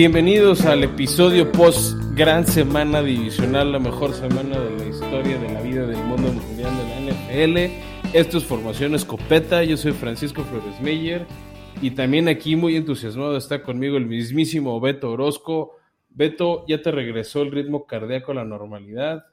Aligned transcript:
Bienvenidos 0.00 0.64
al 0.64 0.82
episodio 0.82 1.52
post 1.52 1.94
gran 2.14 2.46
semana 2.46 3.02
divisional, 3.02 3.70
la 3.70 3.78
mejor 3.78 4.14
semana 4.14 4.58
de 4.58 4.78
la 4.78 4.86
historia 4.86 5.38
de 5.38 5.52
la 5.52 5.60
vida 5.60 5.86
del 5.86 6.02
mundo 6.04 6.32
mundial 6.32 6.72
de 6.74 6.88
la 6.88 7.12
NFL. 7.12 8.16
Esto 8.16 8.38
es 8.38 8.44
Formación 8.44 8.94
Escopeta, 8.94 9.62
yo 9.62 9.76
soy 9.76 9.92
Francisco 9.92 10.42
Flores 10.44 10.80
Meyer 10.80 11.26
y 11.82 11.90
también 11.90 12.28
aquí 12.28 12.56
muy 12.56 12.76
entusiasmado 12.76 13.36
está 13.36 13.62
conmigo 13.62 13.98
el 13.98 14.06
mismísimo 14.06 14.80
Beto 14.80 15.10
Orozco. 15.10 15.76
Beto, 16.08 16.64
ya 16.66 16.80
te 16.80 16.90
regresó 16.90 17.42
el 17.42 17.52
ritmo 17.52 17.84
cardíaco 17.84 18.32
a 18.32 18.36
la 18.36 18.46
normalidad, 18.46 19.26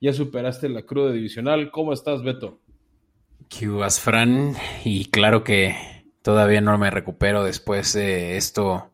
ya 0.00 0.14
superaste 0.14 0.70
la 0.70 0.80
cruda 0.80 1.12
divisional. 1.12 1.70
¿Cómo 1.70 1.92
estás, 1.92 2.22
Beto? 2.22 2.58
¿Qué 3.50 3.68
Fran? 4.00 4.54
Y 4.82 5.10
claro 5.10 5.44
que 5.44 5.76
todavía 6.22 6.62
no 6.62 6.78
me 6.78 6.90
recupero 6.90 7.44
después 7.44 7.92
de 7.92 8.38
esto 8.38 8.90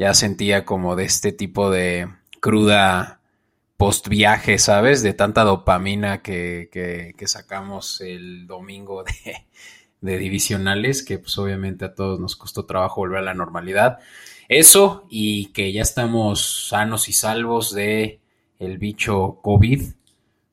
ya 0.00 0.14
sentía 0.14 0.64
como 0.64 0.96
de 0.96 1.04
este 1.04 1.30
tipo 1.30 1.70
de 1.70 2.08
cruda 2.40 3.20
post 3.76 4.08
viaje, 4.08 4.58
¿sabes? 4.58 5.02
De 5.02 5.12
tanta 5.12 5.44
dopamina 5.44 6.22
que, 6.22 6.70
que, 6.72 7.28
sacamos 7.28 8.00
el 8.00 8.46
domingo 8.46 9.04
de, 9.04 9.12
de, 10.00 10.16
divisionales, 10.16 11.02
que 11.02 11.18
pues 11.18 11.36
obviamente 11.36 11.84
a 11.84 11.94
todos 11.94 12.18
nos 12.18 12.34
costó 12.34 12.64
trabajo 12.64 13.02
volver 13.02 13.18
a 13.18 13.22
la 13.22 13.34
normalidad. 13.34 13.98
Eso 14.48 15.06
y 15.10 15.52
que 15.52 15.70
ya 15.70 15.82
estamos 15.82 16.68
sanos 16.70 17.10
y 17.10 17.12
salvos 17.12 17.74
de 17.74 18.20
el 18.58 18.78
bicho 18.78 19.40
COVID, 19.42 19.82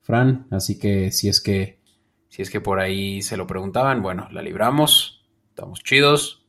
Fran. 0.02 0.48
Así 0.52 0.78
que 0.78 1.10
si 1.14 1.30
es 1.30 1.40
que, 1.40 1.80
si 2.28 2.42
es 2.42 2.50
que 2.50 2.60
por 2.60 2.82
ahí 2.82 3.22
se 3.22 3.38
lo 3.38 3.48
preguntaban, 3.48 4.02
bueno, 4.02 4.28
la 4.30 4.42
libramos, 4.42 5.26
estamos 5.52 5.82
chidos, 5.84 6.47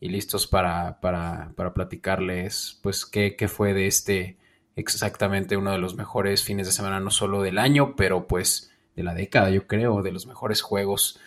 y 0.00 0.08
listos 0.08 0.46
para, 0.46 1.00
para, 1.00 1.52
para 1.56 1.74
platicarles 1.74 2.78
pues 2.82 3.06
qué, 3.06 3.36
qué, 3.36 3.48
fue 3.48 3.74
de 3.74 3.86
este 3.86 4.36
exactamente 4.76 5.56
uno 5.56 5.72
de 5.72 5.78
los 5.78 5.94
mejores 5.96 6.42
fines 6.42 6.66
de 6.66 6.72
semana, 6.72 7.00
no 7.00 7.10
solo 7.10 7.42
del 7.42 7.58
año, 7.58 7.94
pero 7.96 8.26
pues 8.26 8.72
de 8.96 9.02
la 9.02 9.14
década, 9.14 9.50
yo 9.50 9.66
creo, 9.66 10.02
de 10.02 10.12
los 10.12 10.26
mejores 10.26 10.62
juegos, 10.62 11.20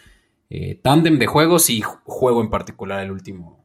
eh, 0.50 0.80
tándem 0.82 1.20
de 1.20 1.28
juegos 1.28 1.70
y 1.70 1.82
juego 1.82 2.42
en 2.42 2.50
particular 2.50 3.04
el 3.04 3.12
último 3.12 3.64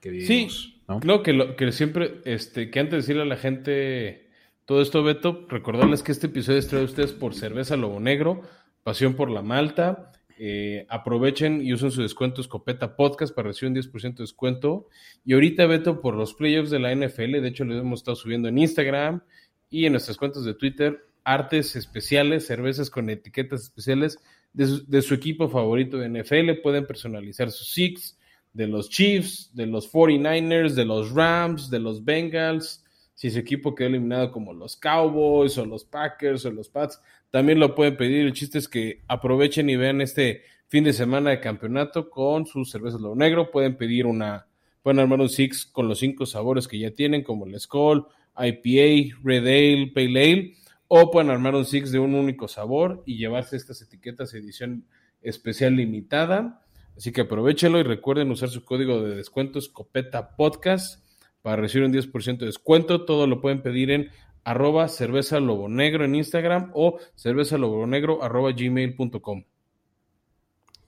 que 0.00 0.10
vivimos. 0.10 0.52
Sí, 0.52 0.82
¿no? 0.88 1.22
que, 1.22 1.32
lo, 1.32 1.56
que 1.56 1.72
siempre, 1.72 2.20
este, 2.24 2.70
que 2.70 2.80
antes 2.80 2.92
de 2.92 2.96
decirle 2.98 3.22
a 3.22 3.26
la 3.26 3.36
gente 3.36 4.28
todo 4.64 4.82
esto, 4.82 5.02
Beto, 5.02 5.46
recordarles 5.48 6.02
que 6.02 6.12
este 6.12 6.26
episodio 6.26 6.58
es 6.58 6.66
traído 6.66 6.86
a 6.86 6.90
ustedes 6.90 7.12
por 7.12 7.34
Cerveza 7.34 7.76
Lobo 7.76 8.00
Negro, 8.00 8.42
Pasión 8.82 9.14
por 9.14 9.30
la 9.30 9.42
Malta, 9.42 10.12
eh, 10.38 10.86
aprovechen 10.88 11.64
y 11.64 11.72
usen 11.72 11.90
su 11.90 12.02
descuento 12.02 12.40
Escopeta 12.40 12.94
Podcast 12.94 13.34
para 13.34 13.48
recibir 13.48 13.70
un 13.70 13.76
10% 13.76 14.16
de 14.16 14.22
descuento. 14.22 14.88
Y 15.24 15.32
ahorita, 15.32 15.66
Beto, 15.66 16.00
por 16.00 16.14
los 16.14 16.34
playoffs 16.34 16.70
de 16.70 16.78
la 16.78 16.94
NFL, 16.94 17.40
de 17.40 17.48
hecho, 17.48 17.64
lo 17.64 17.76
hemos 17.76 18.00
estado 18.00 18.16
subiendo 18.16 18.48
en 18.48 18.58
Instagram 18.58 19.22
y 19.70 19.86
en 19.86 19.92
nuestras 19.92 20.16
cuentas 20.16 20.44
de 20.44 20.54
Twitter, 20.54 21.06
artes 21.24 21.74
especiales, 21.76 22.46
cervezas 22.46 22.90
con 22.90 23.10
etiquetas 23.10 23.62
especiales 23.62 24.18
de 24.52 25.02
su, 25.02 25.14
equipo 25.14 25.48
favorito 25.48 25.98
de 25.98 26.08
NFL. 26.08 26.62
Pueden 26.62 26.86
personalizar 26.86 27.50
sus 27.50 27.72
six 27.72 28.18
de 28.52 28.66
los 28.66 28.88
Chiefs, 28.88 29.50
de 29.54 29.66
los 29.66 29.92
49ers, 29.92 30.74
de 30.74 30.84
los 30.84 31.10
Rams, 31.12 31.68
de 31.68 31.78
los 31.78 32.04
Bengals. 32.04 32.84
Si 33.16 33.30
su 33.30 33.38
equipo 33.38 33.74
quedó 33.74 33.88
eliminado 33.88 34.30
como 34.30 34.52
los 34.52 34.76
Cowboys 34.76 35.56
o 35.56 35.64
los 35.64 35.86
Packers 35.86 36.44
o 36.44 36.50
los 36.50 36.68
Pats, 36.68 37.00
también 37.30 37.58
lo 37.58 37.74
pueden 37.74 37.96
pedir. 37.96 38.26
El 38.26 38.34
chiste 38.34 38.58
es 38.58 38.68
que 38.68 39.02
aprovechen 39.08 39.70
y 39.70 39.76
vean 39.76 40.02
este 40.02 40.42
fin 40.68 40.84
de 40.84 40.92
semana 40.92 41.30
de 41.30 41.40
campeonato 41.40 42.10
con 42.10 42.44
sus 42.44 42.70
cervezas 42.70 43.00
Lo 43.00 43.14
Negro. 43.14 43.50
Pueden 43.50 43.78
pedir 43.78 44.04
una, 44.04 44.46
pueden 44.82 45.00
armar 45.00 45.20
un 45.20 45.30
six 45.30 45.64
con 45.64 45.88
los 45.88 45.98
cinco 45.98 46.26
sabores 46.26 46.68
que 46.68 46.78
ya 46.78 46.90
tienen, 46.90 47.22
como 47.22 47.46
el 47.46 47.58
Skull, 47.58 48.06
IPA, 48.36 49.16
Red 49.24 49.46
Ale, 49.46 49.92
Pale 49.94 50.22
Ale, 50.22 50.54
o 50.86 51.10
pueden 51.10 51.30
armar 51.30 51.54
un 51.54 51.64
six 51.64 51.90
de 51.90 51.98
un 51.98 52.14
único 52.14 52.48
sabor 52.48 53.02
y 53.06 53.16
llevarse 53.16 53.56
estas 53.56 53.80
etiquetas 53.80 54.34
edición 54.34 54.84
especial 55.22 55.74
limitada. 55.74 56.62
Así 56.94 57.12
que 57.12 57.22
aprovechenlo 57.22 57.78
y 57.78 57.82
recuerden 57.82 58.30
usar 58.30 58.50
su 58.50 58.62
código 58.62 59.00
de 59.00 59.16
descuento 59.16 59.58
Escopeta 59.58 60.36
Podcast 60.36 61.05
para 61.46 61.62
recibir 61.62 61.86
un 61.86 61.92
10% 61.92 62.38
de 62.38 62.46
descuento. 62.46 63.04
Todo 63.04 63.28
lo 63.28 63.40
pueden 63.40 63.62
pedir 63.62 63.92
en 63.92 64.10
arroba 64.42 64.88
cerveza 64.88 65.38
lobo 65.38 65.68
negro 65.68 66.04
en 66.04 66.16
Instagram 66.16 66.72
o 66.74 66.98
cerveza 67.14 67.56
lobo 67.56 67.86
negro 67.86 68.24
arroba 68.24 68.50
gmail.com. 68.50 69.44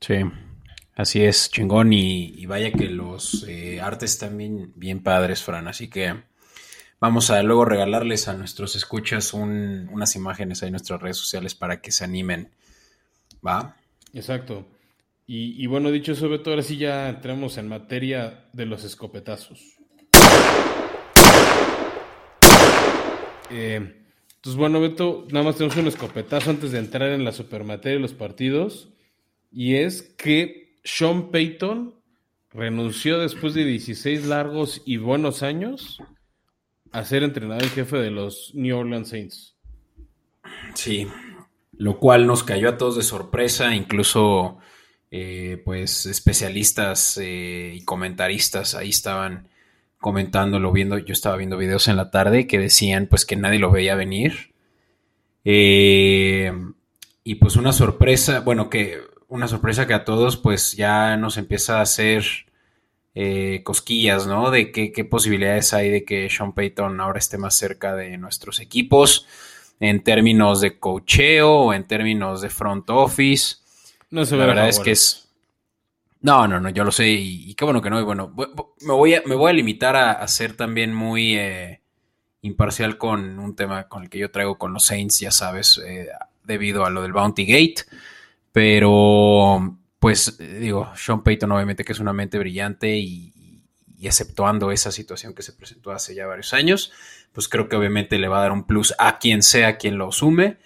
Sí, 0.01 0.15
así 0.97 1.23
es, 1.23 1.49
chingón. 1.53 1.93
Y, 1.93 2.45
vaya 2.47 2.73
que 2.73 2.89
los 2.89 3.47
eh, 3.47 3.81
artes 3.81 4.19
también 4.19 4.73
bien 4.75 5.01
padres, 5.01 5.45
Fran. 5.45 5.69
Así 5.69 5.89
que 5.89 6.25
vamos 6.99 7.31
a 7.31 7.41
luego 7.45 7.65
regalarles 7.65 8.27
a 8.27 8.35
nuestros 8.35 8.75
escuchas 8.75 9.35
unas 9.35 10.17
imágenes 10.17 10.65
ahí 10.65 10.71
en 10.71 10.73
nuestras 10.73 11.01
redes 11.01 11.19
sociales 11.19 11.55
para 11.55 11.81
que 11.81 11.93
se 11.93 12.03
animen. 12.03 12.51
¿Va? 13.47 13.77
Exacto. 14.13 14.67
Y, 15.25 15.63
y 15.63 15.69
bueno, 15.69 15.93
dicho 15.93 16.11
eso, 16.11 16.29
Beto, 16.29 16.51
ahora 16.51 16.63
sí 16.63 16.79
ya 16.79 17.09
entramos 17.09 17.59
en 17.59 17.69
materia 17.69 18.49
de 18.53 18.67
los 18.67 18.83
escopetazos. 18.83 19.78
Eh, 23.51 23.95
entonces, 24.37 24.57
bueno, 24.57 24.81
Beto, 24.81 25.27
nada 25.31 25.45
más 25.45 25.57
tenemos 25.57 25.77
un 25.77 25.89
escopetazo 25.89 26.51
antes 26.51 26.73
de 26.73 26.79
entrar 26.79 27.11
en 27.11 27.25
la 27.25 27.33
supermateria 27.33 27.97
de 27.97 28.03
los 28.03 28.15
partidos. 28.15 28.91
Y 29.51 29.77
es 29.77 30.03
que 30.03 30.79
Sean 30.85 31.31
Payton 31.31 31.95
renunció 32.51 33.19
después 33.19 33.55
de 33.55 33.65
16 33.65 34.27
largos 34.27 34.83
y 34.85 34.97
buenos 34.97 35.43
años 35.43 35.99
a 36.93 37.05
ser 37.05 37.23
entrenador 37.23 37.65
en 37.65 37.71
jefe 37.71 37.99
de 37.99 38.11
los 38.11 38.53
New 38.55 38.77
Orleans 38.77 39.09
Saints. 39.09 39.57
Sí, 40.75 41.07
lo 41.73 41.99
cual 41.99 42.27
nos 42.27 42.45
cayó 42.45 42.69
a 42.69 42.79
todos 42.79 42.97
de 42.97 43.03
sorpresa, 43.03 43.75
incluso 43.75 44.59
eh, 45.11 45.61
pues 45.65 46.07
especialistas 46.07 47.19
eh, 47.19 47.75
y 47.75 47.85
comentaristas 47.85 48.75
ahí 48.75 48.91
estaban 48.91 49.49
comentándolo, 49.99 50.73
viendo, 50.73 50.99
yo 50.99 51.13
estaba 51.13 51.37
viendo 51.37 51.57
videos 51.57 51.89
en 51.89 51.97
la 51.97 52.11
tarde 52.11 52.47
que 52.47 52.59
decían 52.59 53.07
pues 53.09 53.27
que 53.27 53.37
nadie 53.37 53.59
lo 53.59 53.71
veía 53.71 53.95
venir. 53.95 54.55
Eh, 55.45 56.53
y 57.25 57.35
pues 57.37 57.57
una 57.57 57.73
sorpresa, 57.73 58.41
bueno, 58.41 58.71
que 58.71 58.99
una 59.29 59.49
sorpresa 59.49 59.87
que 59.87 59.95
a 59.95 60.05
todos 60.05 60.37
pues 60.37 60.73
ya 60.73 61.17
nos 61.17 61.37
empieza 61.37 61.79
a 61.79 61.83
hacer 61.83 62.25
eh, 63.15 63.63
cosquillas, 63.65 64.27
¿no? 64.27 64.51
De 64.51 64.71
qué, 64.71 64.93
qué, 64.93 65.05
posibilidades 65.05 65.75
hay 65.75 65.91
de 65.91 66.05
que 66.05 66.31
Sean 66.31 66.53
Payton 66.53 67.01
ahora 67.01 67.19
esté 67.19 67.37
más 67.37 67.57
cerca 67.57 67.95
de 67.95 68.17
nuestros 68.17 68.61
equipos 68.61 69.27
en 69.81 70.03
términos 70.03 70.61
de 70.61 70.79
cocheo 70.79 71.51
o 71.51 71.75
en 71.75 71.85
términos 71.85 72.41
de 72.41 72.51
front 72.51 72.89
office. 72.91 73.57
No 74.11 74.25
se 74.25 74.37
La 74.37 74.47
verdad 74.47 74.69
es 74.69 74.81
que 74.81 74.93
es 74.93 75.28
no, 76.21 76.49
no, 76.49 76.59
no, 76.59 76.71
yo 76.71 76.85
lo 76.85 76.91
sé 76.91 77.09
y, 77.09 77.55
qué 77.55 77.65
bueno 77.65 77.81
que 77.81 77.91
no. 77.91 78.01
Y 78.01 78.05
bueno, 78.05 78.35
me 78.81 78.93
voy 78.93 79.15
a, 79.15 79.23
me 79.27 79.35
voy 79.35 79.51
a 79.51 79.55
limitar 79.55 79.97
a, 79.97 80.27
ser 80.27 80.55
también 80.55 80.93
muy 80.93 81.37
eh, 81.37 81.81
imparcial 82.43 82.99
con 82.99 83.39
un 83.39 83.55
tema 83.55 83.89
con 83.89 84.03
el 84.03 84.11
que 84.11 84.19
yo 84.19 84.31
traigo 84.31 84.59
con 84.59 84.73
los 84.73 84.85
Saints, 84.85 85.21
ya 85.21 85.31
sabes, 85.31 85.81
eh, 85.87 86.09
debido 86.45 86.85
a 86.85 86.91
lo 86.91 87.03
del 87.03 87.13
Bounty 87.13 87.47
Gate. 87.47 87.85
Pero, 88.53 89.79
pues, 90.01 90.39
digo, 90.39 90.91
Sean 90.97 91.23
Payton 91.23 91.53
obviamente 91.53 91.85
que 91.85 91.93
es 91.93 92.01
una 92.01 92.13
mente 92.13 92.39
brillante 92.39 92.97
y, 92.97 93.35
exceptuando 94.01 94.71
esa 94.71 94.93
situación 94.93 95.35
que 95.35 95.43
se 95.43 95.53
presentó 95.53 95.91
hace 95.91 96.15
ya 96.15 96.25
varios 96.25 96.55
años, 96.55 96.93
pues 97.33 97.49
creo 97.49 97.69
que 97.69 97.75
obviamente 97.75 98.17
le 98.19 98.29
va 98.29 98.39
a 98.39 98.43
dar 98.43 98.53
un 98.53 98.65
plus 98.65 98.95
a 98.97 99.19
quien 99.19 99.43
sea 99.43 99.77
quien 99.77 99.99
lo 99.99 100.13
sume. 100.13 100.59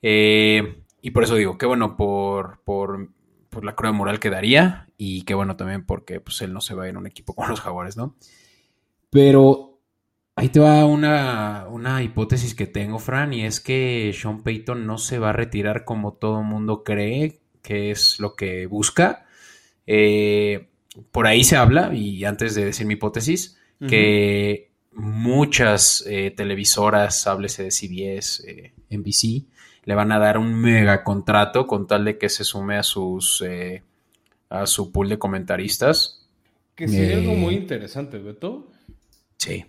Eh, 0.00 0.80
y 1.02 1.10
por 1.10 1.24
eso 1.24 1.34
digo, 1.34 1.58
qué 1.58 1.66
bueno 1.66 1.96
por, 1.96 2.60
por 2.64 3.08
por 3.50 3.64
la 3.64 3.74
cruda 3.74 3.92
moral 3.92 4.20
que 4.20 4.30
daría 4.30 4.87
y 4.98 5.22
qué 5.22 5.32
bueno 5.32 5.56
también 5.56 5.86
porque 5.86 6.20
pues 6.20 6.42
él 6.42 6.52
no 6.52 6.60
se 6.60 6.74
va 6.74 6.84
a 6.84 6.88
ir 6.88 6.96
a 6.96 6.98
un 6.98 7.06
equipo 7.06 7.32
con 7.34 7.48
los 7.48 7.60
jaguares, 7.60 7.96
¿no? 7.96 8.16
Pero 9.08 9.80
ahí 10.34 10.50
te 10.50 10.60
va 10.60 10.84
una, 10.84 11.66
una 11.70 12.02
hipótesis 12.02 12.54
que 12.54 12.66
tengo, 12.66 12.98
Fran, 12.98 13.32
y 13.32 13.44
es 13.44 13.60
que 13.60 14.12
Sean 14.14 14.42
Payton 14.42 14.86
no 14.86 14.98
se 14.98 15.18
va 15.18 15.30
a 15.30 15.32
retirar 15.32 15.84
como 15.84 16.14
todo 16.14 16.40
el 16.40 16.46
mundo 16.46 16.82
cree 16.84 17.40
que 17.62 17.90
es 17.92 18.18
lo 18.18 18.34
que 18.34 18.66
busca. 18.66 19.26
Eh, 19.86 20.68
por 21.12 21.26
ahí 21.26 21.44
se 21.44 21.56
habla, 21.56 21.94
y 21.94 22.24
antes 22.24 22.54
de 22.54 22.64
decir 22.64 22.86
mi 22.86 22.94
hipótesis, 22.94 23.56
que 23.88 24.72
muchas 24.92 26.04
eh, 26.08 26.32
televisoras, 26.36 27.28
háblese 27.28 27.62
de 27.62 27.70
CBS, 27.70 28.42
eh, 28.50 28.72
NBC, 28.90 29.46
le 29.84 29.94
van 29.94 30.10
a 30.10 30.18
dar 30.18 30.38
un 30.38 30.54
mega 30.54 31.04
contrato 31.04 31.68
con 31.68 31.86
tal 31.86 32.04
de 32.04 32.18
que 32.18 32.28
se 32.28 32.42
sume 32.42 32.76
a 32.76 32.82
sus 32.82 33.44
a 34.48 34.66
su 34.66 34.92
pool 34.92 35.08
de 35.08 35.18
comentaristas. 35.18 36.26
Que 36.74 36.88
sería 36.88 37.16
algo 37.16 37.34
muy 37.34 37.54
eh, 37.54 37.58
interesante, 37.58 38.18
Beto. 38.18 38.70
Sí. 39.36 39.66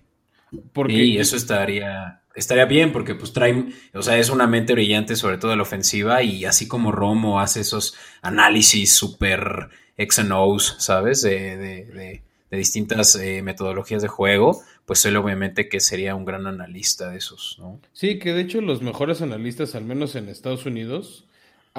Porque... 0.73 0.93
Y 0.93 1.17
eso 1.17 1.35
estaría, 1.35 2.21
estaría 2.35 2.65
bien 2.65 2.91
porque 2.91 3.15
pues 3.15 3.33
trae, 3.33 3.69
o 3.93 4.01
sea, 4.01 4.17
es 4.17 4.29
una 4.29 4.47
mente 4.47 4.73
brillante 4.73 5.15
sobre 5.15 5.37
todo 5.37 5.51
de 5.51 5.57
la 5.57 5.63
ofensiva 5.63 6.23
y 6.23 6.45
así 6.45 6.67
como 6.67 6.91
Romo 6.91 7.39
hace 7.39 7.61
esos 7.61 7.95
análisis 8.21 8.93
súper 8.93 9.69
X 9.97 10.19
and 10.19 10.31
O's, 10.33 10.75
¿sabes? 10.79 11.21
De, 11.21 12.23
de 12.49 12.57
distintas 12.57 13.15
eh, 13.15 13.41
metodologías 13.41 14.01
de 14.01 14.07
juego, 14.07 14.61
pues 14.85 15.05
él 15.05 15.17
obviamente 15.17 15.69
que 15.69 15.79
sería 15.79 16.15
un 16.15 16.25
gran 16.25 16.47
analista 16.47 17.09
de 17.09 17.17
esos, 17.17 17.57
¿no? 17.59 17.79
Sí, 17.93 18.17
que 18.17 18.33
de 18.33 18.41
hecho 18.41 18.61
los 18.61 18.81
mejores 18.81 19.21
analistas, 19.21 19.75
al 19.75 19.85
menos 19.85 20.15
en 20.15 20.29
Estados 20.29 20.65
Unidos, 20.65 21.25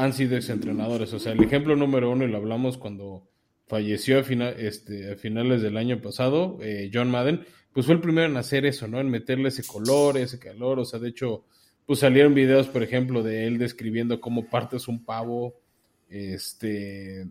han 0.01 0.15
sido 0.15 0.37
exentrenadores. 0.37 1.13
O 1.13 1.19
sea, 1.19 1.33
el 1.33 1.43
ejemplo 1.43 1.77
número 1.77 2.11
uno, 2.11 2.25
y 2.25 2.29
lo 2.29 2.39
hablamos 2.39 2.79
cuando 2.79 3.29
falleció 3.67 4.19
a, 4.19 4.49
este, 4.51 5.13
a 5.13 5.17
finales 5.17 5.61
del 5.61 5.77
año 5.77 6.01
pasado, 6.01 6.59
eh, 6.63 6.91
John 6.93 7.11
Madden, 7.11 7.45
pues 7.73 7.87
fue 7.87 7.95
el 7.95 8.01
primero 8.01 8.27
en 8.27 8.37
hacer 8.37 8.65
eso, 8.65 8.89
¿no? 8.89 8.99
En 8.99 9.11
meterle 9.11 9.49
ese 9.49 9.63
color, 9.63 10.17
ese 10.17 10.39
calor. 10.39 10.79
O 10.79 10.85
sea, 10.87 10.99
de 10.99 11.11
hecho, 11.11 11.45
pues 11.85 11.99
salieron 11.99 12.35
videos, 12.35 12.67
por 12.69 12.83
ejemplo, 12.83 13.23
de 13.23 13.47
él 13.47 13.59
describiendo 13.59 14.21
cómo 14.21 14.47
partes 14.47 14.89
un 14.89 15.05
pavo, 15.05 15.61
este, 16.09 17.29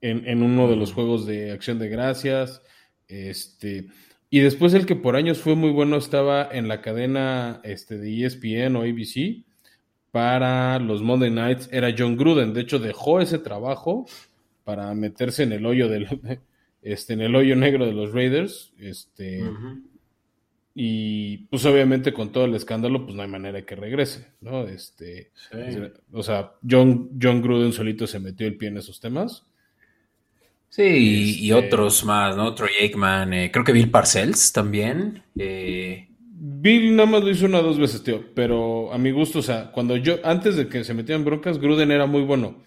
en, 0.00 0.42
uno 0.42 0.68
de 0.68 0.76
los 0.76 0.92
juegos 0.92 1.26
de 1.26 1.52
acción 1.52 1.78
de 1.78 1.88
gracias. 1.88 2.60
Este, 3.06 3.86
y 4.30 4.40
después 4.40 4.74
el 4.74 4.84
que 4.84 4.96
por 4.96 5.14
años 5.14 5.38
fue 5.38 5.54
muy 5.54 5.70
bueno 5.70 5.96
estaba 5.96 6.48
en 6.50 6.66
la 6.66 6.82
cadena 6.82 7.60
este, 7.62 7.98
de 7.98 8.26
ESPN 8.26 8.74
o 8.76 8.82
ABC 8.82 9.44
para 10.10 10.78
los 10.78 11.02
Monday 11.02 11.30
Nights, 11.30 11.68
era 11.72 11.94
John 11.96 12.16
Gruden. 12.16 12.52
De 12.52 12.62
hecho, 12.62 12.78
dejó 12.78 13.20
ese 13.20 13.38
trabajo 13.38 14.06
para 14.64 14.94
meterse 14.94 15.42
en 15.42 15.52
el 15.52 15.66
hoyo 15.66 15.88
del, 15.88 16.06
este, 16.82 17.14
en 17.14 17.20
el 17.22 17.34
hoyo 17.36 17.56
negro 17.56 17.86
de 17.86 17.92
los 17.92 18.12
Raiders. 18.12 18.72
Este, 18.78 19.42
Y 20.74 21.38
pues 21.48 21.64
obviamente 21.66 22.12
con 22.12 22.30
todo 22.32 22.44
el 22.44 22.54
escándalo, 22.54 23.04
pues 23.04 23.14
no 23.16 23.22
hay 23.22 23.28
manera 23.28 23.58
de 23.58 23.64
que 23.64 23.76
regrese, 23.76 24.28
¿no? 24.40 24.66
Este, 24.66 25.32
O 26.12 26.22
sea, 26.22 26.52
John, 26.68 27.10
John 27.20 27.42
Gruden 27.42 27.72
solito 27.72 28.06
se 28.06 28.20
metió 28.20 28.46
el 28.46 28.56
pie 28.56 28.68
en 28.68 28.78
esos 28.78 29.00
temas. 29.00 29.44
Sí, 30.68 31.40
y 31.40 31.50
este, 31.50 31.66
otros 31.66 32.04
más, 32.04 32.36
¿no? 32.36 32.54
Troy 32.54 32.70
Aikman, 32.80 33.32
eh, 33.34 33.50
creo 33.50 33.64
que 33.64 33.72
Bill 33.72 33.90
Parcells 33.90 34.52
también. 34.52 35.24
Eh. 35.36 36.09
Bill 36.60 36.94
nada 36.94 37.08
más 37.08 37.22
lo 37.22 37.30
hizo 37.30 37.46
una 37.46 37.60
o 37.60 37.62
dos 37.62 37.78
veces, 37.78 38.02
tío, 38.02 38.34
pero 38.34 38.92
a 38.92 38.98
mi 38.98 39.10
gusto, 39.12 39.38
o 39.38 39.42
sea, 39.42 39.72
cuando 39.72 39.96
yo, 39.96 40.16
antes 40.24 40.56
de 40.56 40.68
que 40.68 40.84
se 40.84 40.92
metieran 40.92 41.24
broncas, 41.24 41.58
Gruden 41.58 41.90
era 41.90 42.06
muy 42.06 42.22
bueno. 42.22 42.62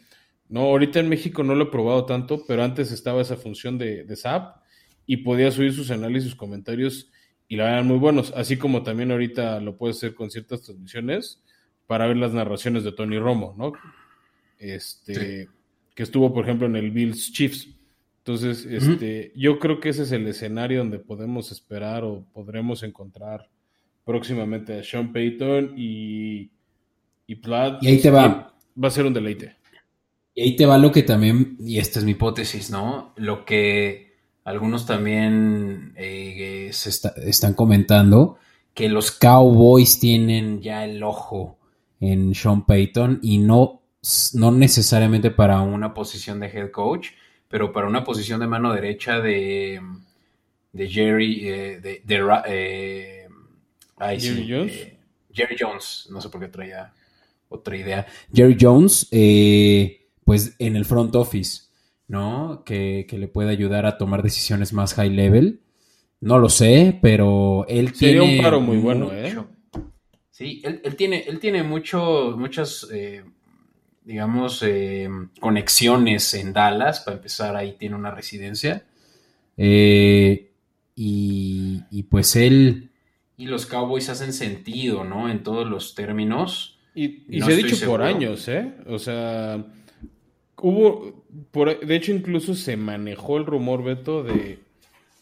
No, 0.49 0.61
ahorita 0.61 0.99
en 0.99 1.09
México 1.09 1.43
no 1.43 1.53
lo 1.53 1.65
he 1.65 1.71
probado 1.71 2.05
tanto, 2.05 2.43
pero 2.47 2.63
antes 2.63 2.91
estaba 2.91 3.21
esa 3.21 3.35
función 3.35 3.77
de, 3.77 4.03
de 4.03 4.15
SAP 4.15 4.57
y 5.05 5.17
podía 5.17 5.51
subir 5.51 5.73
sus 5.73 5.91
análisis, 5.91 6.33
comentarios 6.33 7.11
y 7.47 7.55
la 7.55 7.69
eran 7.69 7.87
muy 7.87 7.97
buenos, 7.97 8.33
así 8.35 8.57
como 8.57 8.81
también 8.81 9.11
ahorita 9.11 9.59
lo 9.59 9.77
puede 9.77 9.91
hacer 9.91 10.15
con 10.15 10.31
ciertas 10.31 10.63
transmisiones 10.63 11.43
para 11.85 12.07
ver 12.07 12.17
las 12.17 12.33
narraciones 12.33 12.83
de 12.83 12.93
Tony 12.93 13.19
Romo, 13.19 13.53
¿no? 13.57 13.73
Este, 14.57 15.49
que 15.93 16.03
estuvo, 16.03 16.33
por 16.33 16.45
ejemplo, 16.45 16.65
en 16.65 16.75
el 16.75 16.89
Bills 16.89 17.31
Chiefs. 17.31 17.67
Entonces, 18.19 18.65
este, 18.65 19.33
yo 19.35 19.59
creo 19.59 19.79
que 19.79 19.89
ese 19.89 20.03
es 20.03 20.11
el 20.13 20.25
escenario 20.25 20.79
donde 20.79 20.97
podemos 20.97 21.51
esperar 21.51 22.05
o 22.05 22.25
podremos 22.33 22.81
encontrar 22.81 23.49
próximamente 24.05 24.79
a 24.79 24.83
Sean 24.83 25.11
Payton 25.11 25.73
y, 25.77 26.49
y 27.27 27.35
Platt. 27.35 27.83
Y 27.83 27.87
ahí 27.87 28.01
te 28.01 28.11
va. 28.11 28.53
Va 28.81 28.87
a 28.87 28.91
ser 28.91 29.05
un 29.05 29.13
deleite. 29.13 29.55
Y 30.35 30.41
ahí 30.41 30.55
te 30.55 30.65
va 30.65 30.77
lo 30.77 30.91
que 30.91 31.03
también, 31.03 31.57
y 31.59 31.77
esta 31.77 31.99
es 31.99 32.05
mi 32.05 32.11
hipótesis, 32.11 32.71
¿no? 32.71 33.13
Lo 33.17 33.45
que 33.45 34.13
algunos 34.45 34.85
también 34.85 35.93
eh, 35.95 36.69
se 36.71 36.89
están 36.89 37.53
comentando, 37.53 38.39
que 38.73 38.89
los 38.89 39.11
Cowboys 39.11 39.99
tienen 39.99 40.61
ya 40.61 40.85
el 40.85 41.03
ojo 41.03 41.59
en 41.99 42.33
Sean 42.33 42.65
Payton 42.65 43.19
y 43.21 43.37
no, 43.37 43.81
no 44.33 44.51
necesariamente 44.51 45.31
para 45.31 45.61
una 45.61 45.93
posición 45.93 46.39
de 46.39 46.47
head 46.47 46.71
coach, 46.71 47.09
pero 47.47 47.71
para 47.71 47.87
una 47.87 48.03
posición 48.03 48.39
de 48.39 48.47
mano 48.47 48.73
derecha 48.73 49.21
de, 49.21 49.79
de 50.73 50.89
Jerry, 50.89 51.47
eh, 51.47 51.79
de, 51.79 52.01
eh, 52.47 53.12
Jerry 54.09 54.47
Jones. 54.49 54.73
Eh, 54.73 54.97
Jerry 55.31 55.55
Jones, 55.59 56.07
no 56.11 56.21
sé 56.21 56.29
por 56.29 56.41
qué 56.41 56.47
traía 56.47 56.93
otra 57.49 57.77
idea. 57.77 58.05
Jerry 58.33 58.57
Jones, 58.59 59.07
pues 60.23 60.55
en 60.59 60.75
el 60.75 60.85
front 60.85 61.15
office, 61.15 61.63
¿no? 62.07 62.63
Que, 62.65 63.05
le 63.09 63.27
puede 63.27 63.49
ayudar 63.49 63.85
a 63.85 63.97
tomar 63.97 64.23
decisiones 64.23 64.73
más 64.73 64.93
high 64.93 65.09
level. 65.09 65.61
No 66.19 66.39
lo 66.39 66.49
sé, 66.49 66.97
pero 67.01 67.65
él 67.67 67.93
tiene. 67.93 68.19
Sería 68.19 68.37
un 68.37 68.43
paro 68.43 68.61
muy 68.61 68.77
bueno, 68.77 69.11
¿eh? 69.11 69.35
Sí, 70.31 70.61
él, 70.63 70.95
tiene, 70.95 71.25
él 71.27 71.39
tiene 71.39 71.63
mucho, 71.63 72.35
muchas 72.37 72.87
digamos, 74.03 74.61
eh, 74.63 75.09
conexiones 75.39 76.33
en 76.33 76.53
Dallas. 76.53 77.01
Para 77.01 77.17
empezar, 77.17 77.55
ahí 77.55 77.73
tiene 77.73 77.95
una 77.95 78.11
residencia. 78.11 78.85
Eh, 79.57 80.51
y, 80.95 82.03
pues 82.09 82.35
él 82.35 82.91
y 83.43 83.47
los 83.47 83.65
Cowboys 83.65 84.07
hacen 84.07 84.31
sentido, 84.31 85.03
¿no? 85.03 85.29
En 85.29 85.43
todos 85.43 85.69
los 85.69 85.95
términos. 85.95 86.79
Y, 86.95 87.41
se 87.41 87.51
ha 87.51 87.55
dicho 87.55 87.85
por 87.85 88.01
años, 88.01 88.47
¿eh? 88.47 88.73
O 88.87 88.97
sea, 88.99 89.65
hubo, 90.61 91.25
por, 91.51 91.85
de 91.85 91.95
hecho 91.95 92.13
incluso 92.13 92.55
se 92.55 92.77
manejó 92.77 93.37
el 93.37 93.45
rumor, 93.45 93.83
Beto, 93.83 94.23
de 94.23 94.59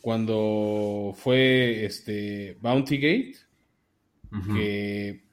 cuando 0.02 1.14
fue 1.16 1.84
este 1.86 2.58
Bounty 2.62 2.98
Gate, 2.98 3.38
que 4.54 5.24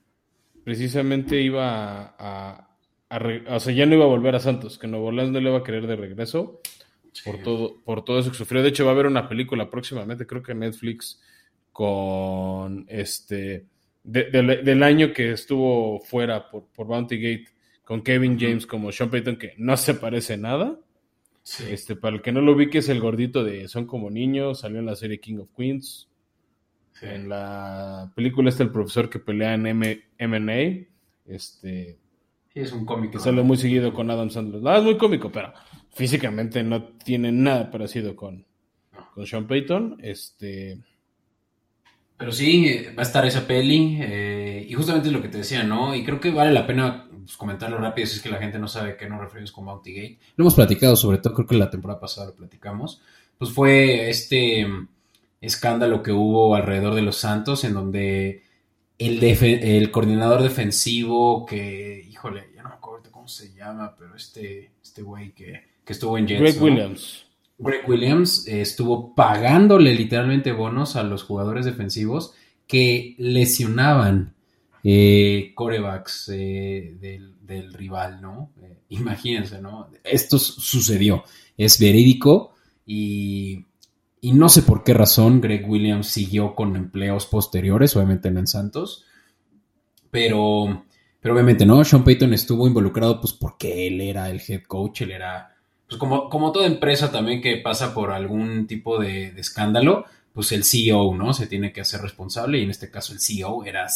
precisamente 0.64 1.43
iba 1.43 2.14
a, 2.19 2.70
o 3.50 3.61
sea, 3.61 3.75
ya 3.75 3.84
no 3.84 3.96
iba 3.96 4.05
a 4.05 4.08
volver 4.08 4.34
a 4.34 4.41
Santos, 4.41 4.79
que 4.79 4.87
Nuevo 4.87 5.08
Orleans 5.08 5.31
no 5.31 5.41
le 5.41 5.50
va 5.50 5.58
a 5.58 5.64
querer 5.64 5.87
de 5.87 5.96
regreso 5.96 6.62
por, 7.23 7.43
todo, 7.43 7.76
por 7.84 8.02
todo 8.02 8.19
eso 8.19 8.31
que 8.31 8.38
sufrió. 8.38 8.62
De 8.62 8.70
hecho, 8.70 8.84
va 8.84 8.93
a 8.93 8.94
haber 8.94 9.06
una 9.06 9.29
película 9.29 9.69
próximamente, 9.70 10.26
creo 10.26 10.43
que 10.43 10.55
Netflix, 10.55 11.20
con 11.78 12.86
este, 12.88 13.66
del 14.02 14.82
año 14.82 15.12
que 15.12 15.30
estuvo 15.30 16.00
fuera 16.00 16.50
por, 16.50 16.64
por 16.75 16.88
Bounty 16.88 17.20
Gate, 17.20 17.50
con 17.84 18.02
Kevin 18.02 18.36
James 18.36 18.67
como 18.67 18.91
Sean 18.91 19.12
Payton, 19.12 19.36
que 19.36 19.55
no 19.58 19.76
se 19.76 19.94
parece 19.94 20.36
nada. 20.36 20.76
Este, 21.70 21.94
para 21.94 22.17
el 22.17 22.22
que 22.22 22.32
no 22.32 22.41
lo 22.41 22.56
vi, 22.56 22.69
que 22.69 22.79
es 22.79 22.88
el 22.88 22.98
gordito 22.98 23.44
de 23.44 23.69
Son 23.69 23.86
como 23.86 24.10
niños, 24.10 24.58
salió 24.58 24.81
en 24.81 24.86
la 24.86 24.96
serie 24.96 25.20
King 25.20 25.38
of 25.38 25.50
Queens. 25.56 26.08
En 27.00 27.29
la 27.29 28.10
película 28.17 28.48
está 28.48 28.64
el 28.64 28.72
profesor 28.72 29.08
que 29.08 29.20
pelea 29.20 29.55
en 29.55 29.69
M 29.69 30.03
MNA. 30.19 30.84
Este, 31.26 31.96
es 32.55 32.72
un 32.72 32.84
cómico. 32.86 33.12
Que 33.12 33.20
sale 33.20 33.41
muy 33.44 33.56
seguido 33.56 33.94
con 33.94 34.10
Adam 34.10 34.31
Sandler. 34.31 34.79
Es 34.79 34.82
muy 34.82 34.98
cómico, 34.98 35.31
pero 35.31 35.53
físicamente 35.91 36.60
no 36.64 36.88
tiene 37.05 37.31
nada 37.31 37.70
parecido 37.70 38.17
con, 38.17 38.44
con 39.14 39.24
Sean 39.29 39.46
Payton. 39.46 39.98
Este. 40.03 40.81
Pero 42.19 42.32
sí, 42.32 42.87
va 42.96 43.03
a 43.03 43.06
estar 43.06 43.25
esa 43.25 43.46
peli. 43.46 43.98
Eh, 44.01 44.67
y 44.69 44.75
justamente 44.75 45.08
es 45.08 45.15
lo 45.15 45.22
que 45.22 45.29
te 45.29 45.39
decía, 45.39 45.63
¿no? 45.63 45.94
Y 45.94 46.05
creo 46.05 46.20
que 46.20 46.31
vale 46.31 46.53
la 46.53 46.67
pena 46.67 47.08
pues, 47.10 47.37
comentarlo 47.37 47.79
rápido 47.79 48.06
si 48.06 48.17
es 48.17 48.22
que 48.22 48.29
la 48.29 48.39
gente 48.39 48.58
no 48.58 48.69
sabe 48.69 48.96
qué 48.96 49.08
nos 49.08 49.20
referimos 49.20 49.53
con 49.53 49.65
Bounty 49.65 49.93
Gate. 49.94 50.19
Lo 50.37 50.43
hemos 50.43 50.55
platicado, 50.55 50.96
sobre 50.96 51.19
todo 51.19 51.34
creo 51.34 51.46
que 51.46 51.56
la 51.56 51.70
temporada 51.70 52.01
pasada 52.01 52.27
lo 52.27 52.34
platicamos. 52.34 53.01
Pues 53.39 53.53
fue 53.53 54.10
este 54.10 54.67
escándalo 55.41 56.03
que 56.03 56.10
hubo 56.10 56.56
alrededor 56.56 56.94
de 56.94 57.03
los 57.03 57.17
Santos 57.17 57.63
en 57.63 57.75
donde 57.75 58.43
el, 58.98 59.22
el 59.22 59.91
coordinador 59.93 60.43
defensivo 60.43 61.46
que, 61.46 62.05
híjole, 62.10 62.51
ya 62.55 62.63
no 62.65 62.70
me 62.70 62.75
acuerdo 62.75 63.10
cómo 63.13 63.29
se 63.29 63.55
llama, 63.55 63.94
pero 63.96 64.17
este, 64.17 64.72
este 64.82 65.03
güey 65.03 65.32
que, 65.32 65.63
estuvo 65.87 66.19
en 66.19 66.27
Jets. 66.27 66.41
Greg 66.41 66.63
Williams. 66.63 67.28
Greg 67.58 67.88
Williams 67.88 68.46
eh, 68.46 68.60
estuvo 68.60 69.15
pagándole 69.15 69.94
literalmente 69.94 70.53
bonos 70.53 70.96
a 70.96 71.03
los 71.03 71.24
jugadores 71.24 71.65
defensivos 71.67 72.34
que 72.67 73.15
lesionaban 73.19 74.34
eh, 74.84 75.53
corebacks 75.55 76.31
eh, 76.32 76.96
del, 77.00 77.72
rival, 77.72 78.20
¿no? 78.20 78.50
imagínense, 78.91 79.60
¿no? 79.60 79.88
Esto 80.05 80.38
sucedió, 80.38 81.24
es 81.56 81.79
verídico 81.79 82.55
y 82.86 83.65
y 84.20 84.32
no 84.32 84.48
sé 84.48 84.62
por 84.62 84.82
qué 84.82 84.94
razón 84.94 85.41
Greg 85.41 85.69
Williams 85.69 86.08
siguió 86.08 86.55
con 86.55 86.74
empleos 86.74 87.27
posteriores, 87.27 87.94
obviamente 87.94 88.29
en 88.29 88.46
Santos. 88.46 89.05
Pero, 90.10 90.84
pero 91.20 91.34
obviamente, 91.34 91.65
¿no? 91.65 91.84
Sean 91.84 92.03
Payton 92.03 92.32
estuvo 92.32 92.67
involucrado 92.67 93.20
pues 93.20 93.32
porque 93.32 93.86
él 93.86 94.00
era 94.00 94.29
el 94.31 94.41
head 94.46 94.62
coach, 94.67 95.03
él 95.03 95.12
era, 95.12 95.56
pues 95.88 95.98
como, 95.98 96.28
como 96.28 96.52
toda 96.52 96.66
empresa 96.66 97.10
también 97.10 97.40
que 97.40 97.56
pasa 97.56 97.94
por 97.94 98.10
algún 98.10 98.66
tipo 98.66 98.98
de, 98.98 99.28
escándalo, 99.38 100.04
pues 100.34 100.52
el 100.52 100.64
CEO, 100.64 101.14
¿no? 101.14 101.32
Se 101.32 101.46
tiene 101.46 101.72
que 101.72 101.80
hacer 101.80 102.02
responsable 102.02 102.58
y 102.58 102.64
en 102.64 102.70
este 102.70 102.90
caso 102.90 103.14
el 103.14 103.20
CEO 103.20 103.64
era, 103.64 103.86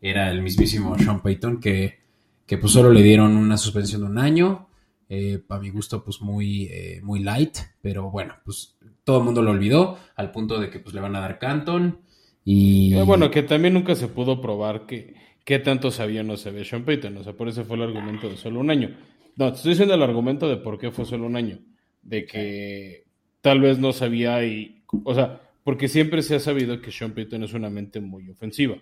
era 0.00 0.30
el 0.30 0.42
mismísimo 0.42 0.96
Sean 0.96 1.20
Payton 1.20 1.60
que, 1.60 1.98
que 2.46 2.56
pues 2.56 2.72
solo 2.72 2.90
le 2.90 3.02
dieron 3.02 3.36
una 3.36 3.56
suspensión 3.56 4.02
de 4.02 4.06
un 4.06 4.18
año. 4.18 4.68
Eh, 5.08 5.42
para 5.46 5.60
mi 5.60 5.70
gusto, 5.70 6.02
pues 6.02 6.22
muy, 6.22 6.64
eh, 6.64 7.00
muy 7.02 7.20
light, 7.20 7.58
pero 7.82 8.10
bueno, 8.10 8.34
pues 8.44 8.76
todo 9.02 9.18
el 9.18 9.24
mundo 9.24 9.42
lo 9.42 9.50
olvidó, 9.50 9.98
al 10.16 10.30
punto 10.30 10.58
de 10.58 10.70
que 10.70 10.78
pues 10.78 10.94
le 10.94 11.00
van 11.00 11.14
a 11.16 11.20
dar 11.20 11.38
Canton. 11.38 11.98
Y 12.44 12.94
eh, 12.94 13.02
bueno, 13.02 13.30
que 13.30 13.42
también 13.42 13.74
nunca 13.74 13.94
se 13.96 14.08
pudo 14.08 14.40
probar 14.40 14.86
que 14.86 15.14
qué 15.44 15.58
tanto 15.58 15.90
sabía 15.90 16.22
o 16.22 16.24
no 16.24 16.36
sabía 16.36 16.64
Sean 16.64 16.84
Payton, 16.84 17.18
o 17.18 17.24
sea, 17.24 17.34
por 17.34 17.48
eso 17.48 17.64
fue 17.64 17.76
el 17.76 17.82
argumento 17.82 18.28
de 18.28 18.36
solo 18.36 18.60
un 18.60 18.70
año. 18.70 18.96
No, 19.36 19.50
te 19.50 19.56
estoy 19.56 19.70
diciendo 19.70 19.94
el 19.94 20.02
argumento 20.02 20.48
de 20.48 20.56
por 20.56 20.78
qué 20.78 20.90
fue 20.90 21.04
solo 21.04 21.26
un 21.26 21.36
año, 21.36 21.58
de 22.02 22.26
que 22.26 23.04
tal 23.40 23.60
vez 23.60 23.78
no 23.78 23.92
sabía 23.92 24.44
y, 24.44 24.84
o 25.04 25.14
sea, 25.14 25.40
porque 25.64 25.88
siempre 25.88 26.22
se 26.22 26.36
ha 26.36 26.40
sabido 26.40 26.80
que 26.80 26.92
Sean 26.92 27.12
Payton 27.12 27.42
es 27.42 27.52
una 27.54 27.70
mente 27.70 28.00
muy 28.00 28.28
ofensiva. 28.30 28.76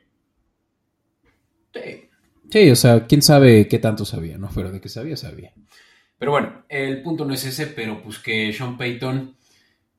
Sí. 1.73 2.09
Sí, 2.51 2.71
o 2.71 2.77
sea, 2.77 3.07
quién 3.07 3.23
sabe 3.23 3.67
qué 3.67 3.79
tanto 3.79 4.05
sabía, 4.05 4.37
¿no? 4.37 4.51
Pero 4.55 4.71
de 4.71 4.81
que 4.81 4.91
sabía, 4.91 5.17
sabía. 5.17 5.55
Pero 6.19 6.33
bueno, 6.33 6.65
el 6.69 7.03
punto 7.03 7.25
no 7.25 7.33
es 7.33 7.45
ese, 7.47 7.67
pero 7.67 8.03
pues 8.03 8.19
que 8.19 8.53
Sean 8.53 8.77
Payton 8.77 9.35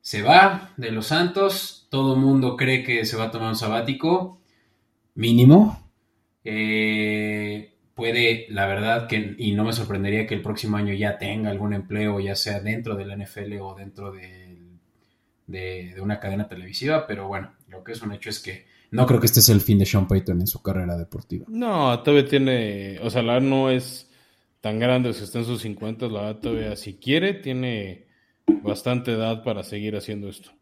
se 0.00 0.22
va 0.22 0.72
de 0.76 0.92
los 0.92 1.06
Santos, 1.08 1.88
todo 1.90 2.14
el 2.14 2.20
mundo 2.20 2.56
cree 2.56 2.84
que 2.84 3.04
se 3.04 3.16
va 3.16 3.24
a 3.24 3.30
tomar 3.30 3.48
un 3.48 3.56
sabático 3.56 4.40
mínimo. 5.14 5.90
Eh, 6.44 7.73
puede, 7.94 8.46
la 8.50 8.66
verdad, 8.66 9.06
que, 9.06 9.34
y 9.38 9.52
no 9.52 9.64
me 9.64 9.72
sorprendería 9.72 10.26
que 10.26 10.34
el 10.34 10.42
próximo 10.42 10.76
año 10.76 10.92
ya 10.94 11.18
tenga 11.18 11.50
algún 11.50 11.72
empleo, 11.72 12.20
ya 12.20 12.34
sea 12.34 12.60
dentro 12.60 12.96
de 12.96 13.06
la 13.06 13.16
NFL 13.16 13.60
o 13.60 13.74
dentro 13.74 14.12
de, 14.12 14.58
de, 15.46 15.94
una 16.00 16.20
cadena 16.20 16.48
televisiva, 16.48 17.06
pero 17.06 17.28
bueno, 17.28 17.52
lo 17.68 17.84
que 17.84 17.92
es 17.92 18.02
un 18.02 18.12
hecho 18.12 18.30
es 18.30 18.40
que 18.40 18.66
no 18.90 19.06
creo 19.06 19.18
que 19.18 19.26
este 19.26 19.40
sea 19.40 19.56
el 19.56 19.60
fin 19.60 19.78
de 19.78 19.86
Sean 19.86 20.06
Payton 20.06 20.40
en 20.40 20.46
su 20.46 20.62
carrera 20.62 20.96
deportiva. 20.96 21.46
No, 21.48 22.00
todavía 22.02 22.28
tiene, 22.28 23.00
o 23.00 23.10
sea, 23.10 23.22
la 23.22 23.40
no 23.40 23.68
es 23.68 24.08
tan 24.60 24.78
grande, 24.78 25.12
si 25.12 25.24
está 25.24 25.40
en 25.40 25.44
sus 25.44 25.62
50, 25.62 26.06
la 26.06 26.38
todavía, 26.38 26.76
si 26.76 26.94
quiere, 26.94 27.34
tiene 27.34 28.06
bastante 28.62 29.12
edad 29.12 29.42
para 29.42 29.64
seguir 29.64 29.96
haciendo 29.96 30.28
esto. 30.28 30.52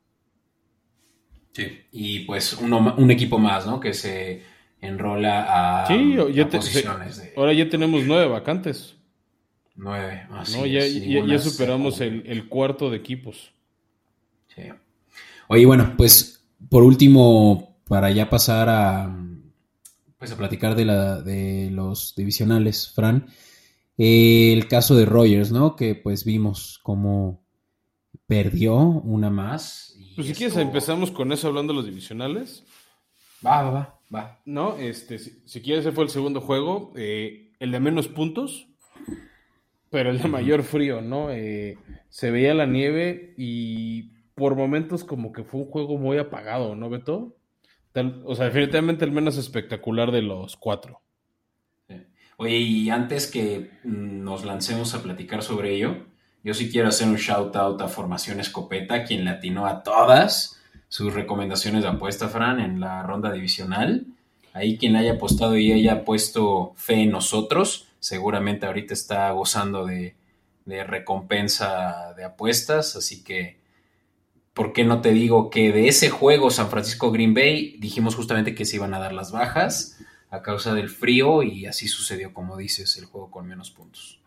Sí, 1.53 1.67
y 1.93 2.21
pues 2.21 2.55
uno, 2.55 2.95
un 2.97 3.11
equipo 3.11 3.39
más, 3.39 3.67
¿no? 3.67 3.79
Que 3.79 3.93
se 3.93 4.43
enrola 4.83 5.85
a, 5.85 5.87
sí, 5.87 6.17
ya 6.35 6.51
posiciones 6.51 7.33
Ahora 7.37 7.55
ya 7.55 7.71
tenemos 7.71 8.03
nueve 8.05 8.27
vacantes. 8.27 8.97
Nueve, 9.75 10.27
así 10.33 10.59
no, 10.59 10.67
ya, 10.67 10.85
ya, 10.87 11.39
superamos 11.39 12.03
el, 12.03 12.25
el, 12.27 12.49
cuarto 12.49 12.91
de 12.91 12.99
equipos. 12.99 13.53
Sí. 14.55 14.65
Oye, 15.49 15.65
bueno, 15.65 15.95
pues 15.97 16.45
por 16.69 16.83
último, 16.83 17.79
para 17.89 18.11
ya 18.11 18.29
pasar 18.29 18.69
a, 18.69 19.17
pues 20.19 20.31
a 20.31 20.37
platicar 20.37 20.75
de, 20.75 20.85
la, 20.85 21.23
de 21.23 21.71
los 21.71 22.15
divisionales, 22.15 22.93
Fran. 22.93 23.27
el 23.97 24.69
caso 24.69 24.95
de 24.95 25.07
Rogers, 25.07 25.53
¿no? 25.53 25.75
Que 25.75 25.95
pues 25.95 26.25
vimos 26.25 26.79
cómo 26.83 27.43
perdió 28.27 28.77
una 28.77 29.31
más. 29.31 29.97
pues 30.17 30.27
si 30.27 30.35
quieres 30.35 30.57
empezamos 30.57 31.11
con 31.11 31.33
eso 31.33 31.49
hablando 31.49 31.73
de 31.73 31.79
los 31.79 31.87
divisionales. 31.87 32.65
Va, 33.45 33.63
va, 33.63 33.71
va, 33.71 34.01
va. 34.13 34.41
No, 34.45 34.77
este, 34.77 35.19
si, 35.19 35.63
quieres 35.63 35.87
ese 35.87 35.95
fue 35.95 36.05
el 36.05 36.11
segundo 36.11 36.41
juego, 36.41 36.93
eh, 36.97 37.53
el 37.59 37.71
de 37.71 37.81
menos 37.81 38.09
puntos, 38.09 38.69
pero 39.91 40.11
el 40.11 40.21
de 40.21 40.29
mayor 40.29 40.63
frío, 40.63 41.01
¿no? 41.01 41.31
Eh, 41.31 41.79
se 42.09 42.31
veía 42.31 42.55
la 42.55 42.67
nieve 42.67 43.35
y 43.37 44.13
por 44.35 44.57
momentos 44.57 45.05
como 45.05 45.33
que 45.33 45.45
fue 45.45 45.61
un 45.61 45.67
juego 45.67 45.99
muy 45.99 46.19
apagado, 46.19 46.75
¿no, 46.75 46.89
Beto? 46.91 47.37
o 48.25 48.35
sea, 48.35 48.47
definitivamente 48.47 49.05
el 49.05 49.13
menos 49.13 49.37
espectacular 49.37 50.13
de 50.13 50.23
los 50.23 50.57
cuatro. 50.57 51.03
Oye, 52.39 52.57
y 52.57 52.91
antes 52.91 53.31
que 53.31 53.71
nos 53.85 54.45
lancemos 54.45 54.95
a 54.95 55.03
platicar 55.03 55.43
sobre 55.43 55.75
ello, 55.75 56.07
yo 56.43 56.55
sí 56.55 56.71
quiero 56.71 56.89
hacer 56.89 57.07
un 57.07 57.17
shout 57.17 57.55
out 57.55 57.81
a 57.83 57.89
Formación 57.89 58.41
Escopeta, 58.41 59.05
quien 59.05 59.25
le 59.25 59.31
atinó 59.31 59.67
a 59.67 59.83
todas 59.83 60.62
sus 60.93 61.15
recomendaciones 61.15 61.85
de 61.85 61.89
apuesta, 61.89 62.29
Fran, 62.29 62.61
en 62.61 62.79
la 62.79 63.03
ronda 63.03 63.33
divisional. 63.33 64.05
Ahí 64.53 64.77
quien 64.77 64.95
haya 64.97 65.15
apostado 65.15 65.57
y 65.57 65.73
haya 65.73 66.05
puesto 66.05 66.75
fe 66.77 67.05
en 67.05 67.13
nosotros, 67.13 67.89
seguramente 67.99 68.67
ahorita 68.67 68.93
está 68.93 69.31
gozando 69.31 69.87
de, 69.87 70.15
de 70.67 70.85
recompensa 70.85 72.13
de 72.15 72.25
apuestas, 72.25 72.95
así 72.95 73.25
que 73.25 73.63
¿Por 74.55 74.75
qué 74.75 74.85
no 74.85 75.01
te 75.01 75.13
digo 75.13 75.49
que 75.49 75.73
de 75.73 75.89
ese 75.89 76.11
juego 76.11 76.51
San 76.51 76.69
Francisco 76.69 77.11
Green 77.11 77.33
Bay 77.33 77.77
dijimos 77.79 78.15
justamente 78.15 78.55
que 78.55 78.67
se 78.67 78.77
iban 78.77 78.93
a 78.93 78.99
dar 78.99 79.15
las 79.15 79.33
bajas 79.33 79.99
a 80.29 80.43
causa 80.43 80.75
del 80.75 80.91
frío 80.91 81.43
y 81.43 81.65
así 81.65 81.89
sucedió, 81.89 82.35
como 82.35 82.59
dices, 82.59 82.99
el 82.99 83.07
juego 83.07 83.31
con 83.31 83.47
menos 83.47 83.71
puntos? 83.71 84.21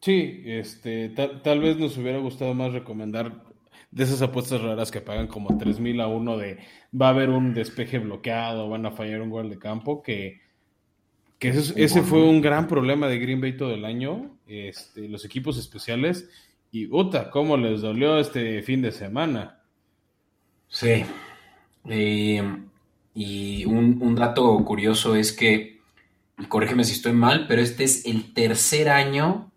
Sí, 0.00 0.42
este, 0.46 1.10
tal, 1.10 1.60
vez 1.60 1.76
nos 1.76 1.96
hubiera 1.96 2.18
gustado 2.18 2.54
más 2.54 2.72
recomendar 2.72 3.51
de 3.92 4.04
esas 4.04 4.22
apuestas 4.22 4.60
raras 4.62 4.90
que 4.90 5.02
pagan 5.02 5.26
como 5.28 5.50
3.000 5.50 6.02
a 6.02 6.08
uno 6.08 6.38
de 6.38 6.58
va 6.98 7.08
a 7.08 7.10
haber 7.10 7.28
un 7.28 7.54
despeje 7.54 7.98
bloqueado, 7.98 8.68
van 8.68 8.86
a 8.86 8.90
fallar 8.90 9.20
un 9.20 9.30
gol 9.30 9.50
de 9.50 9.58
campo, 9.58 10.02
que, 10.02 10.40
que 11.38 11.50
ese, 11.50 12.02
fue 12.02 12.22
un 12.22 12.40
gran 12.40 12.66
problema 12.66 13.06
de 13.06 13.18
Green 13.18 13.40
Bay 13.40 13.56
todo 13.56 13.74
el 13.74 13.84
año, 13.84 14.38
este, 14.46 15.08
los 15.08 15.26
equipos 15.26 15.58
especiales 15.58 16.28
y 16.70 16.86
puta, 16.86 17.30
cómo 17.30 17.58
les 17.58 17.82
dolió 17.82 18.18
este 18.18 18.62
fin 18.62 18.80
de 18.80 18.92
semana. 18.92 19.60
Sí. 20.68 21.04
y 21.84 23.64
un, 23.66 24.14
dato 24.14 24.64
curioso 24.64 25.14
es 25.14 25.34
que, 25.34 25.82
y 26.38 26.46
corrígeme 26.46 26.84
si 26.84 26.94
estoy 26.94 27.12
mal, 27.12 27.46
pero 27.46 27.60
este 27.60 27.84
es 27.84 28.06
el 28.06 28.32
tercer 28.32 28.88
año 28.88 29.51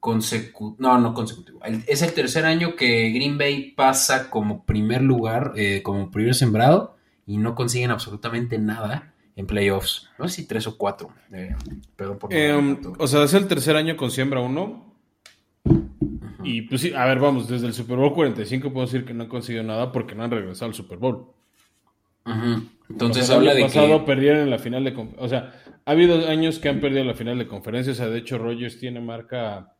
consecutivo. 0.00 0.76
No, 0.78 0.98
no 0.98 1.14
consecutivo. 1.14 1.60
es 1.86 2.02
el 2.02 2.12
tercer 2.12 2.46
año 2.46 2.74
que 2.74 3.10
Green 3.10 3.38
Bay 3.38 3.72
pasa 3.72 4.30
como 4.30 4.64
primer 4.64 5.02
lugar, 5.02 5.52
eh, 5.56 5.82
como 5.82 6.10
primer 6.10 6.34
sembrado, 6.34 6.96
y 7.26 7.36
no 7.36 7.54
consiguen 7.54 7.90
absolutamente 7.90 8.58
nada 8.58 9.14
en 9.36 9.46
playoffs. 9.46 10.08
No 10.18 10.26
sé 10.26 10.36
si 10.36 10.48
tres 10.48 10.66
o 10.66 10.76
cuatro. 10.76 11.10
Eh, 11.32 11.54
perdón 11.94 12.18
por 12.18 12.32
eh, 12.32 12.78
O 12.98 13.06
sea, 13.06 13.24
es 13.24 13.34
el 13.34 13.46
tercer 13.46 13.76
año 13.76 13.96
con 13.96 14.10
siembra 14.10 14.40
uno. 14.40 14.90
Y 16.42 16.62
pues 16.62 16.80
sí, 16.80 16.94
a 16.94 17.04
ver, 17.04 17.20
vamos, 17.20 17.48
desde 17.48 17.66
el 17.66 17.74
Super 17.74 17.98
Bowl 17.98 18.14
45 18.14 18.72
puedo 18.72 18.86
decir 18.86 19.04
que 19.04 19.12
no 19.12 19.24
han 19.24 19.28
conseguido 19.28 19.62
nada 19.62 19.92
porque 19.92 20.14
no 20.14 20.24
han 20.24 20.30
regresado 20.30 20.70
al 20.70 20.74
Super 20.74 20.98
Bowl. 20.98 21.26
Entonces 22.88 23.28
habla 23.30 23.54
de 23.54 23.62
pasado 23.62 24.04
perdieron 24.04 24.42
en 24.42 24.50
la 24.50 24.58
final 24.58 24.84
de 24.84 24.94
o 25.18 25.28
sea, 25.28 25.52
ha 25.84 25.90
habido 25.90 26.28
años 26.28 26.58
que 26.58 26.68
han 26.68 26.80
perdido 26.80 27.04
la 27.04 27.14
final 27.14 27.38
de 27.38 27.46
conferencia, 27.46 27.92
o 27.92 27.96
sea, 27.96 28.08
de 28.08 28.18
hecho 28.18 28.38
Rogers 28.38 28.78
tiene 28.78 29.00
marca 29.00 29.74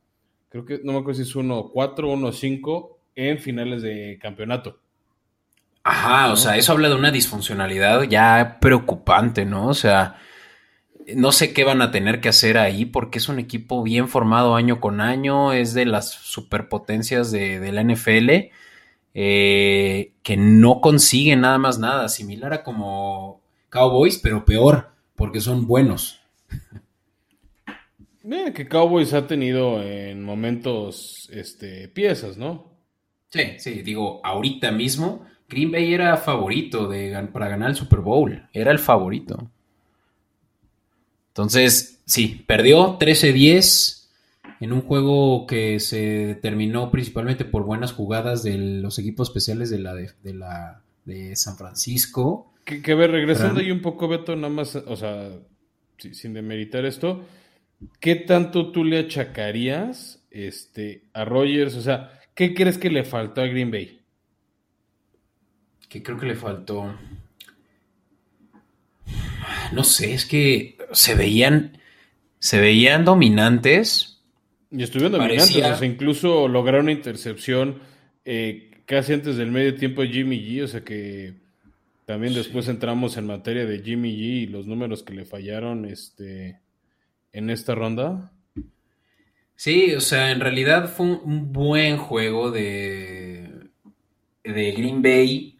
creo 0.50 0.66
que 0.66 0.80
no 0.85 0.92
me 0.92 0.99
acuerdo 0.99 1.23
si 1.23 1.23
es 1.23 1.35
1-4 1.35 1.73
o 1.75 2.16
1-5 2.16 2.97
en 3.14 3.38
finales 3.38 3.83
de 3.83 4.19
campeonato. 4.21 4.78
Ajá, 5.83 6.30
o 6.30 6.37
sea, 6.37 6.57
eso 6.57 6.73
habla 6.73 6.90
de 6.90 6.95
una 6.95 7.11
disfuncionalidad 7.11 8.02
ya 8.02 8.59
preocupante, 8.61 9.47
¿no? 9.47 9.69
O 9.69 9.75
sea, 9.75 10.19
no 11.16 11.33
sé 11.33 11.52
qué 11.52 11.64
van 11.64 11.80
a 11.80 11.90
tener 11.90 12.21
que 12.21 12.28
hacer 12.28 12.59
ahí 12.59 12.85
porque 12.85 13.19
es 13.19 13.28
un 13.28 13.38
equipo 13.38 13.83
bien 13.83 14.09
formado 14.09 14.57
año 14.57 14.80
con 14.80 15.00
año, 15.00 15.52
es 15.52 15.73
de 15.73 15.87
las 15.87 16.11
superpotencias 16.11 17.30
de, 17.30 17.73
la 17.73 17.83
NFL, 17.83 18.50
eh, 19.14 20.12
que 20.23 20.37
no 20.37 20.80
consigue 20.80 21.35
nada 21.37 21.59
más 21.59 21.78
nada, 21.78 22.09
similar 22.09 22.52
a 22.52 22.62
como 22.62 23.40
Cowboys, 23.71 24.19
pero 24.19 24.45
peor, 24.45 24.90
porque 25.16 25.40
son 25.40 25.66
buenos. 25.66 26.21
Mira 28.23 28.53
que 28.53 28.69
Cowboys 28.69 29.15
ha 29.15 29.27
tenido 29.27 29.83
en 29.83 30.23
momentos 30.23 31.29
este, 31.33 31.89
piezas, 31.89 32.37
¿no? 32.37 32.71
Sí, 33.31 33.43
sí, 33.59 33.83
digo, 33.83 34.21
ahorita 34.25 34.73
mismo 34.73 35.27
Green 35.49 35.73
Bay 35.73 35.93
era 35.93 36.17
favorito 36.17 36.89
de, 36.89 37.29
para 37.33 37.49
ganar 37.49 37.71
el 37.71 37.77
Super 37.77 38.00
Bowl, 38.00 38.49
era 38.53 38.71
el 38.71 38.79
favorito. 38.79 39.50
Entonces, 41.29 42.00
sí, 42.07 42.45
perdió 42.47 42.99
13-10 42.99 44.09
en 44.61 44.73
un 44.73 44.83
juego 44.83 45.47
que 45.47 45.81
se 45.81 46.39
terminó 46.43 46.91
principalmente 46.91 47.45
por 47.45 47.65
buenas 47.65 47.93
jugadas 47.93 48.43
de 48.43 48.59
los 48.59 48.99
equipos 48.99 49.29
especiales 49.29 49.71
de 49.71 49.79
la 49.79 49.95
de, 49.95 50.35
la 50.35 50.83
de 51.05 51.35
San 51.35 51.57
Francisco. 51.57 52.53
Que, 52.65 52.83
que 52.83 52.95
ver, 52.95 53.11
regresando 53.11 53.61
ahí 53.61 53.71
un 53.71 53.81
poco, 53.81 54.07
Beto, 54.07 54.37
nada 54.37 54.53
más, 54.53 54.77
o 54.77 54.97
sea, 54.97 55.31
sin 55.99 56.35
demeritar 56.35 56.85
esto, 56.85 57.25
¿qué 58.01 58.17
tanto 58.17 58.73
tú 58.73 58.85
le 58.85 58.99
achacarías 58.99 60.23
este, 60.31 61.05
a 61.13 61.25
Rogers? 61.25 61.77
O 61.77 61.83
sea, 61.83 62.19
¿qué 62.35 62.55
crees 62.55 62.79
que 62.79 62.91
le 62.91 63.05
faltó 63.05 63.41
a 63.41 63.47
Green 63.47 63.71
Bay? 63.71 64.01
¿Qué 65.89 66.03
creo 66.03 66.19
que 66.19 66.27
le 66.27 66.37
faltó? 66.37 66.95
No 69.73 69.85
sé, 69.85 70.15
es 70.15 70.25
que 70.27 70.79
se 70.93 71.15
veían, 71.15 71.79
se 72.39 72.61
veían 72.61 73.05
dominantes. 73.05 74.23
Y 74.71 74.83
estuvieron 74.83 75.13
dominantes, 75.13 75.83
incluso 75.83 76.47
lograron 76.47 76.85
una 76.85 76.93
intercepción 76.93 77.81
eh, 78.25 78.71
casi 78.87 79.15
antes 79.15 79.37
del 79.37 79.51
medio 79.51 79.75
tiempo 79.75 80.03
de 80.03 80.09
Jimmy 80.09 80.39
G, 80.39 80.63
o 80.63 80.69
sea 80.69 80.85
que 80.85 81.35
también 82.07 82.35
después 82.35 82.69
entramos 82.69 83.17
en 83.17 83.27
materia 83.27 83.67
de 83.67 83.83
Jimmy 83.83 84.13
G 84.17 84.21
y 84.21 84.47
los 84.47 84.67
números 84.67 85.03
que 85.03 85.15
le 85.15 85.25
fallaron 85.25 85.85
este, 85.87 86.61
en 87.33 87.51
esta 87.51 87.75
ronda. 87.75 88.33
Sí, 89.57 89.95
o 89.95 90.01
sea, 90.01 90.31
en 90.31 90.41
realidad 90.41 90.89
fue 90.89 91.07
un, 91.07 91.53
buen 91.53 91.99
juego 91.99 92.51
de, 92.51 93.69
de 94.43 94.73
Green 94.73 95.03
Bay 95.03 95.59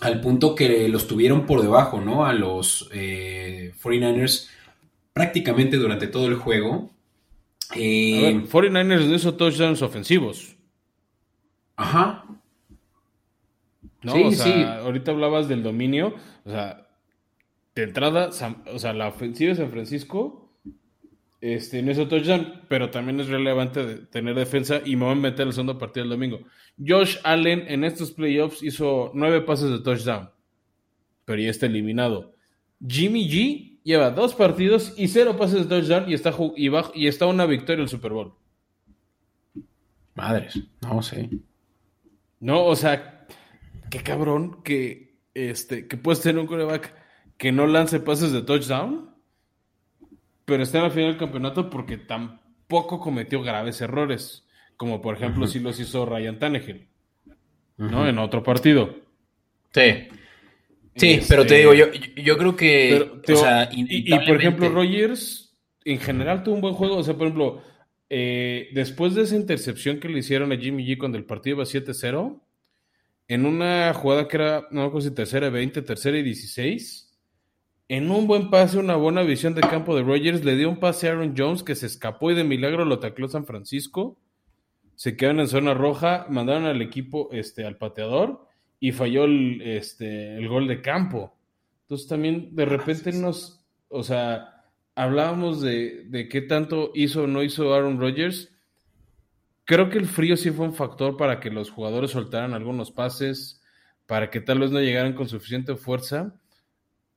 al 0.00 0.20
punto 0.20 0.54
que 0.54 0.88
los 0.88 1.06
tuvieron 1.06 1.46
por 1.46 1.62
debajo, 1.62 2.00
¿no? 2.00 2.26
A 2.26 2.32
los 2.32 2.90
eh, 2.92 3.72
49ers 3.82 4.48
prácticamente 5.12 5.76
durante 5.76 6.08
todo 6.08 6.26
el 6.26 6.36
juego. 6.36 6.90
Eh, 7.76 8.44
49ers 8.50 9.06
no 9.06 9.14
hizo 9.14 9.34
touchdowns 9.34 9.82
ofensivos. 9.82 10.56
Ajá. 11.76 12.24
¿no? 14.02 14.12
Sí, 14.12 14.22
o 14.24 14.32
sea, 14.32 14.78
ahorita 14.78 15.12
hablabas 15.12 15.48
del 15.48 15.62
dominio, 15.62 16.14
o 16.44 16.50
sea, 16.50 16.88
de 17.74 17.82
entrada, 17.82 18.30
o 18.72 18.78
sea, 18.78 18.92
la 18.92 19.08
ofensiva 19.08 19.50
de 19.50 19.56
San 19.56 19.70
Francisco 19.70 20.39
este, 21.40 21.82
no 21.82 21.90
hizo 21.92 22.08
touchdown, 22.08 22.62
pero 22.68 22.90
también 22.90 23.20
es 23.20 23.28
relevante 23.28 23.96
tener 24.06 24.34
defensa 24.34 24.80
y 24.84 24.96
me 24.96 25.04
voy 25.04 25.12
a 25.12 25.16
meter 25.16 25.46
el 25.46 25.52
segundo 25.52 25.78
partido 25.78 26.04
del 26.04 26.10
domingo. 26.10 26.40
Josh 26.78 27.16
Allen 27.24 27.64
en 27.68 27.84
estos 27.84 28.10
playoffs 28.12 28.62
hizo 28.62 29.10
nueve 29.14 29.40
pases 29.40 29.70
de 29.70 29.80
touchdown, 29.80 30.30
pero 31.24 31.40
ya 31.40 31.50
está 31.50 31.66
eliminado. 31.66 32.34
Jimmy 32.86 33.28
G 33.28 33.80
lleva 33.84 34.10
dos 34.10 34.34
partidos 34.34 34.94
y 34.96 35.08
cero 35.08 35.36
pases 35.38 35.68
de 35.68 35.76
touchdown 35.76 36.10
y 36.10 36.14
está, 36.14 36.34
y, 36.56 36.70
y 36.94 37.06
está 37.06 37.26
una 37.26 37.46
victoria 37.46 37.76
en 37.76 37.82
el 37.82 37.88
Super 37.88 38.12
Bowl. 38.12 38.34
Madres, 40.14 40.60
no 40.82 41.02
sé. 41.02 41.30
No, 42.40 42.64
o 42.64 42.76
sea, 42.76 43.26
qué 43.90 44.00
cabrón 44.02 44.62
que, 44.62 45.18
este, 45.34 45.86
que 45.86 45.96
puedes 45.96 46.20
tener 46.20 46.40
un 46.40 46.46
coreback 46.46 46.94
que 47.36 47.52
no 47.52 47.66
lance 47.66 48.00
pases 48.00 48.32
de 48.32 48.42
touchdown, 48.42 49.09
pero 50.50 50.64
está 50.64 50.78
en 50.78 50.84
la 50.84 50.90
final 50.90 51.10
del 51.10 51.16
campeonato 51.16 51.70
porque 51.70 51.96
tampoco 51.96 52.98
cometió 52.98 53.40
graves 53.40 53.80
errores, 53.80 54.44
como 54.76 55.00
por 55.00 55.14
ejemplo 55.14 55.46
si 55.46 55.60
los 55.60 55.78
hizo 55.78 56.04
Ryan 56.04 56.40
Tannehill, 56.40 56.88
¿no? 57.76 58.08
En 58.08 58.18
otro 58.18 58.42
partido. 58.42 58.96
Sí. 59.72 60.08
Sí, 60.96 61.20
pero 61.28 61.46
te 61.46 61.58
digo, 61.58 61.72
yo, 61.72 61.86
yo 62.16 62.36
creo 62.36 62.56
que. 62.56 63.12
y, 63.70 64.18
por 64.26 64.36
ejemplo, 64.36 64.68
Rogers 64.68 65.56
en 65.84 66.00
general 66.00 66.42
tuvo 66.42 66.56
un 66.56 66.60
buen 66.60 66.74
juego. 66.74 66.96
O 66.96 67.04
sea, 67.04 67.14
por 67.14 67.28
ejemplo, 67.28 67.62
eh, 68.10 68.70
después 68.74 69.14
de 69.14 69.22
esa 69.22 69.36
intercepción 69.36 70.00
que 70.00 70.08
le 70.08 70.18
hicieron 70.18 70.50
a 70.50 70.56
Jimmy 70.56 70.84
G 70.84 70.98
cuando 70.98 71.16
el 71.16 71.24
partido 71.24 71.58
iba 71.58 71.64
7-0, 71.64 72.42
en 73.28 73.46
una 73.46 73.94
jugada 73.94 74.26
que 74.26 74.36
era, 74.36 74.66
no 74.72 74.80
me 74.80 74.86
acuerdo 74.88 75.08
si 75.08 75.14
tercera 75.14 75.46
y 75.46 75.50
20, 75.50 75.82
tercera 75.82 76.18
y 76.18 76.24
16, 76.24 77.09
en 77.90 78.08
un 78.12 78.28
buen 78.28 78.50
pase, 78.50 78.78
una 78.78 78.94
buena 78.94 79.22
visión 79.22 79.56
de 79.56 79.62
campo 79.62 79.96
de 79.96 80.04
Rogers, 80.04 80.44
le 80.44 80.54
dio 80.54 80.68
un 80.70 80.78
pase 80.78 81.08
a 81.08 81.10
Aaron 81.10 81.34
Jones 81.36 81.64
que 81.64 81.74
se 81.74 81.86
escapó 81.86 82.30
y 82.30 82.36
de 82.36 82.44
milagro 82.44 82.84
lo 82.84 83.00
tacló 83.00 83.26
San 83.26 83.46
Francisco. 83.46 84.16
Se 84.94 85.16
quedaron 85.16 85.40
en 85.40 85.48
zona 85.48 85.74
roja, 85.74 86.24
mandaron 86.30 86.66
al 86.66 86.82
equipo, 86.82 87.30
este, 87.32 87.64
al 87.64 87.78
pateador 87.78 88.46
y 88.78 88.92
falló 88.92 89.24
el, 89.24 89.60
este, 89.62 90.36
el 90.36 90.46
gol 90.46 90.68
de 90.68 90.82
campo. 90.82 91.36
Entonces 91.82 92.06
también 92.06 92.54
de 92.54 92.64
repente 92.64 93.10
nos, 93.10 93.66
o 93.88 94.04
sea, 94.04 94.66
hablábamos 94.94 95.60
de, 95.60 96.04
de 96.04 96.28
qué 96.28 96.42
tanto 96.42 96.92
hizo 96.94 97.24
o 97.24 97.26
no 97.26 97.42
hizo 97.42 97.74
Aaron 97.74 97.98
Rodgers. 97.98 98.54
Creo 99.64 99.90
que 99.90 99.98
el 99.98 100.06
frío 100.06 100.36
sí 100.36 100.52
fue 100.52 100.66
un 100.66 100.74
factor 100.74 101.16
para 101.16 101.40
que 101.40 101.50
los 101.50 101.72
jugadores 101.72 102.12
soltaran 102.12 102.54
algunos 102.54 102.92
pases, 102.92 103.60
para 104.06 104.30
que 104.30 104.40
tal 104.40 104.60
vez 104.60 104.70
no 104.70 104.80
llegaran 104.80 105.14
con 105.14 105.28
suficiente 105.28 105.74
fuerza 105.74 106.39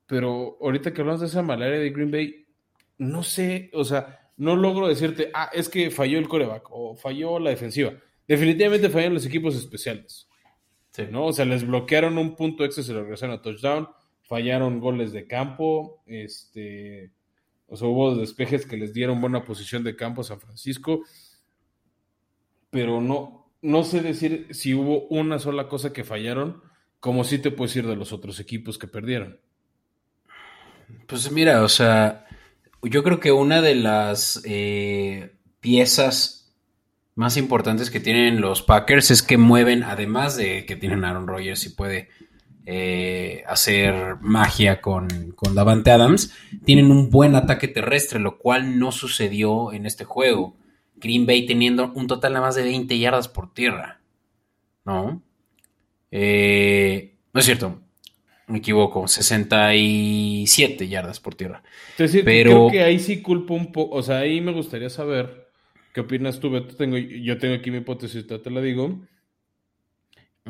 pero 0.05 0.57
ahorita 0.61 0.93
que 0.93 1.01
hablamos 1.01 1.21
de 1.21 1.27
esa 1.27 1.41
malaria 1.41 1.79
de 1.79 1.89
Green 1.89 2.11
Bay, 2.11 2.45
no 2.97 3.23
sé, 3.23 3.69
o 3.73 3.83
sea, 3.83 4.31
no 4.37 4.55
logro 4.55 4.87
decirte, 4.87 5.31
ah, 5.33 5.49
es 5.53 5.69
que 5.69 5.91
falló 5.91 6.19
el 6.19 6.27
coreback 6.27 6.67
o 6.71 6.95
falló 6.95 7.39
la 7.39 7.49
defensiva. 7.49 7.93
Definitivamente 8.27 8.89
fallaron 8.89 9.15
los 9.15 9.25
equipos 9.25 9.55
especiales. 9.55 10.27
¿no? 11.09 11.25
O 11.25 11.33
sea, 11.33 11.45
les 11.45 11.65
bloquearon 11.65 12.17
un 12.17 12.35
punto 12.35 12.63
extra, 12.63 12.83
se 12.83 12.93
lo 12.93 13.01
regresaron 13.01 13.35
a 13.35 13.41
touchdown, 13.41 13.87
fallaron 14.21 14.79
goles 14.79 15.11
de 15.11 15.27
campo, 15.27 16.03
este, 16.05 17.11
o 17.67 17.75
sea, 17.75 17.87
hubo 17.87 18.15
despejes 18.15 18.65
que 18.65 18.77
les 18.77 18.93
dieron 18.93 19.19
buena 19.19 19.43
posición 19.43 19.83
de 19.83 19.95
campo 19.95 20.21
a 20.21 20.25
San 20.25 20.39
Francisco, 20.39 21.03
pero 22.69 23.01
no, 23.01 23.51
no 23.61 23.83
sé 23.83 24.01
decir 24.01 24.47
si 24.51 24.73
hubo 24.73 25.07
una 25.07 25.39
sola 25.39 25.67
cosa 25.67 25.93
que 25.93 26.03
fallaron, 26.03 26.61
como 26.99 27.23
sí 27.23 27.39
te 27.39 27.51
puedes 27.51 27.73
decir 27.73 27.89
de 27.89 27.95
los 27.95 28.13
otros 28.13 28.39
equipos 28.39 28.77
que 28.77 28.87
perdieron. 28.87 29.39
Pues 31.07 31.31
mira, 31.31 31.63
o 31.63 31.69
sea, 31.69 32.25
yo 32.81 33.03
creo 33.03 33.19
que 33.19 33.31
una 33.31 33.61
de 33.61 33.75
las 33.75 34.41
eh, 34.45 35.35
piezas 35.59 36.53
más 37.15 37.37
importantes 37.37 37.91
que 37.91 37.99
tienen 37.99 38.41
los 38.41 38.61
Packers 38.61 39.11
es 39.11 39.21
que 39.21 39.37
mueven, 39.37 39.83
además 39.83 40.35
de 40.35 40.65
que 40.65 40.75
tienen 40.75 41.05
Aaron 41.05 41.27
Rodgers 41.27 41.65
y 41.65 41.69
puede 41.69 42.09
eh, 42.65 43.43
hacer 43.47 44.17
magia 44.21 44.81
con, 44.81 45.33
con 45.35 45.53
Davante 45.53 45.91
Adams, 45.91 46.33
tienen 46.65 46.91
un 46.91 47.09
buen 47.09 47.35
ataque 47.35 47.67
terrestre, 47.67 48.19
lo 48.19 48.37
cual 48.37 48.79
no 48.79 48.91
sucedió 48.91 49.71
en 49.71 49.85
este 49.85 50.05
juego. 50.05 50.55
Green 50.95 51.25
Bay 51.25 51.45
teniendo 51.45 51.91
un 51.93 52.07
total 52.07 52.33
de 52.33 52.39
más 52.39 52.55
de 52.55 52.63
20 52.63 52.97
yardas 52.97 53.27
por 53.27 53.53
tierra. 53.53 53.99
¿No? 54.85 55.21
Eh, 56.11 57.15
no 57.33 57.39
es 57.39 57.45
cierto 57.45 57.83
me 58.47 58.57
equivoco, 58.57 59.07
67 59.07 60.87
yardas 60.87 61.19
por 61.19 61.35
tierra. 61.35 61.63
Pero 61.97 62.23
creo 62.23 62.71
que 62.71 62.83
ahí 62.83 62.99
sí 62.99 63.21
culpo 63.21 63.53
un 63.53 63.71
poco, 63.71 63.95
o 63.95 64.03
sea, 64.03 64.19
ahí 64.19 64.41
me 64.41 64.51
gustaría 64.51 64.89
saber 64.89 65.49
qué 65.93 66.01
opinas 66.01 66.39
tú, 66.39 66.65
Tengo, 66.67 66.97
yo 66.97 67.37
tengo 67.37 67.55
aquí 67.55 67.71
mi 67.71 67.77
hipótesis, 67.77 68.27
te 68.27 68.51
la 68.51 68.61
digo. 68.61 69.01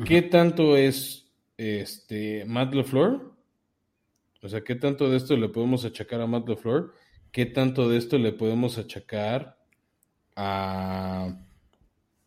¿Qué 0.04 0.22
tanto 0.22 0.76
es 0.76 1.30
este 1.56 2.44
Matt 2.46 2.74
LeFleur? 2.74 3.32
O 4.42 4.48
sea, 4.48 4.62
¿qué 4.62 4.74
tanto 4.74 5.08
de 5.08 5.16
esto 5.16 5.36
le 5.36 5.48
podemos 5.48 5.84
achacar 5.84 6.20
a 6.20 6.26
Matt 6.26 6.48
LeFleur? 6.48 6.94
¿Qué 7.30 7.46
tanto 7.46 7.88
de 7.88 7.98
esto 7.98 8.18
le 8.18 8.32
podemos 8.32 8.76
achacar 8.76 9.56
a 10.36 11.36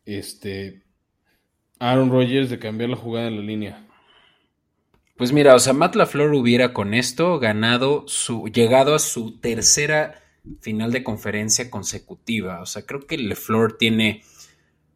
este 0.06 0.84
Aaron 1.80 2.10
Rodgers 2.10 2.50
de 2.50 2.60
cambiar 2.60 2.90
la 2.90 2.96
jugada 2.96 3.28
en 3.28 3.36
la 3.36 3.44
línea? 3.44 3.87
Pues 5.18 5.32
mira, 5.32 5.56
o 5.56 5.60
sea, 5.60 5.74
Matt 5.74 5.96
LaFleur 5.96 6.34
hubiera 6.36 6.74
con 6.74 6.94
esto 6.94 7.40
ganado 7.40 8.04
su, 8.08 8.48
llegado 8.48 8.94
a 8.94 9.00
su 9.00 9.40
tercera 9.40 10.22
final 10.62 10.92
de 10.92 11.04
conferencia 11.04 11.72
consecutiva. 11.72 12.62
O 12.62 12.68
sea, 12.68 12.86
creo 12.86 13.08
que 13.08 13.18
LaFleur 13.18 13.78
tiene 13.78 14.24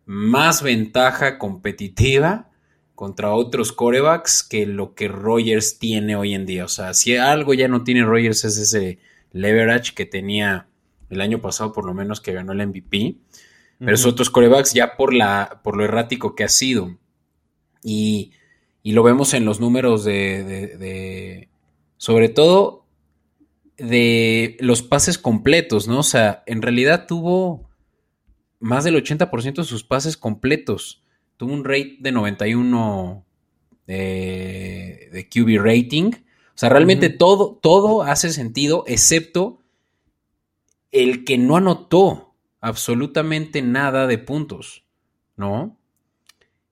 más 0.06 0.62
ventaja 0.62 1.40
competitiva 1.40 2.52
contra 2.94 3.34
otros 3.34 3.72
corebacks 3.72 4.44
que 4.44 4.68
lo 4.68 4.94
que 4.94 5.08
Rogers 5.08 5.80
tiene 5.80 6.16
hoy 6.16 6.36
en 6.36 6.46
día. 6.46 6.66
O 6.66 6.70
sea, 6.70 6.94
si 6.94 7.18
algo 7.18 7.56
ya 7.56 7.68
no 7.68 7.84
tiene 7.84 8.04
Rogers 8.04 8.46
es 8.46 8.58
ese 8.58 9.00
leverage 9.32 9.96
que 9.96 10.06
tenía 10.06 10.68
el 11.10 11.22
año 11.22 11.42
pasado, 11.42 11.74
por 11.74 11.86
lo 11.86 11.96
menos 11.96 12.22
que 12.22 12.34
ganó 12.34 12.52
el 12.52 12.68
MVP. 12.68 13.16
Pero 13.80 13.96
esos 13.96 14.14
otros 14.14 14.30
corebacks 14.30 14.74
ya 14.74 14.96
por, 14.96 15.16
la, 15.16 15.62
por 15.64 15.76
lo 15.76 15.84
errático 15.84 16.36
que 16.36 16.44
ha 16.44 16.50
sido. 16.50 16.96
Y 17.84 18.34
y 18.84 18.94
lo 18.94 19.04
vemos 19.04 19.34
en 19.34 19.46
los 19.46 19.60
números 19.60 20.04
de, 20.04 21.50
sobre 21.98 22.30
todo 22.30 22.86
de 23.78 24.58
los 24.60 24.82
pases 24.82 25.18
completos, 25.18 25.88
¿no? 25.88 26.00
O 26.00 26.04
sea, 26.04 26.44
en 26.46 26.62
realidad 26.62 27.06
tuvo 27.08 27.70
más 28.60 28.84
del 28.84 28.96
80% 28.96 29.56
de 29.56 29.64
sus 29.64 29.84
pases 29.84 30.18
completos. 30.18 31.04
Tuvo 31.38 31.54
un 31.54 31.64
rate 31.64 31.98
de 32.00 32.12
91 32.12 33.26
de, 33.88 35.10
de 35.12 35.30
QB 35.30 35.64
rating. 35.64 36.12
O 36.14 36.58
sea, 36.62 36.70
realmente 36.70 37.10
todo, 37.10 37.60
todo 37.62 38.04
hace 38.04 38.32
sentido, 38.32 38.84
excepto 38.88 39.60
el 40.92 41.24
que 41.24 41.38
no 41.38 41.56
anotó 41.56 42.36
absolutamente 42.60 43.62
nada 43.62 44.06
de 44.06 44.18
puntos, 44.18 44.84
¿no? 45.36 45.78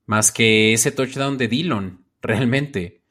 Más 0.10 0.32
que 0.32 0.74
ese 0.74 0.92
touchdown 0.92 1.38
de 1.38 1.48
Dillon, 1.48 2.04
realmente. 2.20 3.02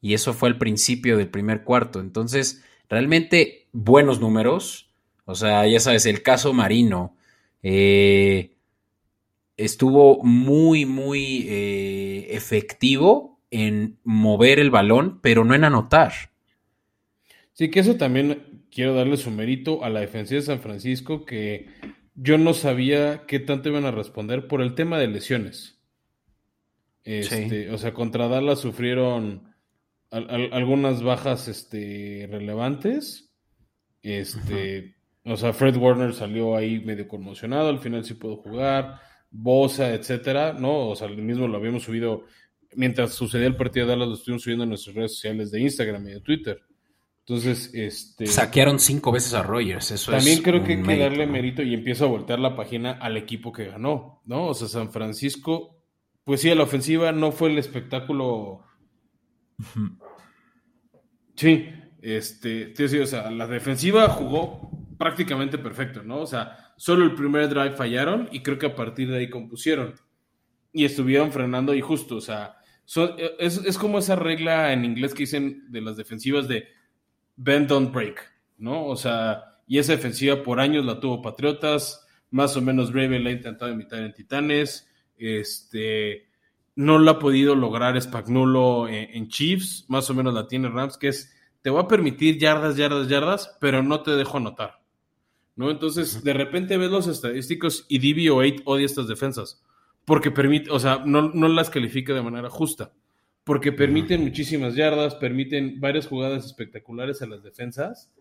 Y 0.00 0.14
eso 0.14 0.34
fue 0.34 0.48
al 0.48 0.56
principio 0.56 1.16
del 1.16 1.26
primer 1.26 1.64
cuarto. 1.64 1.98
Entonces, 1.98 2.64
realmente 2.88 3.66
buenos 3.72 4.20
números. 4.20 4.88
O 5.24 5.34
sea, 5.34 5.66
ya 5.66 5.80
sabes, 5.80 6.06
el 6.06 6.22
caso 6.22 6.52
Marino 6.52 7.16
eh, 7.64 8.54
estuvo 9.56 10.22
muy, 10.22 10.86
muy 10.86 11.44
eh, 11.48 12.28
efectivo 12.30 13.40
en 13.50 13.98
mover 14.04 14.60
el 14.60 14.70
balón, 14.70 15.18
pero 15.20 15.44
no 15.44 15.56
en 15.56 15.64
anotar. 15.64 16.12
Sí, 17.52 17.68
que 17.68 17.80
eso 17.80 17.96
también 17.96 18.62
quiero 18.70 18.94
darle 18.94 19.16
su 19.16 19.32
mérito 19.32 19.82
a 19.82 19.90
la 19.90 19.98
defensiva 19.98 20.38
de 20.38 20.46
San 20.46 20.60
Francisco, 20.60 21.24
que 21.24 21.66
yo 22.14 22.38
no 22.38 22.54
sabía 22.54 23.24
qué 23.26 23.40
tanto 23.40 23.70
iban 23.70 23.86
a 23.86 23.90
responder 23.90 24.46
por 24.46 24.62
el 24.62 24.76
tema 24.76 25.00
de 25.00 25.08
lesiones. 25.08 25.77
Este, 27.08 27.70
o 27.70 27.78
sea, 27.78 27.94
contra 27.94 28.28
Dallas 28.28 28.60
sufrieron 28.60 29.54
algunas 30.10 31.02
bajas 31.02 31.48
este, 31.48 32.28
relevantes. 32.30 33.32
Este, 34.02 34.94
o 35.24 35.34
sea, 35.38 35.54
Fred 35.54 35.76
Warner 35.76 36.12
salió 36.12 36.54
ahí 36.54 36.80
medio 36.80 37.08
conmocionado, 37.08 37.70
al 37.70 37.78
final 37.78 38.04
sí 38.04 38.12
pudo 38.12 38.36
jugar, 38.36 39.00
Bosa, 39.30 39.94
etcétera, 39.94 40.52
¿no? 40.52 40.90
O 40.90 40.96
sea, 40.96 41.08
el 41.08 41.16
mismo 41.22 41.48
lo 41.48 41.56
habíamos 41.56 41.84
subido 41.84 42.26
mientras 42.76 43.14
sucedía 43.14 43.46
el 43.46 43.56
partido 43.56 43.86
de 43.86 43.92
Dallas, 43.92 44.08
lo 44.08 44.14
estuvimos 44.14 44.42
subiendo 44.42 44.64
en 44.64 44.70
nuestras 44.70 44.94
redes 44.94 45.12
sociales 45.12 45.50
de 45.50 45.60
Instagram 45.62 46.06
y 46.08 46.12
de 46.12 46.20
Twitter. 46.20 46.60
Entonces, 47.20 47.70
este. 47.72 48.26
Saquearon 48.26 48.78
cinco 48.78 49.12
veces 49.12 49.32
a 49.32 49.42
Rogers, 49.42 49.92
eso 49.92 50.10
También 50.10 50.42
creo 50.42 50.62
que 50.62 50.74
hay 50.74 50.82
que 50.82 50.98
darle 50.98 51.26
mérito 51.26 51.62
y 51.62 51.72
empieza 51.72 52.04
a 52.04 52.08
voltear 52.08 52.38
la 52.38 52.54
página 52.54 52.92
al 52.92 53.16
equipo 53.16 53.50
que 53.50 53.64
ganó, 53.64 54.20
¿no? 54.26 54.48
O 54.48 54.54
sea, 54.54 54.68
San 54.68 54.92
Francisco 54.92 55.77
pues 56.28 56.42
sí, 56.42 56.54
la 56.54 56.64
ofensiva 56.64 57.10
no 57.10 57.32
fue 57.32 57.48
el 57.48 57.56
espectáculo. 57.56 58.62
Sí, 61.34 61.70
este, 62.02 62.74
o 63.00 63.06
sea, 63.06 63.30
la 63.30 63.46
defensiva 63.46 64.10
jugó 64.10 64.70
prácticamente 64.98 65.56
perfecto, 65.56 66.02
¿no? 66.02 66.18
O 66.18 66.26
sea, 66.26 66.74
solo 66.76 67.06
el 67.06 67.14
primer 67.14 67.48
drive 67.48 67.76
fallaron 67.76 68.28
y 68.30 68.42
creo 68.42 68.58
que 68.58 68.66
a 68.66 68.74
partir 68.74 69.08
de 69.08 69.16
ahí 69.16 69.30
compusieron. 69.30 69.94
Y 70.70 70.84
estuvieron 70.84 71.32
frenando 71.32 71.72
y 71.72 71.80
justo, 71.80 72.16
o 72.16 72.20
sea, 72.20 72.58
es, 73.38 73.64
es, 73.64 73.78
como 73.78 73.98
esa 73.98 74.14
regla 74.14 74.74
en 74.74 74.84
inglés 74.84 75.14
que 75.14 75.20
dicen 75.22 75.64
de 75.70 75.80
las 75.80 75.96
defensivas 75.96 76.46
de 76.46 76.68
bend 77.36 77.68
don't 77.68 77.90
break, 77.90 78.20
¿no? 78.58 78.84
O 78.84 78.96
sea, 78.96 79.62
y 79.66 79.78
esa 79.78 79.92
defensiva 79.92 80.42
por 80.42 80.60
años 80.60 80.84
la 80.84 81.00
tuvo 81.00 81.22
Patriotas, 81.22 82.06
más 82.30 82.54
o 82.54 82.60
menos 82.60 82.92
Brave 82.92 83.18
la 83.18 83.30
ha 83.30 83.32
intentado 83.32 83.72
imitar 83.72 84.00
en 84.00 84.12
Titanes, 84.12 84.87
este, 85.18 86.28
no 86.74 86.98
la 86.98 87.12
ha 87.12 87.18
podido 87.18 87.54
lograr 87.54 88.00
Spagnuolo 88.00 88.88
en, 88.88 89.28
Chiefs, 89.28 89.84
más 89.88 90.08
o 90.10 90.14
menos 90.14 90.34
la 90.34 90.46
tiene 90.46 90.68
Rams, 90.68 90.96
que 90.96 91.08
es, 91.08 91.34
te 91.62 91.70
va 91.70 91.82
a 91.82 91.88
permitir 91.88 92.38
yardas, 92.38 92.76
yardas, 92.76 93.08
yardas, 93.08 93.56
pero 93.60 93.82
no 93.82 94.02
te 94.02 94.12
dejo 94.12 94.38
anotar, 94.38 94.80
¿no? 95.56 95.70
Entonces, 95.70 96.22
de 96.22 96.32
repente 96.32 96.76
ves 96.76 96.90
los 96.90 97.06
estadísticos 97.06 97.86
y 97.88 98.00
DB8 98.00 98.62
odia 98.64 98.86
estas 98.86 99.08
defensas, 99.08 99.62
porque 100.04 100.30
permite, 100.30 100.70
o 100.70 100.78
sea, 100.78 101.02
no, 101.04 101.30
no 101.30 101.48
las 101.48 101.70
califica 101.70 102.14
de 102.14 102.22
manera 102.22 102.50
justa 102.50 102.92
porque 103.48 103.72
permiten 103.72 104.24
muchísimas 104.24 104.74
yardas, 104.74 105.14
permiten 105.14 105.80
varias 105.80 106.06
jugadas 106.06 106.44
espectaculares 106.44 107.22
a 107.22 107.26
las 107.26 107.42
defensas, 107.42 108.12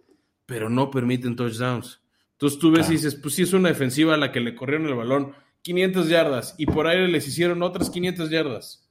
pero 0.45 0.69
no 0.69 0.89
permiten 0.89 1.35
touchdowns. 1.35 2.01
Entonces 2.31 2.57
tú 2.57 2.71
ves 2.71 2.87
y 2.87 2.93
dices, 2.93 3.15
pues 3.15 3.35
sí 3.35 3.41
es 3.41 3.51
una 3.51 3.67
defensiva 3.67 4.13
a 4.13 4.17
la 4.17 4.31
que 4.31 4.39
le 4.39 4.55
corrieron 4.55 4.87
el 4.87 4.95
balón 4.95 5.33
500 5.67 6.07
yardas 6.07 6.55
y 6.57 6.65
por 6.65 6.87
aire 6.87 7.09
les 7.09 7.27
hicieron 7.27 7.61
otras 7.61 7.89
500 7.89 8.29
yardas, 8.29 8.89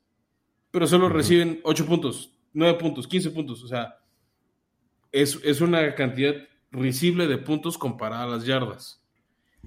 pero 0.71 0.87
solo 0.87 1.09
reciben 1.09 1.61
8 1.63 1.87
puntos, 1.87 2.39
9 2.53 2.79
puntos, 2.79 3.09
15 3.09 3.31
puntos, 3.31 3.65
o 3.65 3.69
sea, 3.69 3.97
es, 5.11 5.41
es 5.43 5.63
una 5.63 5.95
cantidad 5.95 6.35
risible 6.71 7.27
de 7.29 7.39
puntos 7.39 7.79
comparada 7.79 8.25
a 8.25 8.27
las 8.27 8.45
yardas. 8.45 9.03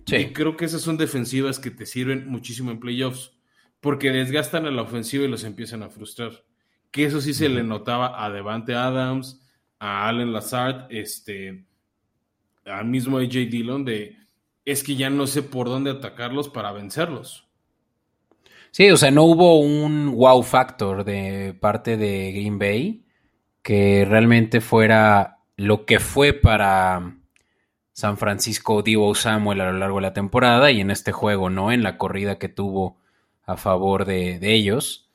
Sí. 0.06 0.18
Y 0.18 0.34
creo 0.34 0.56
que 0.56 0.66
esas 0.66 0.84
son 0.84 0.98
defensivas 0.98 1.58
que 1.58 1.72
te 1.72 1.88
sirven 1.88 2.28
muchísimo 2.28 2.70
en 2.70 2.80
playoffs, 2.80 3.32
porque 3.80 4.12
desgastan 4.12 4.68
a 4.68 4.72
la 4.72 4.84
ofensiva 4.84 5.24
y 5.24 5.30
los 5.30 5.44
empiezan 5.44 5.82
a 5.82 5.90
frustrar 5.90 6.44
que 6.92 7.06
eso 7.06 7.22
sí 7.22 7.34
se 7.34 7.50
le 7.50 7.64
notaba 7.64 8.24
a 8.24 8.30
Devante 8.30 8.76
Adams, 8.76 9.42
a 9.80 10.08
Allen 10.08 10.32
Lazard, 10.32 10.86
este, 10.92 11.66
al 12.66 12.86
mismo 12.86 13.18
AJ 13.18 13.50
Dillon, 13.50 13.84
de 13.84 14.16
es 14.72 14.84
que 14.84 14.96
ya 14.96 15.10
no 15.10 15.28
sé 15.28 15.44
por 15.44 15.68
dónde 15.68 15.92
atacarlos 15.92 16.50
para 16.50 16.72
vencerlos. 16.72 17.48
Sí, 18.72 18.90
o 18.92 18.98
sea, 18.98 19.12
no 19.12 19.24
hubo 19.24 19.60
un 19.60 20.16
wow 20.16 20.44
factor 20.44 21.04
de 21.04 21.56
parte 21.60 21.98
de 21.98 22.32
Green 22.32 22.60
Bay 22.60 23.06
que 23.64 24.06
realmente 24.08 24.62
fuera 24.62 25.40
lo 25.58 25.86
que 25.86 26.00
fue 26.00 26.34
para 26.34 27.18
San 27.94 28.18
Francisco 28.18 28.82
Divo 28.82 29.14
Samuel 29.16 29.62
a 29.62 29.72
lo 29.72 29.80
largo 29.80 29.98
de 29.98 30.04
la 30.04 30.14
temporada 30.14 30.72
y 30.72 30.82
en 30.82 30.92
este 30.92 31.12
juego, 31.12 31.50
¿no? 31.50 31.72
En 31.72 31.84
la 31.84 31.98
corrida 31.98 32.38
que 32.38 32.50
tuvo 32.50 32.98
a 33.46 33.58
favor 33.58 34.06
de, 34.06 34.40
de 34.40 34.54
ellos. 34.54 35.10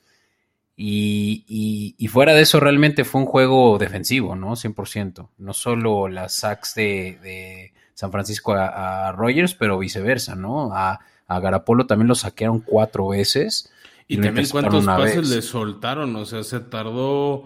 Y, 0.77 2.09
fuera 2.11 2.35
de 2.35 2.43
eso, 2.43 2.61
realmente 2.61 3.05
fue 3.05 3.21
un 3.21 3.27
juego 3.27 3.79
defensivo, 3.79 4.37
¿no? 4.37 4.53
100%. 4.53 5.31
No 5.39 5.53
solo 5.53 6.09
las 6.09 6.35
sacks 6.37 6.75
de, 6.75 7.73
San 7.95 8.13
Francisco 8.13 8.53
a, 8.53 9.13
Rogers, 9.13 9.55
pero 9.55 9.79
viceversa, 9.79 10.35
¿no? 10.35 10.73
A, 10.73 11.01
a, 11.27 11.41
Garapolo 11.41 11.87
también 11.87 12.09
lo 12.09 12.15
saquearon 12.15 12.61
cuatro 12.61 13.09
veces. 13.09 13.73
Y, 14.07 14.19
también 14.19 14.49
cuántos 14.49 14.85
pases 14.85 15.31
le 15.31 15.41
soltaron, 15.41 16.15
o 16.17 16.25
sea, 16.27 16.43
se 16.43 16.61
tardó 16.61 17.45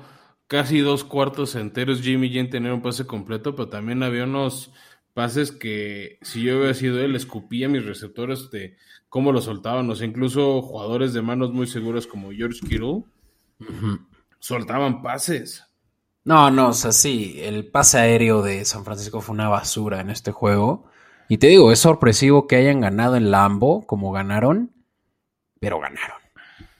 casi 0.48 0.80
dos 0.80 1.04
cuartos 1.04 1.54
enteros 1.54 2.00
Jimmy 2.00 2.30
G 2.30 2.40
en 2.40 2.50
tener 2.50 2.72
un 2.72 2.82
pase 2.82 3.06
completo, 3.06 3.54
pero 3.54 3.68
también 3.68 4.02
había 4.02 4.24
unos 4.24 4.72
pases 5.14 5.52
que 5.52 6.18
si 6.22 6.42
yo 6.42 6.56
hubiera 6.56 6.74
sido 6.74 6.98
él, 7.00 7.14
escupía 7.14 7.68
mis 7.68 7.84
receptores 7.84 8.50
de 8.50 8.76
cómo 9.08 9.30
lo 9.32 9.40
soltaban, 9.40 9.88
o 9.88 9.94
sea, 9.94 10.06
incluso 10.06 10.62
jugadores 10.62 11.12
de 11.12 11.22
manos 11.22 11.52
muy 11.52 11.66
seguras 11.66 12.06
como 12.06 12.32
George 12.32 12.60
Kittle 12.66 13.04
Soltaban 14.40 15.02
pases. 15.02 15.64
No, 16.28 16.50
no, 16.50 16.68
o 16.68 16.72
sea, 16.74 16.92
sí, 16.92 17.36
el 17.38 17.64
pase 17.64 17.96
aéreo 17.96 18.42
de 18.42 18.66
San 18.66 18.84
Francisco 18.84 19.22
fue 19.22 19.32
una 19.32 19.48
basura 19.48 20.02
en 20.02 20.10
este 20.10 20.30
juego. 20.30 20.84
Y 21.26 21.38
te 21.38 21.46
digo, 21.46 21.72
es 21.72 21.78
sorpresivo 21.78 22.46
que 22.46 22.56
hayan 22.56 22.82
ganado 22.82 23.16
en 23.16 23.30
Lambo 23.30 23.86
como 23.86 24.12
ganaron, 24.12 24.70
pero 25.58 25.80
ganaron. 25.80 26.18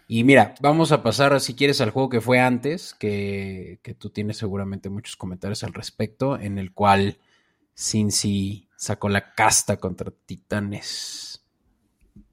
Y 0.07 0.23
mira, 0.25 0.55
vamos 0.61 0.93
a 0.93 1.03
pasar, 1.03 1.41
si 1.41 1.55
quieres, 1.55 1.81
al 1.81 1.93
juego 1.93 2.11
que 2.11 2.21
fue 2.21 2.41
antes, 2.41 2.93
que, 2.93 3.81
que 3.83 3.95
tú 3.95 4.11
tienes 4.11 4.37
seguramente 4.37 4.91
muchos 4.91 5.17
comentarios 5.17 5.65
al 5.65 5.73
respecto, 5.73 6.39
en 6.39 6.59
el 6.59 6.75
cual 6.75 7.17
Cincy 7.75 8.69
sacó 8.77 9.09
la 9.09 9.33
casta 9.33 9.79
contra 9.79 10.13
Titanes. 10.27 11.43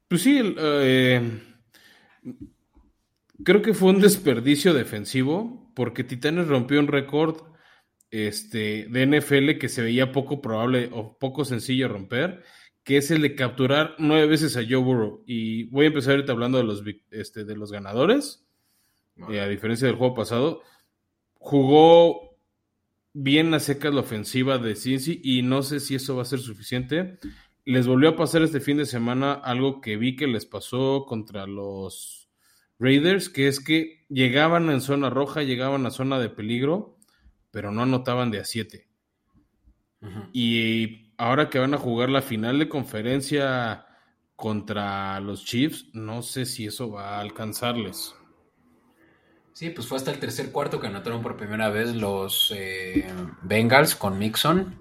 Pues 0.06 0.20
sí, 0.20 0.38
eh, 0.58 1.42
creo 3.42 3.62
que 3.62 3.72
fue 3.72 3.88
un 3.88 4.02
desperdicio 4.02 4.74
defensivo 4.74 5.65
porque 5.76 6.04
Titanes 6.04 6.48
rompió 6.48 6.80
un 6.80 6.88
récord 6.88 7.36
este, 8.10 8.86
de 8.88 9.06
NFL 9.06 9.58
que 9.58 9.68
se 9.68 9.82
veía 9.82 10.10
poco 10.10 10.40
probable 10.40 10.88
o 10.90 11.18
poco 11.18 11.44
sencillo 11.44 11.86
romper, 11.86 12.42
que 12.82 12.96
es 12.96 13.10
el 13.10 13.20
de 13.20 13.34
capturar 13.34 13.94
nueve 13.98 14.26
veces 14.26 14.56
a 14.56 14.62
Joe 14.66 14.76
Burrow. 14.78 15.22
Y 15.26 15.64
voy 15.64 15.84
a 15.84 15.88
empezar 15.88 16.14
ahorita 16.14 16.32
hablando 16.32 16.56
de 16.56 16.64
los, 16.64 16.82
este, 17.10 17.44
de 17.44 17.56
los 17.56 17.70
ganadores, 17.70 18.46
eh, 19.30 19.38
a 19.38 19.48
diferencia 19.48 19.86
del 19.86 19.98
juego 19.98 20.14
pasado. 20.14 20.62
Jugó 21.34 22.38
bien 23.12 23.52
a 23.52 23.60
secas 23.60 23.92
la 23.92 24.00
ofensiva 24.00 24.56
de 24.56 24.76
Cincy 24.76 25.20
y 25.22 25.42
no 25.42 25.62
sé 25.62 25.80
si 25.80 25.94
eso 25.94 26.16
va 26.16 26.22
a 26.22 26.26
ser 26.26 26.38
suficiente. 26.38 27.18
Les 27.66 27.86
volvió 27.86 28.08
a 28.08 28.16
pasar 28.16 28.40
este 28.40 28.60
fin 28.60 28.78
de 28.78 28.86
semana 28.86 29.34
algo 29.34 29.82
que 29.82 29.98
vi 29.98 30.16
que 30.16 30.26
les 30.26 30.46
pasó 30.46 31.04
contra 31.06 31.46
los 31.46 32.25
Raiders, 32.78 33.28
que 33.28 33.48
es 33.48 33.60
que 33.60 34.04
llegaban 34.08 34.70
en 34.70 34.80
zona 34.80 35.10
roja, 35.10 35.42
llegaban 35.42 35.86
a 35.86 35.90
zona 35.90 36.18
de 36.18 36.28
peligro, 36.28 36.98
pero 37.50 37.72
no 37.72 37.82
anotaban 37.82 38.30
de 38.30 38.40
a 38.40 38.44
7. 38.44 38.86
Y 40.32 41.12
ahora 41.16 41.48
que 41.48 41.58
van 41.58 41.74
a 41.74 41.78
jugar 41.78 42.10
la 42.10 42.22
final 42.22 42.58
de 42.58 42.68
conferencia 42.68 43.86
contra 44.36 45.18
los 45.20 45.44
Chiefs, 45.44 45.86
no 45.94 46.22
sé 46.22 46.44
si 46.44 46.66
eso 46.66 46.90
va 46.90 47.16
a 47.16 47.20
alcanzarles. 47.20 48.14
Sí, 49.52 49.70
pues 49.70 49.86
fue 49.86 49.96
hasta 49.96 50.10
el 50.10 50.18
tercer 50.18 50.52
cuarto 50.52 50.78
que 50.78 50.86
anotaron 50.86 51.22
por 51.22 51.38
primera 51.38 51.70
vez 51.70 51.94
los 51.94 52.52
eh, 52.54 53.10
Bengals 53.42 53.94
con 53.94 54.18
Mixon. 54.18 54.78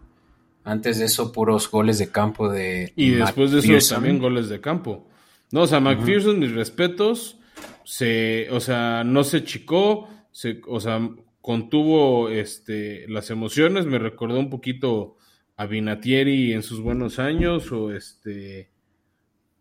Antes 0.66 1.00
de 1.00 1.06
eso, 1.06 1.32
puros 1.32 1.72
goles 1.72 1.98
de 1.98 2.12
campo 2.12 2.50
de. 2.50 2.92
Y 2.98 3.12
después 3.12 3.52
de 3.52 3.60
eso, 3.60 3.96
también 3.96 4.20
goles 4.20 4.50
de 4.50 4.60
campo. 4.60 5.08
No, 5.52 5.62
o 5.62 5.68
sea, 5.68 5.80
McPherson, 5.80 6.40
mis 6.40 6.52
respetos 6.52 7.40
se, 7.84 8.50
o 8.52 8.60
sea, 8.60 9.04
no 9.04 9.24
se 9.24 9.44
chicó, 9.44 10.08
se, 10.32 10.62
o 10.68 10.80
sea, 10.80 11.10
contuvo 11.42 12.30
este, 12.30 13.08
las 13.08 13.30
emociones, 13.30 13.86
me 13.86 14.00
recordó 14.00 14.40
un 14.40 14.50
poquito 14.50 15.18
a 15.58 15.66
Vinatieri 15.66 16.54
en 16.54 16.64
sus 16.64 16.82
buenos 16.82 17.20
años, 17.20 17.72
o 17.72 17.94
este, 17.94 18.72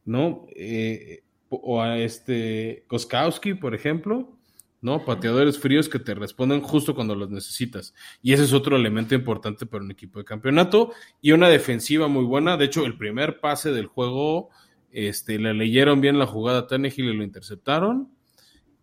¿no? 0.04 0.46
Eh, 0.56 1.22
o 1.48 1.80
a 1.80 1.98
este 1.98 2.84
Koskowski, 2.88 3.54
por 3.54 3.74
ejemplo, 3.74 4.36
¿no? 4.80 5.04
Pateadores 5.04 5.58
fríos 5.58 5.88
que 5.88 5.98
te 5.98 6.14
responden 6.14 6.60
justo 6.60 6.94
cuando 6.94 7.14
los 7.14 7.30
necesitas. 7.30 7.94
Y 8.22 8.32
ese 8.32 8.44
es 8.44 8.52
otro 8.52 8.76
elemento 8.76 9.14
importante 9.14 9.64
para 9.64 9.84
un 9.84 9.90
equipo 9.90 10.18
de 10.18 10.24
campeonato. 10.24 10.92
Y 11.22 11.32
una 11.32 11.48
defensiva 11.48 12.08
muy 12.08 12.24
buena. 12.24 12.56
De 12.56 12.66
hecho, 12.66 12.84
el 12.84 12.98
primer 12.98 13.40
pase 13.40 13.72
del 13.72 13.86
juego, 13.86 14.50
este, 14.94 15.38
le 15.38 15.52
leyeron 15.52 16.00
bien 16.00 16.18
la 16.18 16.26
jugada 16.26 16.60
a 16.60 16.66
Tannehill 16.66 17.06
y 17.06 17.16
lo 17.16 17.24
interceptaron. 17.24 18.08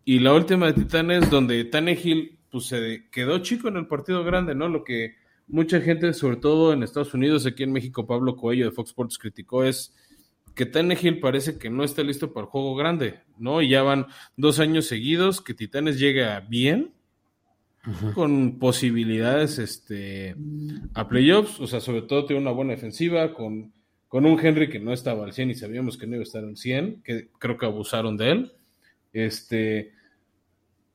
Y 0.04 0.20
la 0.20 0.34
última 0.34 0.68
de 0.68 0.74
Titanes, 0.74 1.30
donde 1.30 1.64
Tannehill 1.64 2.38
pues, 2.50 2.66
se 2.66 3.08
quedó 3.12 3.40
chico 3.40 3.70
en 3.70 3.78
el 3.78 3.88
partido 3.88 4.24
grande, 4.24 4.54
¿no? 4.54 4.68
Lo 4.68 4.84
que 4.84 5.16
mucha 5.48 5.80
gente, 5.80 6.14
sobre 6.14 6.36
todo 6.36 6.74
en 6.74 6.84
Estados 6.84 7.14
Unidos, 7.14 7.46
aquí 7.46 7.64
en 7.64 7.72
México, 7.72 8.06
Pablo 8.06 8.36
Coello 8.36 8.66
de 8.66 8.72
Fox 8.72 8.90
Sports 8.90 9.18
criticó 9.18 9.64
es 9.64 9.96
que 10.54 10.66
Tannehill 10.66 11.22
parece 11.22 11.58
que 11.58 11.70
no 11.70 11.84
está 11.84 12.04
listo 12.04 12.34
para 12.34 12.46
el 12.46 12.52
juego 12.52 12.76
grande, 12.76 13.22
¿no? 13.38 13.62
Y 13.62 13.70
ya 13.70 13.84
van 13.84 14.08
dos 14.36 14.60
años 14.60 14.86
seguidos 14.86 15.40
que 15.40 15.54
Titanes 15.54 15.98
llega 15.98 16.42
bien, 16.42 16.94
con 18.14 18.60
posibilidades 18.60 19.58
este, 19.58 20.36
a 20.94 21.08
playoffs, 21.08 21.60
o 21.60 21.68
sea, 21.68 21.80
sobre 21.80 22.04
todo 22.04 22.26
tiene 22.26 22.42
una 22.42 22.52
buena 22.52 22.74
defensiva, 22.74 23.34
con, 23.34 23.74
con 24.12 24.26
un 24.26 24.38
Henry 24.46 24.68
que 24.68 24.78
no 24.78 24.92
estaba 24.92 25.24
al 25.24 25.32
100 25.32 25.52
y 25.52 25.56
sabíamos 25.56 25.98
que 25.98 26.06
no 26.06 26.16
iba 26.16 26.24
a 26.24 26.24
estar 26.24 26.44
al 26.44 26.58
100, 26.58 27.02
que 27.02 27.30
creo 27.40 27.58
que 27.58 27.66
abusaron 27.66 28.18
de 28.18 28.32
él. 28.32 28.52
Este, 29.14 29.94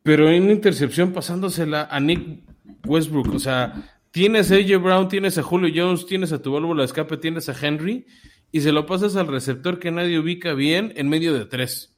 pero 0.02 0.30
en 0.30 0.50
intercepción 0.50 1.14
pasándosela 1.14 1.88
a 1.90 1.98
Nick 1.98 2.42
Westbrook, 2.84 3.34
o 3.34 3.38
sea, 3.38 4.00
tienes 4.10 4.52
a 4.52 4.56
AJ 4.56 4.82
Brown, 4.82 5.08
tienes 5.08 5.38
a 5.38 5.42
Julio 5.42 5.72
Jones, 5.74 6.04
tienes 6.04 6.30
a 6.32 6.42
tu 6.42 6.52
válvula 6.52 6.82
de 6.82 6.88
escape, 6.88 7.16
tienes 7.16 7.48
a 7.48 7.56
Henry, 7.58 8.04
y 8.52 8.60
se 8.60 8.70
lo 8.70 8.84
pasas 8.84 9.16
al 9.16 9.28
receptor 9.28 9.78
que 9.78 9.90
nadie 9.90 10.18
ubica 10.18 10.52
bien 10.52 10.92
en 10.96 11.08
medio 11.08 11.32
de 11.32 11.46
tres. 11.46 11.96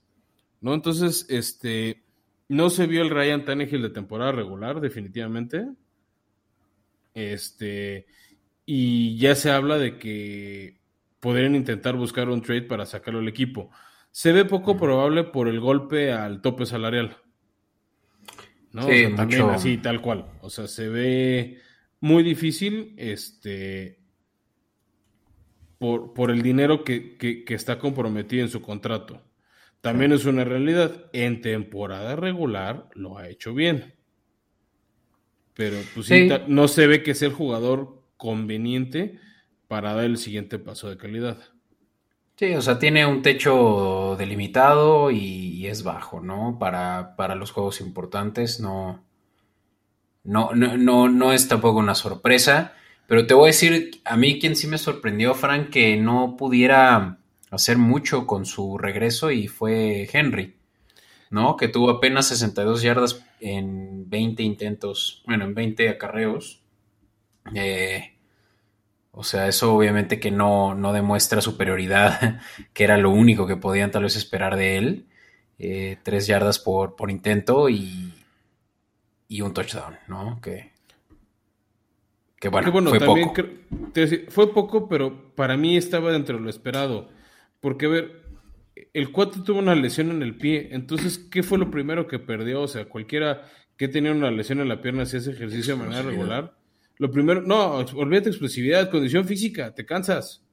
¿no? 0.60 0.72
Entonces, 0.72 1.26
este, 1.30 2.04
no 2.46 2.70
se 2.70 2.86
vio 2.86 3.02
el 3.02 3.10
Ryan 3.10 3.44
Tannehill 3.44 3.82
de 3.82 3.90
temporada 3.90 4.30
regular, 4.30 4.80
definitivamente. 4.80 5.66
Este, 7.12 8.06
y 8.64 9.18
ya 9.18 9.34
se 9.34 9.50
habla 9.50 9.78
de 9.78 9.98
que 9.98 10.77
podrían 11.20 11.54
intentar 11.54 11.96
buscar 11.96 12.28
un 12.28 12.42
trade 12.42 12.62
para 12.62 12.86
sacarlo 12.86 13.20
al 13.20 13.28
equipo. 13.28 13.70
Se 14.10 14.32
ve 14.32 14.44
poco 14.44 14.76
probable 14.76 15.24
por 15.24 15.48
el 15.48 15.60
golpe 15.60 16.12
al 16.12 16.40
tope 16.40 16.66
salarial. 16.66 17.16
¿no? 18.72 18.86
Sí, 18.86 19.06
también 19.16 19.42
así, 19.50 19.78
tal 19.78 20.00
cual. 20.00 20.26
O 20.40 20.50
sea, 20.50 20.66
se 20.66 20.88
ve 20.88 21.58
muy 22.00 22.22
difícil 22.22 22.94
este, 22.96 23.98
por, 25.78 26.14
por 26.14 26.30
el 26.30 26.42
dinero 26.42 26.84
que, 26.84 27.16
que, 27.16 27.44
está 27.54 27.78
comprometido 27.78 28.42
en 28.42 28.50
su 28.50 28.62
contrato. 28.62 29.22
También 29.80 30.12
es 30.12 30.24
una 30.24 30.44
realidad. 30.44 31.06
En 31.12 31.40
temporada 31.40 32.16
regular 32.16 32.88
lo 32.94 33.18
ha 33.18 33.28
hecho 33.28 33.54
bien. 33.54 33.94
Pero 35.54 35.76
pues, 35.94 36.10
no 36.46 36.68
se 36.68 36.86
ve 36.86 37.02
que 37.02 37.14
sea 37.14 37.28
el 37.28 37.34
jugador 37.34 38.02
conveniente 38.16 39.18
para 39.68 39.94
dar 39.94 40.04
el 40.04 40.16
siguiente 40.16 40.58
paso 40.58 40.88
de 40.88 40.96
calidad. 40.96 41.38
Sí, 42.36 42.54
o 42.54 42.62
sea, 42.62 42.78
tiene 42.78 43.04
un 43.04 43.22
techo 43.22 44.16
delimitado 44.18 45.10
y, 45.10 45.66
es 45.66 45.82
bajo, 45.82 46.20
¿no? 46.20 46.56
Para, 46.58 47.14
para, 47.16 47.34
los 47.34 47.50
juegos 47.50 47.80
importantes 47.80 48.60
no, 48.60 49.04
no, 50.24 50.54
no, 50.54 51.08
no, 51.08 51.32
es 51.32 51.48
tampoco 51.48 51.78
una 51.78 51.94
sorpresa. 51.94 52.74
Pero 53.06 53.26
te 53.26 53.34
voy 53.34 53.44
a 53.44 53.46
decir, 53.48 54.00
a 54.04 54.16
mí 54.16 54.38
quien 54.38 54.54
sí 54.54 54.66
me 54.66 54.78
sorprendió, 54.78 55.34
Frank, 55.34 55.70
que 55.70 55.96
no 55.96 56.36
pudiera 56.36 57.18
hacer 57.50 57.76
mucho 57.76 58.26
con 58.26 58.46
su 58.46 58.78
regreso 58.78 59.30
y 59.30 59.48
fue 59.48 60.08
Henry, 60.12 60.56
¿no? 61.30 61.56
Que 61.56 61.68
tuvo 61.68 61.90
apenas 61.90 62.28
62 62.28 62.82
yardas 62.82 63.24
en 63.40 64.08
20 64.08 64.42
intentos, 64.42 65.22
bueno, 65.26 65.44
en 65.44 65.54
20 65.54 65.88
acarreos. 65.88 66.62
Eh, 67.54 68.17
o 69.10 69.24
sea, 69.24 69.48
eso 69.48 69.74
obviamente 69.74 70.20
que 70.20 70.30
no, 70.30 70.74
no, 70.74 70.92
demuestra 70.92 71.40
superioridad, 71.40 72.40
que 72.72 72.84
era 72.84 72.96
lo 72.96 73.10
único 73.10 73.46
que 73.46 73.56
podían 73.56 73.90
tal 73.90 74.04
vez 74.04 74.16
esperar 74.16 74.56
de 74.56 74.78
él. 74.78 75.06
Eh, 75.58 75.98
tres 76.04 76.28
yardas 76.28 76.60
por, 76.60 76.94
por 76.94 77.10
intento 77.10 77.68
y, 77.68 78.14
y, 79.26 79.40
un 79.40 79.52
touchdown, 79.52 79.96
¿no? 80.06 80.40
Que, 80.40 80.70
que 82.38 82.48
bueno, 82.48 82.70
fue 82.70 83.00
poco. 83.00 83.42
fue 84.28 84.54
poco, 84.54 84.88
pero 84.88 85.34
para 85.34 85.56
mí 85.56 85.76
estaba 85.76 86.12
dentro 86.12 86.36
de 86.36 86.44
lo 86.44 86.50
esperado. 86.50 87.08
Porque, 87.60 87.86
a 87.86 87.88
ver, 87.88 88.22
el 88.92 89.10
cuate 89.10 89.40
tuvo 89.40 89.58
una 89.58 89.74
lesión 89.74 90.12
en 90.12 90.22
el 90.22 90.36
pie. 90.36 90.68
Entonces, 90.70 91.18
¿qué 91.18 91.42
fue 91.42 91.58
lo 91.58 91.72
primero 91.72 92.06
que 92.06 92.20
perdió? 92.20 92.62
O 92.62 92.68
sea, 92.68 92.84
cualquiera 92.84 93.50
que 93.76 93.88
tenía 93.88 94.12
una 94.12 94.30
lesión 94.30 94.60
en 94.60 94.68
la 94.68 94.80
pierna 94.80 95.02
hacía 95.02 95.18
ese 95.18 95.32
ejercicio 95.32 95.76
de 95.76 95.82
manera 95.82 96.02
regular 96.02 96.57
lo 96.98 97.10
primero, 97.10 97.42
no, 97.42 97.76
olvídate 97.76 98.30
explosividad, 98.30 98.90
condición 98.90 99.24
física, 99.24 99.74
te 99.74 99.86
cansas. 99.86 100.44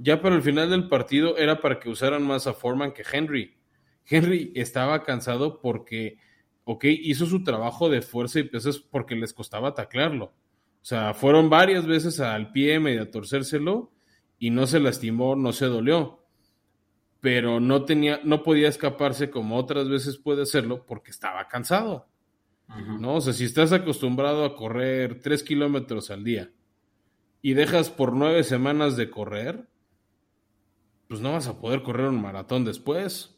Ya 0.00 0.20
para 0.20 0.34
el 0.34 0.42
final 0.42 0.70
del 0.70 0.88
partido 0.88 1.36
era 1.36 1.60
para 1.60 1.78
que 1.78 1.88
usaran 1.88 2.22
más 2.24 2.46
a 2.46 2.52
Foreman 2.52 2.92
que 2.92 3.04
Henry. 3.10 3.56
Henry 4.04 4.52
estaba 4.56 5.04
cansado 5.04 5.60
porque, 5.60 6.18
ok, 6.64 6.84
hizo 6.84 7.26
su 7.26 7.44
trabajo 7.44 7.88
de 7.88 8.02
fuerza 8.02 8.40
y 8.40 8.44
pesas 8.44 8.78
porque 8.78 9.14
les 9.14 9.32
costaba 9.32 9.74
taclearlo. 9.74 10.26
O 10.26 10.84
sea, 10.84 11.14
fueron 11.14 11.48
varias 11.48 11.86
veces 11.86 12.18
al 12.18 12.50
pie 12.50 12.80
medio 12.80 13.02
a 13.02 13.10
torcérselo 13.10 13.92
y 14.38 14.50
no 14.50 14.66
se 14.66 14.80
lastimó, 14.80 15.36
no 15.36 15.52
se 15.52 15.66
dolió. 15.66 16.24
Pero 17.20 17.60
no 17.60 17.84
tenía, 17.84 18.20
no 18.24 18.42
podía 18.42 18.68
escaparse 18.68 19.30
como 19.30 19.56
otras 19.56 19.88
veces 19.88 20.18
puede 20.18 20.42
hacerlo 20.42 20.84
porque 20.84 21.12
estaba 21.12 21.46
cansado. 21.46 22.08
¿No? 22.68 23.16
O 23.16 23.20
sea, 23.20 23.32
si 23.32 23.44
estás 23.44 23.72
acostumbrado 23.72 24.44
a 24.44 24.56
correr 24.56 25.20
3 25.20 25.42
kilómetros 25.42 26.10
al 26.10 26.24
día 26.24 26.50
y 27.42 27.54
dejas 27.54 27.90
por 27.90 28.14
nueve 28.14 28.44
semanas 28.44 28.96
de 28.96 29.10
correr, 29.10 29.68
pues 31.08 31.20
no 31.20 31.32
vas 31.32 31.48
a 31.48 31.60
poder 31.60 31.82
correr 31.82 32.08
un 32.08 32.22
maratón 32.22 32.64
después, 32.64 33.36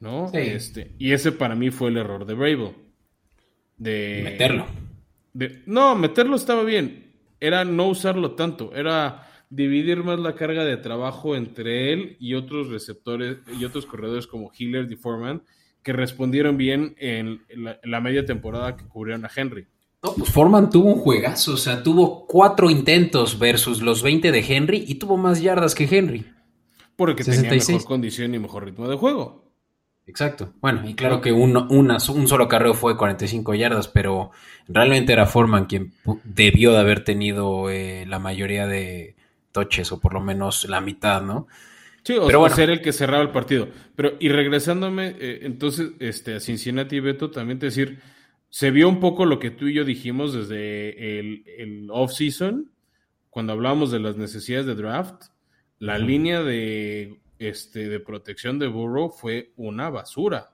¿no? 0.00 0.30
Este, 0.32 0.94
y 0.98 1.12
ese 1.12 1.32
para 1.32 1.54
mí 1.54 1.70
fue 1.70 1.88
el 1.88 1.96
error 1.96 2.26
de 2.26 2.34
Bravo. 2.34 2.74
De 3.78 4.20
meterlo. 4.24 4.66
no, 5.66 5.94
meterlo 5.94 6.36
estaba 6.36 6.64
bien. 6.64 7.14
Era 7.40 7.64
no 7.64 7.88
usarlo 7.88 8.32
tanto. 8.32 8.74
Era 8.74 9.26
dividir 9.50 10.02
más 10.02 10.18
la 10.18 10.34
carga 10.34 10.64
de 10.64 10.76
trabajo 10.76 11.36
entre 11.36 11.92
él 11.92 12.16
y 12.18 12.34
otros 12.34 12.68
receptores 12.68 13.38
y 13.58 13.64
otros 13.64 13.86
corredores 13.86 14.26
como 14.26 14.50
Hiller 14.56 14.90
y 14.90 14.96
Foreman 14.96 15.42
que 15.86 15.92
respondieron 15.92 16.56
bien 16.56 16.96
en 16.98 17.42
la, 17.84 18.00
media 18.00 18.24
temporada 18.24 18.76
que 18.76 18.88
cubrieron 18.88 19.24
a 19.24 19.30
Henry. 19.32 19.68
No, 20.02 20.14
pues 20.14 20.32
Foreman 20.32 20.68
tuvo 20.68 20.92
un 20.92 20.98
juegazo, 20.98 21.52
o 21.52 21.56
sea, 21.56 21.80
tuvo 21.84 22.26
cuatro 22.26 22.70
intentos 22.70 23.38
versus 23.38 23.80
los 23.80 24.02
20 24.02 24.32
de 24.32 24.40
Henry 24.40 24.84
y 24.84 24.96
tuvo 24.96 25.16
más 25.16 25.40
yardas 25.40 25.76
que 25.76 25.84
Henry. 25.84 26.26
Porque 26.96 27.22
tenía 27.22 27.52
mejor 27.52 27.84
condición 27.84 28.34
y 28.34 28.40
mejor 28.40 28.64
ritmo 28.64 28.88
de 28.88 28.96
juego. 28.96 29.44
Exacto. 30.08 30.54
Bueno, 30.60 30.88
y 30.88 30.94
claro 30.94 31.20
que 31.20 31.30
uno, 31.30 31.68
un 31.70 32.26
solo 32.26 32.48
carreo 32.48 32.74
fue 32.74 32.96
45 32.96 33.54
yardas, 33.54 33.86
pero 33.86 34.32
realmente 34.66 35.12
era 35.12 35.26
Foreman 35.26 35.66
quien 35.66 35.92
debió 36.24 36.72
de 36.72 36.78
haber 36.78 37.04
tenido 37.04 37.70
eh, 37.70 38.06
la 38.08 38.18
mayoría 38.18 38.66
de 38.66 39.14
toches, 39.52 39.92
o 39.92 40.00
por 40.00 40.14
lo 40.14 40.20
menos 40.20 40.68
la 40.68 40.80
mitad, 40.80 41.22
¿no? 41.22 41.46
Sí, 42.06 42.16
o 42.16 42.28
Pero 42.28 42.48
ser 42.50 42.70
el 42.70 42.82
que 42.82 42.92
cerraba 42.92 43.20
el 43.20 43.30
partido. 43.30 43.68
Pero, 43.96 44.12
y 44.20 44.28
regresándome, 44.28 45.16
eh, 45.18 45.40
entonces, 45.42 45.90
este, 45.98 46.36
a 46.36 46.40
Cincinnati 46.40 46.94
y 46.94 47.00
Beto, 47.00 47.32
también 47.32 47.58
te 47.58 47.66
decir, 47.66 47.98
se 48.48 48.70
vio 48.70 48.88
un 48.88 49.00
poco 49.00 49.26
lo 49.26 49.40
que 49.40 49.50
tú 49.50 49.66
y 49.66 49.74
yo 49.74 49.84
dijimos 49.84 50.32
desde 50.32 51.18
el, 51.18 51.42
el 51.58 51.88
off-season, 51.90 52.70
cuando 53.28 53.54
hablábamos 53.54 53.90
de 53.90 53.98
las 53.98 54.16
necesidades 54.16 54.66
de 54.66 54.76
draft. 54.76 55.24
La 55.80 55.98
línea 55.98 56.44
de, 56.44 57.18
este, 57.40 57.88
de 57.88 57.98
protección 57.98 58.60
de 58.60 58.68
Burrow 58.68 59.10
fue 59.10 59.50
una 59.56 59.90
basura. 59.90 60.52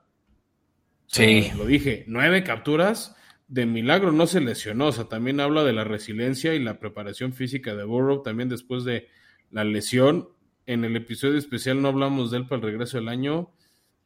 sí. 1.05 1.51
Lo 1.55 1.67
dije, 1.67 2.03
nueve 2.07 2.43
capturas, 2.43 3.15
de 3.47 3.67
milagro 3.67 4.11
no 4.11 4.25
se 4.25 4.41
lesionó. 4.41 4.87
O 4.87 4.91
sea, 4.91 5.03
también 5.03 5.39
habla 5.39 5.63
de 5.63 5.73
la 5.73 5.83
resiliencia 5.83 6.55
y 6.55 6.59
la 6.59 6.79
preparación 6.79 7.31
física 7.31 7.75
de 7.75 7.83
Burrow, 7.83 8.23
también 8.23 8.49
después 8.49 8.85
de 8.85 9.07
la 9.51 9.63
lesión 9.63 10.29
en 10.65 10.85
el 10.85 10.95
episodio 10.95 11.37
especial 11.37 11.81
no 11.81 11.89
hablamos 11.89 12.31
de 12.31 12.37
él 12.37 12.47
para 12.47 12.57
el 12.57 12.71
regreso 12.71 12.97
del 12.97 13.09
año. 13.09 13.51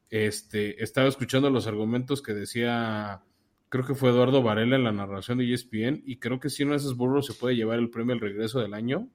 Este, 0.10 0.82
estaba 0.84 1.08
escuchando 1.08 1.50
los 1.50 1.67
argumentos 1.67 2.22
que 2.22 2.34
decía, 2.34 3.22
creo 3.70 3.86
que 3.86 3.96
fue 3.96 4.10
Eduardo 4.10 4.41
Varela 4.41 4.76
en 4.76 4.84
la 4.84 4.91
narración 4.91 5.38
de 5.38 5.54
ESPN, 5.54 6.04
y 6.06 6.17
creo 6.17 6.39
que 6.39 6.50
si 6.50 6.63
uno 6.63 6.72
de 6.72 6.78
esos 6.78 6.96
burros 6.96 7.26
se 7.26 7.34
puede 7.34 7.56
llevar 7.56 7.80
el 7.80 7.89
premio 7.89 8.13
al 8.13 8.22
regreso 8.22 8.60
del 8.60 8.74
año. 8.74 9.10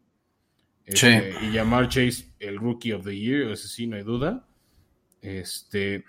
Este, 0.84 1.34
y 1.42 1.52
llamar 1.52 1.88
Chase 1.88 2.34
el 2.40 2.58
Rookie 2.58 2.92
of 2.92 3.04
the 3.04 3.16
Year, 3.16 3.50
ese 3.52 3.68
sí, 3.68 3.86
no 3.86 3.96
hay 3.96 4.02
duda. 4.02 4.46
Este. 5.20 6.04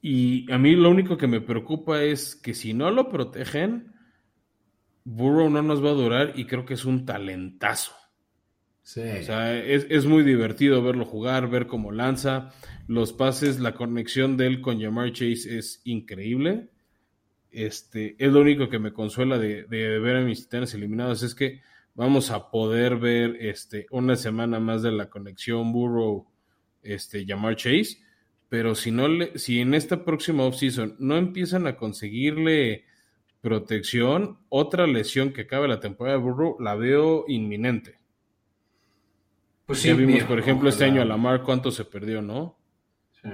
Y 0.00 0.50
a 0.52 0.58
mí 0.58 0.76
lo 0.76 0.90
único 0.90 1.16
que 1.16 1.26
me 1.26 1.40
preocupa 1.40 2.02
es 2.02 2.36
que 2.36 2.54
si 2.54 2.72
no 2.72 2.90
lo 2.92 3.08
protegen, 3.08 3.94
Burrow 5.04 5.50
no 5.50 5.60
nos 5.62 5.84
va 5.84 5.90
a 5.90 5.94
durar 5.94 6.32
y 6.36 6.46
creo 6.46 6.64
que 6.64 6.74
es 6.74 6.84
un 6.84 7.04
talentazo. 7.04 7.92
O 8.90 9.22
sea, 9.22 9.62
es, 9.62 10.06
muy 10.06 10.22
divertido 10.22 10.82
verlo 10.82 11.04
jugar, 11.04 11.50
ver 11.50 11.66
cómo 11.66 11.92
lanza. 11.92 12.54
Los 12.86 13.12
pases, 13.12 13.60
la 13.60 13.74
conexión 13.74 14.38
de 14.38 14.46
él 14.46 14.62
con 14.62 14.80
Jamar 14.80 15.12
Chase 15.12 15.58
es 15.58 15.82
increíble. 15.84 16.70
Este, 17.50 18.16
es 18.18 18.32
lo 18.32 18.40
único 18.40 18.70
que 18.70 18.78
me 18.78 18.94
consuela 18.94 19.38
de, 19.38 19.64
ver 19.64 20.16
a 20.16 20.24
mis 20.24 20.44
titanes 20.44 20.72
eliminados. 20.72 21.22
Es 21.22 21.34
que 21.34 21.60
vamos 21.94 22.30
a 22.30 22.50
poder 22.50 22.96
ver 22.96 23.36
este, 23.40 23.86
una 23.90 24.16
semana 24.16 24.58
más 24.58 24.82
de 24.82 24.92
la 24.92 25.10
conexión 25.10 25.70
Burrow 25.70 26.26
este, 26.82 27.26
Jamar 27.26 27.56
Chase. 27.56 27.98
Pero 28.48 28.74
si 28.74 28.90
no 28.90 29.06
le, 29.06 29.38
si 29.38 29.60
en 29.60 29.74
esta 29.74 30.02
próxima 30.06 30.44
offseason 30.44 30.96
no 30.98 31.18
empiezan 31.18 31.66
a 31.66 31.76
conseguirle 31.76 32.86
protección, 33.42 34.38
otra 34.48 34.86
lesión 34.86 35.34
que 35.34 35.42
acabe 35.42 35.68
la 35.68 35.78
temporada 35.78 36.16
de 36.16 36.24
Burrow 36.24 36.56
la 36.58 36.74
veo 36.74 37.26
inminente. 37.28 37.97
Pues 39.68 39.80
sí, 39.80 39.88
ya 39.88 39.94
vimos, 39.94 40.22
por 40.22 40.38
ejemplo, 40.38 40.70
este 40.70 40.86
año 40.86 41.02
a 41.02 41.04
Lamar 41.04 41.42
cuánto 41.42 41.70
se 41.70 41.84
perdió, 41.84 42.22
¿no? 42.22 42.56
Sí. 43.20 43.28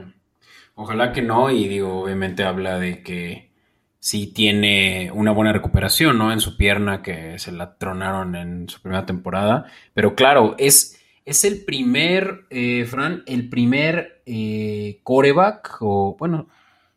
Ojalá 0.74 1.12
que 1.12 1.22
no, 1.22 1.48
y 1.48 1.68
digo, 1.68 2.02
obviamente 2.02 2.42
habla 2.42 2.80
de 2.80 3.04
que 3.04 3.52
sí 4.00 4.26
tiene 4.26 5.12
una 5.14 5.30
buena 5.30 5.52
recuperación, 5.52 6.18
¿no? 6.18 6.32
En 6.32 6.40
su 6.40 6.56
pierna, 6.56 7.02
que 7.02 7.38
se 7.38 7.52
la 7.52 7.78
tronaron 7.78 8.34
en 8.34 8.68
su 8.68 8.82
primera 8.82 9.06
temporada. 9.06 9.66
Pero 9.94 10.16
claro, 10.16 10.56
es, 10.58 11.00
es 11.24 11.44
el 11.44 11.64
primer, 11.64 12.46
eh, 12.50 12.84
Fran, 12.84 13.22
el 13.26 13.48
primer 13.48 14.24
eh, 14.26 14.98
coreback, 15.04 15.76
o 15.82 16.16
bueno, 16.18 16.48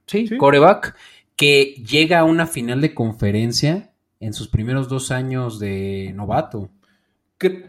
sí, 0.07 0.35
coreback, 0.35 0.95
que 1.35 1.75
llega 1.87 2.17
a 2.17 2.23
una 2.23 2.47
final 2.47 2.81
de 2.81 2.95
conferencia 2.95 3.91
en 4.19 4.33
sus 4.33 4.47
primeros 4.47 4.89
dos 4.89 5.11
años 5.11 5.59
de 5.59 6.11
novato. 6.15 6.71
Que 7.37 7.67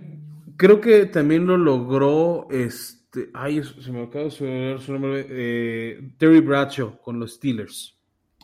creo 0.58 0.80
que 0.82 1.06
también 1.06 1.46
lo 1.46 1.56
logró, 1.56 2.48
este, 2.50 3.30
ay, 3.32 3.62
se 3.62 3.90
me 3.90 4.02
acaba 4.02 4.24
de 4.24 4.30
su 4.30 4.92
nombre. 4.92 5.26
Eh, 5.30 6.10
Terry 6.18 6.40
Bradshaw 6.40 7.00
con 7.00 7.18
los 7.18 7.34
Steelers. 7.34 7.96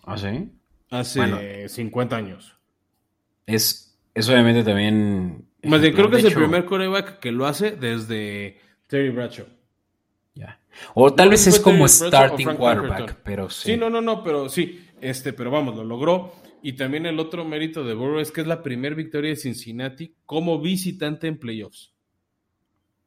¿Ah, 0.05 0.17
sí? 0.17 0.51
Hace 0.91 1.69
50 1.69 2.17
años. 2.17 2.57
Es, 3.47 3.99
es 4.15 4.29
obviamente 4.29 4.63
también. 4.63 5.47
Más 5.65 5.81
bien, 5.81 5.95
creo 5.95 6.09
que 6.09 6.19
es 6.19 6.25
el 6.25 6.35
primer 6.35 6.65
coreback 6.65 7.19
que 7.19 7.33
lo 7.33 7.47
hace 7.47 7.73
desde 7.73 8.59
Terry 8.87 9.11
Bradshaw. 9.11 9.47
Ya. 10.35 10.61
O 10.95 11.13
tal 11.13 11.31
vez 11.31 11.47
es 11.47 11.59
como 11.61 11.87
starting 11.89 12.57
quarterback, 12.57 13.21
pero 13.25 13.51
sí. 13.51 13.73
Sí, 13.73 13.77
no, 13.77 13.91
no, 13.91 14.01
no, 14.01 14.23
pero 14.23 14.49
sí. 14.49 14.87
Este, 15.01 15.33
pero 15.33 15.51
vamos, 15.51 15.77
lo 15.77 15.85
logró. 15.85 16.33
Y 16.63 16.75
también 16.75 17.07
el 17.07 17.19
otro 17.19 17.45
mérito 17.45 17.85
de 17.85 17.95
Burrow 17.95 18.21
es 18.21 18.31
que 18.31 18.41
es 18.41 18.47
la 18.47 18.63
primera 18.63 18.95
victoria 18.95 19.31
de 19.31 19.37
Cincinnati 19.37 20.15
como 20.25 20.61
visitante 20.61 21.27
en 21.27 21.39
playoffs. 21.39 21.94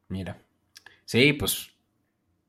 Mira. 0.09 0.37
Sí, 1.05 1.33
pues. 1.33 1.69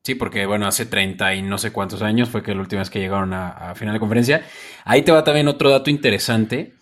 Sí, 0.02 0.14
porque 0.14 0.46
bueno, 0.46 0.66
hace 0.66 0.86
30 0.86 1.34
y 1.34 1.42
no 1.42 1.58
sé 1.58 1.72
cuántos 1.72 2.02
años 2.02 2.30
fue 2.30 2.42
que 2.42 2.54
la 2.54 2.60
última 2.60 2.80
vez 2.80 2.90
que 2.90 3.00
llegaron 3.00 3.34
a, 3.34 3.74
final 3.74 3.94
de 3.94 4.00
conferencia. 4.00 4.42
Ahí 4.84 5.02
te 5.02 5.12
va 5.12 5.24
también 5.24 5.48
otro 5.48 5.70
dato 5.70 5.90
interesante. 5.90 6.74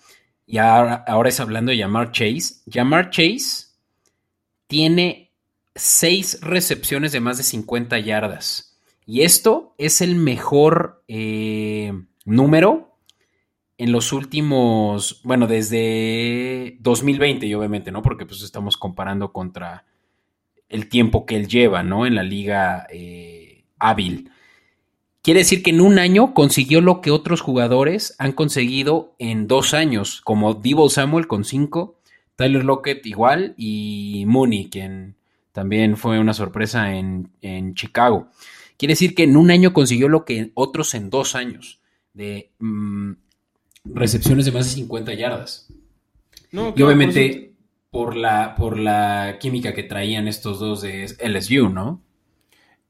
Y 0.47 0.59
ahora, 0.59 1.05
ahora 1.07 1.29
es 1.29 1.41
hablando 1.41 1.71
de 1.71 1.79
Yamar 1.79 2.13
Chase. 2.13 2.63
Yamar 2.67 3.11
Chase 3.11 3.67
tiene 4.69 5.33
seis 5.75 6.41
recepciones 6.41 7.13
de 7.13 7.21
más 7.21 7.37
de 7.37 7.43
50 7.43 7.99
yardas. 7.99 8.79
Y 9.07 9.23
esto 9.23 9.75
es 9.79 10.01
el 10.01 10.17
mejor 10.17 11.05
eh, 11.07 11.93
número 12.25 12.97
en 13.79 13.93
los 13.93 14.13
últimos, 14.13 15.21
bueno, 15.23 15.47
desde 15.47 16.77
2020 16.81 17.47
y 17.47 17.55
obviamente, 17.55 17.93
¿no? 17.93 18.03
Porque 18.03 18.27
pues 18.27 18.43
estamos 18.43 18.77
comparando 18.77 19.33
contra 19.33 19.85
el 20.69 20.89
tiempo 20.89 21.27
que 21.27 21.37
él 21.37 21.49
lleva, 21.49 21.83
¿no? 21.83 22.07
En 22.07 22.15
la 22.15 22.23
liga 22.23 22.87
eh, 22.91 23.65
hábil. 23.79 24.31
Quiere 25.23 25.41
decir 25.41 25.63
que 25.63 25.71
en 25.71 25.81
un 25.81 25.99
año 25.99 26.35
consiguió 26.35 26.81
lo 26.81 27.01
que 27.01 27.11
otros 27.11 27.41
jugadores 27.41 28.15
han 28.19 28.33
conseguido 28.33 29.15
en 29.19 29.49
dos 29.49 29.75
años, 29.75 30.21
como 30.23 30.55
Debo 30.55 30.89
Samuel 30.89 31.27
con 31.27 31.45
cinco, 31.45 31.99
Tyler 32.37 32.65
Lockett 32.65 33.05
igual 33.07 33.55
y 33.57 34.25
Mooney, 34.29 34.69
quien 34.71 35.17
también 35.51 35.97
fue 35.97 36.21
una 36.21 36.35
sorpresa 36.35 36.95
en, 36.95 37.29
Chicago. 37.75 38.29
Quiere 38.77 38.93
decir 38.93 39.15
que 39.15 39.25
en 39.25 39.37
un 39.37 39.51
año 39.51 39.73
consiguió 39.73 40.09
lo 40.09 40.25
que 40.25 40.53
otros 40.55 40.95
en 40.95 41.11
dos 41.11 41.35
años, 41.35 41.81
de 42.13 42.51
mm, 42.59 43.13
recepciones 43.87 44.45
de 44.45 44.53
más 44.53 44.67
de 44.67 44.73
50 44.73 45.15
yardas. 45.15 45.67
y 46.53 46.83
obviamente 46.83 47.56
por 47.97 48.15
la, 48.15 48.55
por 48.57 48.79
la 48.79 49.39
química 49.41 49.73
que 49.73 49.83
traían 49.83 50.29
estos 50.29 50.59
dos 50.59 50.83
de 50.83 51.07
LSU, 51.19 51.71
¿no? 51.71 52.05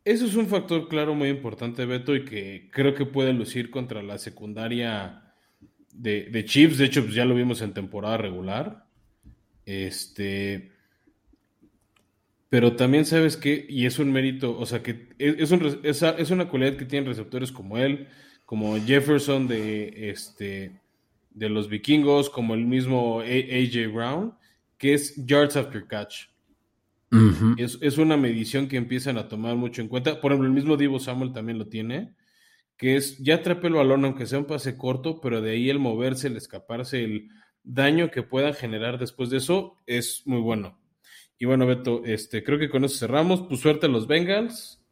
Eso 0.05 0.27
es 0.27 0.35
un 0.35 0.49
factor 0.49 0.89
claro 0.89 1.15
muy 1.15 1.29
importante, 1.29 1.87
Beto, 1.87 2.17
y 2.17 2.25
que 2.25 2.69
creo 2.73 2.93
que 2.93 3.07
puede 3.07 3.33
lucir 3.33 3.71
contra 3.71 4.03
la 4.03 4.19
secundaria 4.19 5.33
de, 5.93 6.25
de 6.25 6.45
Chiefs. 6.45 6.79
De 6.79 6.87
hecho, 6.87 7.05
pues 7.05 7.15
ya 7.15 7.25
lo 7.25 7.37
vimos 7.37 7.63
en 7.63 7.73
temporada 7.73 8.17
regular. 8.17 8.89
Este. 9.65 10.73
Pero 12.49 12.75
también 12.75 13.05
sabes 13.05 13.37
que, 13.37 13.65
y 13.69 13.87
es 13.87 14.01
un 14.01 14.11
mérito, 14.11 14.59
o 14.59 14.67
sea, 14.67 14.83
que 14.83 15.11
es, 15.19 15.53
es, 15.53 16.31
una 16.33 16.49
cualidad 16.49 16.77
que 16.77 16.85
tienen 16.85 17.09
receptores 17.09 17.53
como 17.53 17.79
él, 17.79 18.09
como 18.45 18.77
Jefferson 18.77 19.47
de, 19.47 20.11
este, 20.11 20.81
de 21.31 21.49
los 21.49 21.69
vikingos, 21.69 22.29
como 22.29 22.55
el 22.55 22.67
mismo 22.67 23.21
AJ 23.21 23.93
Brown, 23.95 24.35
que 24.79 24.95
es 24.95 25.15
yards 25.27 25.57
after 25.57 25.87
catch. 25.87 26.27
es, 27.57 27.99
una 27.99 28.17
medición 28.17 28.69
que 28.69 28.77
empiezan 28.77 29.17
a 29.17 29.29
tomar 29.29 29.57
mucho 29.57 29.81
en 29.81 29.89
cuenta. 29.89 30.21
Por 30.21 30.33
ejemplo, 30.33 30.49
el 30.49 30.55
mismo 30.55 30.77
Divo 30.77 30.99
Samuel 30.99 31.33
también 31.33 31.59
lo 31.59 31.69
tiene, 31.69 32.15
que 32.77 32.97
es 32.97 33.19
ya 33.19 33.37
atrape 33.37 33.69
el 33.69 33.75
balón, 33.75 34.05
aunque 34.05 34.27
sea 34.27 34.39
un 34.39 34.45
pase 34.45 34.77
corto, 34.77 35.21
pero 35.21 35.41
de 35.41 35.53
ahí 35.53 35.71
el 35.71 35.79
moverse, 35.79 36.29
el 36.29 36.37
escaparse, 36.37 37.05
el 37.05 37.29
daño 37.63 38.11
que 38.11 38.23
pueda 38.23 38.53
generar 38.53 38.99
después 38.99 39.31
de 39.31 39.39
eso 39.39 39.77
es 39.87 40.23
muy 40.27 40.41
bueno. 40.41 40.79
Y 41.39 41.45
bueno, 41.45 41.67
Beto, 41.67 42.03
este, 42.05 42.43
creo 42.43 42.59
que 42.59 42.71
con 42.71 42.85
eso 42.85 42.99
cerramos. 42.99 43.43
Pues 43.43 43.61
suerte 43.61 43.87
a 43.87 43.91
los 43.91 44.07
Bengals. 44.07 44.83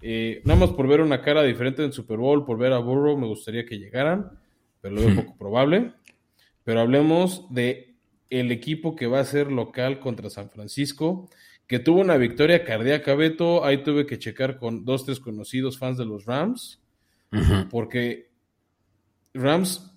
Eh, 0.00 0.42
nada 0.44 0.58
más 0.58 0.70
por 0.70 0.88
ver 0.88 1.00
una 1.00 1.22
cara 1.22 1.44
diferente 1.44 1.84
en 1.84 1.92
Super 1.92 2.18
Bowl, 2.18 2.44
por 2.44 2.58
ver 2.58 2.72
a 2.72 2.78
Burrow, 2.78 3.16
me 3.16 3.28
gustaría 3.28 3.64
que 3.64 3.78
llegaran, 3.78 4.36
pero 4.80 4.96
lo 4.96 5.02
veo 5.02 5.14
poco 5.14 5.38
probable. 5.38 5.92
Pero 6.64 6.80
hablemos 6.80 7.46
de 7.54 7.91
el 8.40 8.50
equipo 8.50 8.96
que 8.96 9.06
va 9.06 9.20
a 9.20 9.24
ser 9.24 9.52
local 9.52 10.00
contra 10.00 10.30
San 10.30 10.50
Francisco, 10.50 11.28
que 11.66 11.78
tuvo 11.78 12.00
una 12.00 12.16
victoria 12.16 12.64
cardíaca, 12.64 13.14
Beto. 13.14 13.64
Ahí 13.64 13.82
tuve 13.82 14.06
que 14.06 14.18
checar 14.18 14.58
con 14.58 14.84
dos, 14.84 15.04
tres 15.04 15.20
conocidos 15.20 15.78
fans 15.78 15.98
de 15.98 16.06
los 16.06 16.24
Rams, 16.24 16.80
porque 17.70 18.30
Rams 19.34 19.92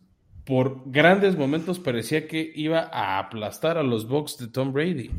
por 0.46 0.84
grandes 0.86 1.36
momentos 1.38 1.80
parecía 1.80 2.28
que 2.28 2.52
iba 2.56 2.90
a 2.92 3.20
aplastar 3.20 3.78
a 3.78 3.84
los 3.84 4.08
Bucks 4.08 4.38
de 4.38 4.48
Tom 4.48 4.72
Brady. 4.72 5.10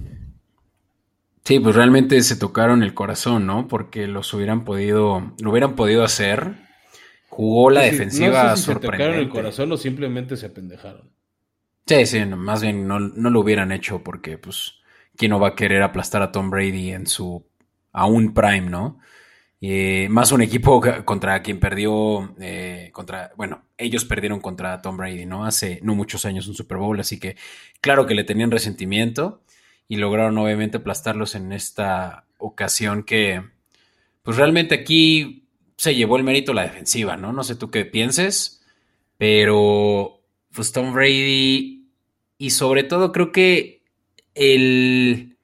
Sí, 1.45 1.61
pues 1.61 1.75
realmente 1.75 2.21
se 2.23 2.37
tocaron 2.37 2.83
el 2.83 2.95
corazón, 2.95 3.47
¿no? 3.47 3.69
Porque 3.69 4.07
los 4.07 4.33
hubieran 4.35 4.65
podido, 4.65 5.35
lo 5.41 5.51
hubieran 5.51 5.75
podido 5.75 6.05
hacer. 6.05 6.55
Jugó 7.29 7.71
la 7.71 7.83
defensiva 7.83 8.45
no 8.45 8.57
sé 8.57 8.63
si 8.63 8.73
Se 8.73 8.75
tocaron 8.81 9.17
el 9.17 9.29
corazón 9.29 9.71
o 9.73 9.77
simplemente 9.77 10.37
se 10.37 10.47
apendejaron. 10.47 11.16
Sí, 11.87 12.05
sí, 12.07 12.25
más 12.25 12.63
bien 12.63 12.89
no, 12.89 12.99
lo 12.99 13.41
hubieran 13.41 13.71
hecho 13.71 14.03
porque, 14.03 14.39
pues, 14.39 14.75
¿quién 15.17 15.31
no 15.31 15.39
va 15.39 15.49
a 15.49 15.55
querer 15.55 15.83
aplastar 15.83 16.21
a 16.21 16.33
Tom 16.33 16.51
Brady 16.51 16.91
en 16.91 17.07
su 17.07 17.47
aún 17.93 18.35
prime, 18.35 18.69
¿no? 18.69 18.99
Eh, 19.61 20.09
más 20.11 20.33
un 20.33 20.43
equipo 20.43 20.81
contra 21.05 21.43
quien 21.43 21.61
perdió, 21.61 22.35
eh, 22.41 22.91
contra, 22.93 23.33
bueno, 23.37 23.65
ellos 23.79 24.05
perdieron 24.05 24.41
contra 24.41 24.83
Tom 24.83 24.97
Brady, 24.97 25.27
¿no? 25.27 25.45
Hace 25.47 25.81
no 25.83 25.95
muchos 25.95 26.25
años 26.27 26.49
un 26.49 26.55
Super 26.55 26.79
Bowl, 26.79 26.99
así 27.01 27.21
que 27.21 27.37
claro 27.81 28.07
que 28.07 28.15
le 28.17 28.25
tenían 28.25 28.51
resentimiento 28.51 29.43
y 29.89 29.97
lograron 29.97 30.39
obviamente 30.39 30.79
aplastarlos 30.79 31.37
en 31.37 31.53
esta 31.53 32.27
ocasión 32.39 33.05
que, 33.05 33.43
pues 34.25 34.37
realmente 34.37 34.75
aquí 34.75 35.49
se 35.77 35.95
llevó 35.95 36.17
el 36.17 36.25
mérito 36.25 36.53
la 36.55 36.63
defensiva, 36.63 37.17
¿no? 37.17 37.33
No 37.33 37.45
sé 37.45 37.57
tú 37.57 37.71
qué 37.71 37.85
pienses, 37.85 38.65
pero 39.19 40.21
pues 40.53 40.73
Tom 40.73 40.95
Brady 40.95 41.76
y 42.39 42.51
sobre 42.51 42.85
todo 42.85 43.13
creo 43.13 43.33
que 43.33 43.83
el... 44.35 45.37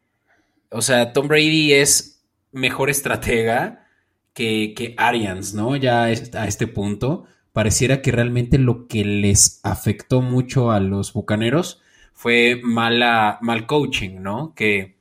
O 0.71 0.83
sea, 0.83 1.13
Tom 1.13 1.29
Brady 1.29 1.73
es 1.73 2.25
mejor 2.51 2.91
estratega 2.91 3.87
que, 4.35 4.75
que 4.75 4.95
Arians, 4.97 5.55
¿no? 5.55 5.77
Ya 5.77 6.05
a 6.05 6.11
este 6.11 6.67
punto. 6.67 7.25
Pareciera 7.53 8.01
que 8.01 8.13
realmente 8.13 8.59
lo 8.59 8.87
que 8.87 9.05
les 9.05 9.61
afectó 9.63 10.23
mucho 10.23 10.71
a 10.71 10.81
los 10.81 11.13
Bucaneros 11.13 11.83
fue 12.15 12.61
mala, 12.63 13.39
mal 13.43 13.67
coaching, 13.67 14.23
¿no? 14.23 14.55
Que, 14.55 14.97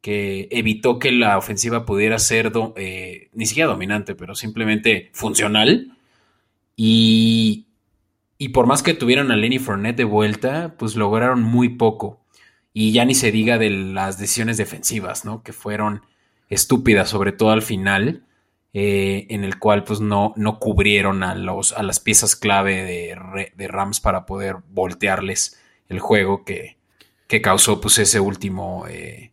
que 0.00 0.48
evitó 0.50 0.98
que 0.98 1.10
la 1.10 1.36
ofensiva 1.36 1.84
pudiera 1.84 2.18
ser 2.18 2.52
eh, 2.76 3.28
ni 3.32 3.46
siquiera 3.46 3.70
dominante, 3.70 4.14
pero 4.14 4.34
simplemente 4.34 5.10
funcional. 5.12 5.96
Y, 6.76 7.66
y 8.42 8.48
por 8.48 8.66
más 8.66 8.82
que 8.82 8.94
tuvieran 8.94 9.30
a 9.30 9.36
Lenny 9.36 9.58
Fournette 9.58 9.98
de 9.98 10.04
vuelta, 10.04 10.74
pues 10.78 10.96
lograron 10.96 11.42
muy 11.42 11.68
poco. 11.68 12.24
Y 12.72 12.90
ya 12.90 13.04
ni 13.04 13.14
se 13.14 13.30
diga 13.30 13.58
de 13.58 13.68
las 13.68 14.18
decisiones 14.18 14.56
defensivas, 14.56 15.26
¿no? 15.26 15.42
Que 15.42 15.52
fueron 15.52 16.00
estúpidas, 16.48 17.10
sobre 17.10 17.32
todo 17.32 17.50
al 17.50 17.60
final, 17.60 18.24
eh, 18.72 19.26
en 19.28 19.44
el 19.44 19.58
cual 19.58 19.84
pues 19.84 20.00
no, 20.00 20.32
no 20.36 20.58
cubrieron 20.58 21.22
a, 21.22 21.34
los, 21.34 21.74
a 21.74 21.82
las 21.82 22.00
piezas 22.00 22.34
clave 22.34 23.12
de, 23.54 23.68
Rams 23.68 24.00
para 24.00 24.24
poder 24.24 24.56
voltearles 24.70 25.60
el 25.90 25.98
juego 25.98 26.46
que, 26.46 26.78
que 27.26 27.42
causó 27.42 27.78
pues 27.78 27.98
ese 27.98 28.20
último 28.20 28.86
eh, 28.88 29.32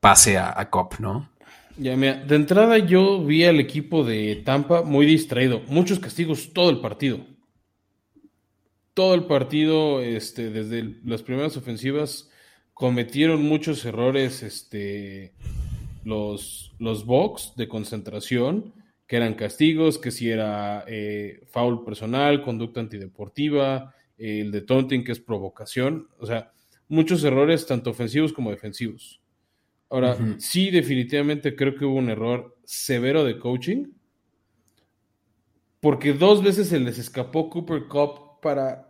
pase 0.00 0.36
a, 0.36 0.52
a 0.58 0.68
Cop, 0.68 0.94
¿no? 0.98 1.30
Ya, 1.76 1.94
mira, 1.94 2.16
de 2.16 2.34
entrada 2.34 2.78
yo 2.78 3.24
vi 3.24 3.44
al 3.44 3.60
equipo 3.60 4.02
de 4.02 4.42
Tampa 4.44 4.82
muy 4.82 5.06
distraído, 5.06 5.62
muchos 5.68 6.00
castigos 6.00 6.52
todo 6.52 6.70
el 6.70 6.80
partido 6.80 7.20
todo 8.98 9.14
el 9.14 9.26
partido, 9.26 10.00
este, 10.02 10.50
desde 10.50 10.96
las 11.04 11.22
primeras 11.22 11.56
ofensivas, 11.56 12.28
cometieron 12.74 13.44
muchos 13.44 13.84
errores 13.84 14.42
este, 14.42 15.34
los, 16.02 16.74
los 16.80 17.06
box 17.06 17.52
de 17.56 17.68
concentración, 17.68 18.74
que 19.06 19.14
eran 19.14 19.34
castigos, 19.34 19.98
que 19.98 20.10
si 20.10 20.28
era 20.28 20.82
eh, 20.88 21.46
foul 21.46 21.84
personal, 21.84 22.42
conducta 22.42 22.80
antideportiva, 22.80 23.94
el 24.16 24.50
de 24.50 24.62
taunting, 24.62 25.04
que 25.04 25.12
es 25.12 25.20
provocación, 25.20 26.08
o 26.18 26.26
sea, 26.26 26.50
muchos 26.88 27.22
errores, 27.22 27.66
tanto 27.66 27.90
ofensivos 27.90 28.32
como 28.32 28.50
defensivos. 28.50 29.22
Ahora, 29.90 30.18
sí, 30.38 30.72
definitivamente 30.72 31.54
creo 31.54 31.76
que 31.76 31.84
hubo 31.84 31.98
un 31.98 32.10
error 32.10 32.58
severo 32.64 33.22
de 33.24 33.38
coaching, 33.38 33.92
porque 35.78 36.14
dos 36.14 36.42
veces 36.42 36.66
se 36.66 36.80
les 36.80 36.98
escapó 36.98 37.48
Cooper 37.48 37.86
Cup 37.86 38.40
para 38.42 38.87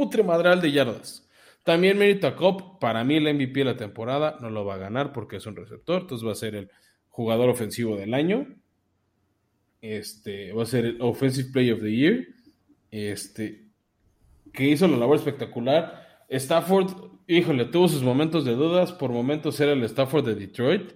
putremadral 0.00 0.62
de 0.62 0.72
yardas. 0.72 1.28
También 1.62 1.98
Merita 1.98 2.34
Cop, 2.34 2.80
para 2.80 3.04
mí 3.04 3.16
el 3.16 3.34
MVP 3.34 3.60
de 3.60 3.64
la 3.64 3.76
temporada, 3.76 4.38
no 4.40 4.48
lo 4.48 4.64
va 4.64 4.74
a 4.74 4.78
ganar 4.78 5.12
porque 5.12 5.36
es 5.36 5.46
un 5.46 5.56
receptor, 5.56 6.00
entonces 6.00 6.26
va 6.26 6.32
a 6.32 6.36
ser 6.36 6.54
el 6.54 6.70
jugador 7.08 7.50
ofensivo 7.50 7.96
del 7.96 8.14
año. 8.14 8.46
Este 9.82 10.52
va 10.52 10.62
a 10.62 10.66
ser 10.66 10.86
el 10.86 11.02
Offensive 11.02 11.50
Play 11.52 11.70
of 11.70 11.80
the 11.80 11.94
Year. 11.94 12.26
Este 12.90 13.66
que 14.54 14.68
hizo 14.68 14.88
la 14.88 14.96
labor 14.96 15.16
espectacular. 15.16 16.24
Stafford, 16.30 16.92
híjole, 17.26 17.66
tuvo 17.66 17.88
sus 17.88 18.02
momentos 18.02 18.46
de 18.46 18.54
dudas, 18.54 18.92
por 18.92 19.12
momentos 19.12 19.60
era 19.60 19.72
el 19.72 19.84
Stafford 19.84 20.24
de 20.24 20.34
Detroit 20.34 20.92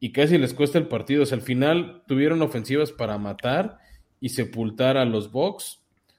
y 0.00 0.12
casi 0.12 0.36
les 0.36 0.52
cuesta 0.52 0.78
el 0.78 0.88
partido. 0.88 1.22
O 1.22 1.26
sea, 1.26 1.38
al 1.38 1.42
final 1.42 2.02
tuvieron 2.08 2.42
ofensivas 2.42 2.90
para 2.90 3.18
matar 3.18 3.78
y 4.20 4.30
sepultar 4.30 4.96
a 4.96 5.04
los 5.04 5.30
Bucks. 5.30 5.77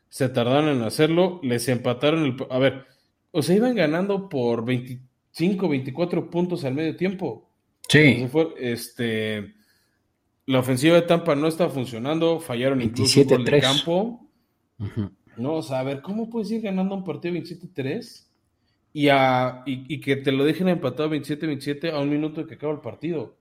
Se 0.10 0.28
tardaron 0.30 0.70
en 0.78 0.84
hacerlo, 0.84 1.40
les 1.44 1.68
empataron 1.70 2.26
el... 2.26 2.36
A 2.50 2.58
ver, 2.60 2.86
o 3.32 3.42
sea, 3.42 3.56
iban 3.56 3.76
ganando 3.76 4.28
por 4.28 4.66
25, 4.66 5.70
24 5.70 6.30
puntos 6.30 6.66
al 6.66 6.74
medio 6.74 6.96
tiempo. 6.96 7.50
Sí. 7.88 8.28
este, 8.60 9.54
la 10.46 10.60
ofensiva 10.60 10.96
de 10.96 11.04
Tampa 11.04 11.36
no 11.36 11.48
está 11.48 11.70
funcionando, 11.70 12.40
fallaron 12.40 12.82
incluso 12.82 13.24
gol 13.24 13.46
de 13.46 13.60
campo. 13.60 14.28
No, 15.38 15.56
o 15.56 15.64
sea, 15.64 15.80
a 15.80 15.84
ver, 15.84 16.02
¿cómo 16.02 16.30
puedes 16.30 16.52
ir 16.52 16.62
ganando 16.62 16.96
un 16.96 17.04
partido 17.04 17.36
27-3 17.36 18.26
y, 18.94 19.08
y, 19.66 20.02
que 20.02 20.18
te 20.18 20.32
lo 20.32 20.44
dejen 20.44 20.68
empatado 20.68 21.10
27-27 21.10 21.92
a 21.92 22.00
un 22.00 22.10
minuto 22.10 22.42
de 22.42 22.48
que 22.48 22.56
acaba 22.56 22.74
el 22.74 22.82
partido? 22.82 23.38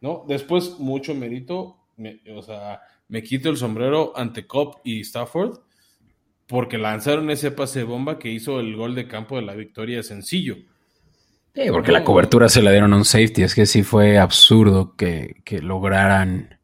¿No? 0.00 0.24
Después, 0.28 0.78
mucho 0.78 1.14
mérito, 1.14 1.78
o 2.34 2.42
sea, 2.42 2.80
me 3.08 3.22
quito 3.22 3.50
el 3.50 3.56
sombrero 3.56 4.12
ante 4.16 4.46
Cobb 4.46 4.76
y 4.84 5.00
Stafford 5.00 5.58
porque 6.46 6.78
lanzaron 6.78 7.30
ese 7.30 7.50
pase 7.50 7.80
de 7.80 7.84
bomba 7.84 8.18
que 8.18 8.30
hizo 8.30 8.60
el 8.60 8.76
gol 8.76 8.94
de 8.94 9.08
campo 9.08 9.36
de 9.36 9.42
la 9.42 9.54
victoria 9.54 10.02
sencillo. 10.02 10.56
Sí, 11.54 11.62
porque 11.70 11.92
la 11.92 12.02
cobertura 12.02 12.48
se 12.48 12.62
la 12.62 12.72
dieron 12.72 12.92
a 12.92 12.96
un 12.96 13.04
safety. 13.04 13.42
Es 13.42 13.54
que 13.54 13.64
sí 13.66 13.84
fue 13.84 14.18
absurdo 14.18 14.96
que, 14.96 15.36
lograran 15.62 16.58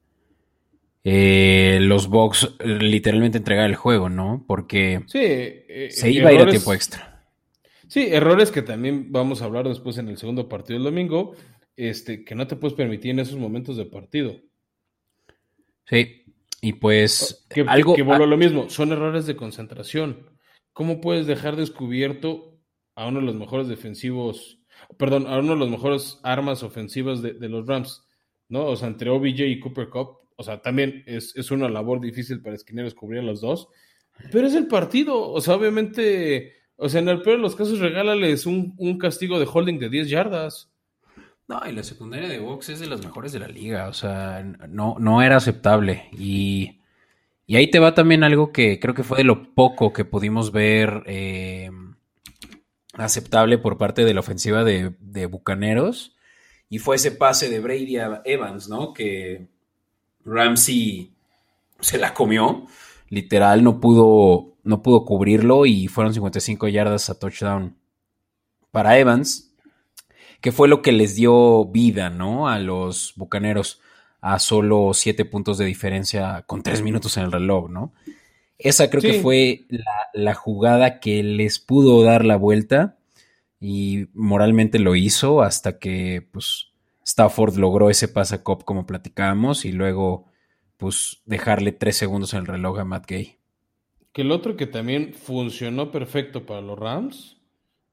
eh, 1.05 1.79
los 1.81 2.09
Bucks 2.09 2.57
literalmente 2.65 3.39
entregar 3.39 3.71
el 3.71 3.77
juego, 3.77 4.09
¿no? 4.09 4.45
Porque 4.49 5.03
sí, 5.07 5.21
eh, 5.23 5.89
se 5.91 6.11
iba 6.11 6.31
a 6.31 6.33
ir 6.33 6.41
a 6.41 6.51
tiempo 6.51 6.75
extra. 6.75 7.25
Sí, 7.87 8.09
errores 8.11 8.51
que 8.51 8.63
también 8.63 9.11
vamos 9.11 9.43
a 9.43 9.47
hablar 9.47 9.69
después 9.69 9.99
en 9.99 10.09
el 10.09 10.17
segundo 10.17 10.49
partido 10.49 10.79
del 10.79 10.85
domingo, 10.85 11.35
este, 11.77 12.25
que 12.25 12.35
no 12.35 12.47
te 12.47 12.57
puedes 12.57 12.77
permitir 12.77 13.13
en 13.13 13.21
esos 13.21 13.37
momentos 13.37 13.77
de 13.77 13.87
partido. 13.87 14.37
Sí, 15.87 16.20
y 16.61 16.75
pues 16.75 17.47
que, 17.49 17.63
algo... 17.63 17.95
Que 17.95 18.03
vuelvo 18.03 18.27
lo 18.27 18.37
mismo, 18.37 18.69
son 18.69 18.93
errores 18.93 19.27
de 19.27 19.37
concentración. 19.37 20.31
¿Cómo 20.73 21.01
puedes 21.01 21.27
dejar 21.27 21.57
descubierto 21.57 22.61
a 22.95 23.07
uno 23.07 23.21
de 23.21 23.27
los 23.27 23.35
mejores 23.35 23.69
defensivos, 23.69 24.61
perdón, 24.99 25.27
a 25.27 25.39
uno 25.39 25.55
de 25.55 25.59
los 25.59 25.71
mejores 25.71 26.21
armas 26.23 26.63
ofensivas 26.63 27.23
de, 27.23 27.49
los 27.49 27.67
Rams? 27.67 28.07
¿No? 28.49 28.67
O 28.67 28.77
sea, 28.77 28.89
entre 28.89 29.11
OBJ 29.11 29.41
y 29.41 29.61
Cooper 29.61 29.89
Cup, 29.89 30.19
o 30.37 30.43
sea, 30.43 30.61
también 30.61 31.03
es, 31.07 31.51
una 31.51 31.69
labor 31.69 32.01
difícil 32.01 32.43
para 32.43 32.57
esquineros 32.57 32.95
cubrir 32.95 33.21
a 33.21 33.25
los 33.25 33.41
dos, 33.41 33.69
pero 34.31 34.47
es 34.47 34.55
el 34.55 34.67
partido, 34.67 35.31
o 35.31 35.41
sea, 35.41 35.55
obviamente, 35.55 36.53
o 36.77 36.89
sea, 36.89 37.01
en 37.01 37.09
el 37.09 37.23
peor 37.23 37.37
de 37.37 37.43
los 37.43 37.57
casos 37.57 37.79
regálales 37.79 38.45
un, 38.45 38.75
un 38.77 38.99
castigo 38.99 39.39
de 39.39 39.49
holding 39.51 39.79
de 39.79 39.89
10 39.89 40.11
yardas. 40.11 40.70
No, 41.51 41.61
y 41.69 41.73
la 41.73 41.83
secundaria 41.83 42.29
de 42.29 42.39
box 42.39 42.69
es 42.69 42.79
de 42.79 42.87
las 42.87 43.05
mejores 43.05 43.33
de 43.33 43.41
la 43.41 43.49
liga, 43.49 43.89
o 43.89 43.93
sea, 43.93 44.41
no, 44.69 44.95
no 45.01 45.21
era 45.21 45.35
aceptable. 45.35 46.09
Y, 46.17 46.79
y 47.45 47.57
ahí 47.57 47.69
te 47.69 47.81
va 47.81 47.93
también 47.93 48.23
algo 48.23 48.53
que 48.53 48.79
creo 48.79 48.95
que 48.95 49.03
fue 49.03 49.19
de 49.19 49.25
lo 49.25 49.53
poco 49.53 49.93
que 49.93 50.05
pudimos 50.05 50.53
ver 50.53 51.03
eh, 51.07 51.73
aceptable 52.93 53.59
por 53.59 53.79
parte 53.79 54.05
de 54.05 54.15
la 54.15 54.21
ofensiva 54.21 54.63
de, 54.63 55.27
Bucaneros. 55.27 56.15
Y 56.69 56.79
fue 56.79 56.95
ese 56.95 57.11
pase 57.11 57.51
de 57.51 57.59
Brady 57.59 57.97
a 57.97 58.23
Evans, 58.25 58.69
¿no? 58.69 58.93
Que 58.93 59.49
Ramsey 60.25 61.11
se 61.81 61.99
la 61.99 62.15
comió. 62.15 62.69
Literal, 63.09 63.65
no 63.65 63.81
pudo, 63.81 64.55
no 64.63 64.83
pudo 64.83 65.05
cubrirlo 65.05 65.67
y 65.67 65.89
fueron 65.89 66.15
55 66.15 66.69
yardas 66.69 67.11
a 67.11 67.19
touchdown 67.19 67.77
para 68.71 69.01
Evans 69.01 69.50
que 70.41 70.53
fue 70.53 70.69
lo 70.69 70.83
que 70.83 70.93
les 70.93 71.15
dio 71.17 71.67
vida, 71.67 72.11
¿no? 72.11 72.49
A 72.49 72.59
los 72.59 73.15
Bucaneros 73.17 73.81
a 74.21 74.39
solo 74.39 74.93
siete 74.95 75.25
puntos 75.25 75.59
de 75.59 75.65
diferencia 75.65 76.45
con 76.47 76.63
tres 76.63 76.83
minutos 76.83 77.17
en 77.17 77.25
el 77.25 77.33
reloj, 77.33 77.71
¿no? 77.71 77.93
Esa 78.59 78.91
creo 78.91 79.01
que 79.01 79.21
fue 79.23 79.67
la, 80.13 80.35
jugada 80.35 81.01
que 81.01 81.23
les 81.23 81.59
pudo 81.59 82.03
dar 82.03 82.27
la 82.27 82.37
vuelta 82.37 82.99
y 83.59 84.09
moralmente 84.13 84.79
lo 84.79 84.95
hizo 84.97 85.41
hasta 85.41 85.79
que, 85.79 86.29
pues, 86.31 86.67
Stafford 87.03 87.57
logró 87.57 87.89
ese 87.89 88.09
pase 88.09 88.35
a 88.35 88.43
Cop 88.43 88.65
como 88.65 88.87
platicábamos 88.87 89.65
y 89.65 89.73
luego, 89.73 90.27
pues, 90.77 91.23
dejarle 91.25 91.73
tres 91.73 91.97
segundos 91.97 92.35
en 92.35 92.41
el 92.41 92.47
reloj 92.47 92.79
a 92.81 92.85
Matt 92.85 93.07
Gay. 93.09 93.39
Que 94.13 94.23
el 94.23 94.31
otro 94.31 94.57
que 94.57 94.67
también 94.67 95.15
funcionó 95.15 95.91
perfecto 95.91 96.45
para 96.45 96.61
los 96.61 96.79
Rams 96.79 97.40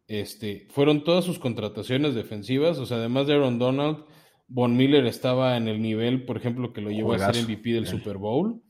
este, 0.08 0.68
fueron 0.70 1.04
todas 1.04 1.26
sus 1.26 1.38
contrataciones 1.38 2.16
defensivas, 2.16 2.78
o 2.80 2.86
sea, 2.86 2.98
además 2.98 3.28
de 3.28 3.34
Aaron 3.34 3.60
Donald, 3.60 4.06
Von 4.48 4.78
Miller 4.78 5.06
estaba 5.06 5.58
en 5.58 5.68
el 5.68 5.82
nivel, 5.82 6.24
por 6.24 6.38
ejemplo, 6.38 6.72
que 6.72 6.82
lo 6.82 6.90
llevó 6.90 7.14
a 7.14 7.34
ser 7.34 7.44
MVP 7.44 7.74
del 7.74 7.88
Super 7.88 8.18
Bowl. 8.18 8.62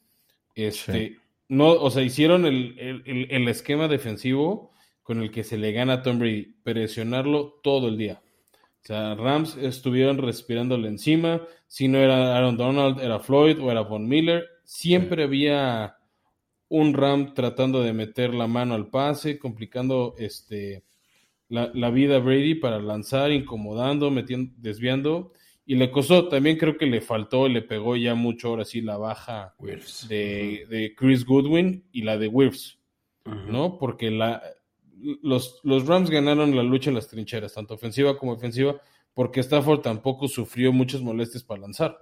Este, 0.56 1.18
no, 1.50 1.72
o 1.74 1.92
sea, 1.92 2.02
hicieron 2.02 2.46
el, 2.46 3.48
esquema 3.48 3.88
defensivo 3.88 4.72
con 5.04 5.22
el 5.22 5.30
que 5.32 5.44
se 5.44 5.58
le 5.58 5.72
gana 5.72 5.94
a 5.94 6.02
Tom 6.02 6.18
Brady, 6.18 6.56
presionarlo 6.64 7.60
todo 7.62 7.88
el 7.88 7.98
día. 7.98 8.22
O 8.84 8.88
sea, 8.88 9.16
Rams 9.16 9.56
estuvieron 9.58 10.18
respirándole 10.18 10.88
encima. 10.88 11.42
Si 11.68 11.88
no 11.88 12.00
era 12.00 12.36
Aaron 12.36 12.58
Donald, 12.58 13.00
era 13.00 13.20
Floyd 13.20 13.60
o 13.62 13.70
era 13.72 13.82
Von 13.82 14.08
Miller. 14.08 14.46
Siempre 14.64 15.24
había 15.24 15.98
un 16.70 16.94
Ram 16.94 17.34
tratando 17.34 17.82
de 17.82 17.94
meter 17.94 18.34
la 18.34 18.48
mano 18.48 18.74
al 18.74 18.90
pase, 18.90 19.38
complicando 19.38 20.16
este, 20.18 20.84
la, 21.50 21.90
vida 21.90 22.18
a 22.18 22.20
Brady 22.20 22.56
para 22.56 22.80
lanzar, 22.80 23.32
incomodando, 23.32 24.12
metiendo, 24.12 24.54
desviando. 24.58 25.32
Y 25.66 25.76
le 25.76 25.92
costó, 25.92 26.30
también 26.30 26.58
creo 26.58 26.78
que 26.78 26.86
le 26.86 27.02
faltó, 27.02 27.48
le 27.48 27.62
pegó 27.62 27.96
ya 27.98 28.16
mucho 28.16 28.50
ahora 28.50 28.66
sí 28.66 28.82
la 28.82 28.98
baja 28.98 29.54
de, 30.08 30.94
Chris 30.98 31.26
Goodwin 31.26 31.86
y 31.92 32.04
la 32.04 32.18
de 32.18 32.28
Wirfs, 32.28 32.80
¿no? 33.26 33.78
Porque 33.78 34.10
la, 34.10 34.42
los, 35.22 35.60
los 35.64 35.86
Rams 35.86 36.10
ganaron 36.10 36.56
la 36.56 36.64
lucha 36.64 36.90
en 36.90 36.96
las 36.96 37.10
trincheras, 37.10 37.54
tanto 37.54 37.74
ofensiva 37.74 38.18
como 38.18 38.36
defensiva, 38.36 38.80
porque 39.14 39.42
Stafford 39.42 39.82
tampoco 39.82 40.28
sufrió 40.30 40.72
muchas 40.72 41.02
molestias 41.02 41.44
para 41.44 41.62
lanzar, 41.62 41.98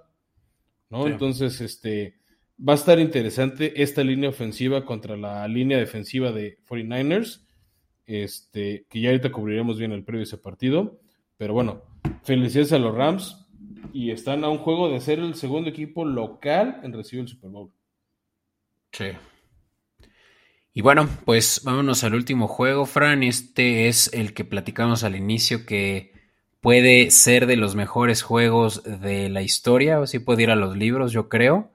¿no? 0.88 1.08
Entonces, 1.08 1.60
este, 1.60 2.20
va 2.56 2.74
a 2.74 2.76
estar 2.76 3.00
interesante 3.00 3.82
esta 3.82 4.04
línea 4.04 4.30
ofensiva 4.30 4.84
contra 4.84 5.16
la 5.16 5.46
línea 5.48 5.78
defensiva 5.78 6.30
de 6.30 6.58
49ers 6.68 7.45
este, 8.06 8.86
que 8.88 9.00
ya 9.00 9.10
ahorita 9.10 9.32
cubriremos 9.32 9.78
bien 9.78 9.92
el 9.92 10.04
previo 10.04 10.24
ese 10.24 10.38
partido. 10.38 11.00
Pero 11.36 11.54
bueno, 11.54 11.82
felicidades 12.22 12.72
a 12.72 12.78
los 12.78 12.94
Rams 12.94 13.46
y 13.92 14.10
están 14.10 14.44
a 14.44 14.48
un 14.48 14.58
juego 14.58 14.88
de 14.88 15.00
ser 15.00 15.18
el 15.18 15.34
segundo 15.34 15.70
equipo 15.70 16.04
local 16.04 16.80
en 16.82 16.92
recibir 16.92 17.22
el 17.22 17.28
Super 17.28 17.50
Bowl. 17.50 17.70
Sí. 18.92 19.06
Y 20.72 20.82
bueno, 20.82 21.08
pues 21.24 21.62
vámonos 21.64 22.04
al 22.04 22.14
último 22.14 22.48
juego, 22.48 22.84
Fran. 22.84 23.22
Este 23.22 23.88
es 23.88 24.12
el 24.12 24.34
que 24.34 24.44
platicamos 24.44 25.04
al 25.04 25.16
inicio 25.16 25.64
que 25.64 26.12
puede 26.60 27.10
ser 27.10 27.46
de 27.46 27.56
los 27.56 27.74
mejores 27.74 28.22
juegos 28.22 28.82
de 28.84 29.28
la 29.30 29.40
historia, 29.40 30.00
o 30.00 30.06
si 30.06 30.18
puede 30.18 30.42
ir 30.42 30.50
a 30.50 30.56
los 30.56 30.76
libros, 30.76 31.12
yo 31.12 31.28
creo, 31.28 31.70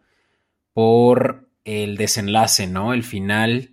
por 0.74 1.50
el 1.64 1.98
desenlace, 1.98 2.68
¿no? 2.68 2.94
El 2.94 3.04
final 3.04 3.72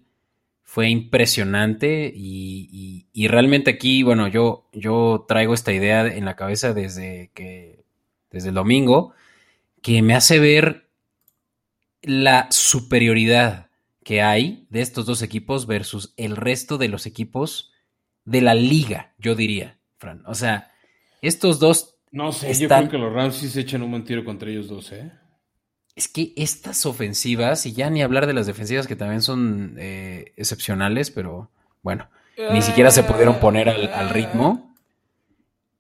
fue 0.68 0.90
impresionante 0.90 2.12
y, 2.14 3.26
realmente 3.26 3.70
aquí, 3.70 4.02
bueno, 4.02 4.28
yo, 4.28 4.68
yo 4.74 5.24
traigo 5.26 5.54
esta 5.54 5.72
idea 5.72 6.06
en 6.06 6.26
la 6.26 6.36
cabeza 6.36 6.74
desde 6.74 7.30
que, 7.32 7.86
desde 8.30 8.50
el 8.50 8.54
domingo, 8.54 9.14
que 9.80 10.02
me 10.02 10.14
hace 10.14 10.38
ver 10.38 10.90
la 12.02 12.48
superioridad 12.50 13.70
que 14.04 14.20
hay 14.20 14.66
de 14.68 14.82
estos 14.82 15.06
dos 15.06 15.22
equipos 15.22 15.66
versus 15.66 16.12
el 16.18 16.36
resto 16.36 16.76
de 16.76 16.88
los 16.88 17.06
equipos 17.06 17.72
de 18.26 18.42
la 18.42 18.54
liga, 18.54 19.14
yo 19.16 19.34
diría, 19.34 19.78
Fran. 19.96 20.22
O 20.26 20.34
sea, 20.34 20.70
estos 21.22 21.60
dos... 21.60 21.96
No 22.12 22.30
sé, 22.30 22.52
yo 22.52 22.68
creo 22.68 22.90
que 22.90 22.98
los 22.98 23.10
Rams 23.10 23.36
sí 23.36 23.48
se 23.48 23.60
echan 23.60 23.82
un 23.82 23.90
buen 23.90 24.04
tiro 24.04 24.22
contra 24.22 24.50
ellos 24.50 24.68
dos, 24.68 24.92
¿eh? 24.92 25.10
Es 25.98 26.06
que 26.06 26.32
estas 26.36 26.86
ofensivas, 26.86 27.66
y 27.66 27.72
ya 27.72 27.90
ni 27.90 28.02
hablar 28.02 28.28
de 28.28 28.32
las 28.32 28.46
defensivas 28.46 28.86
que 28.86 28.94
también 28.94 29.20
son 29.20 29.74
eh, 29.78 30.32
excepcionales, 30.36 31.10
pero 31.10 31.50
bueno, 31.82 32.08
ni 32.52 32.62
siquiera 32.62 32.92
se 32.92 33.02
pudieron 33.02 33.40
poner 33.40 33.68
al, 33.68 34.10
ritmo. 34.10 34.76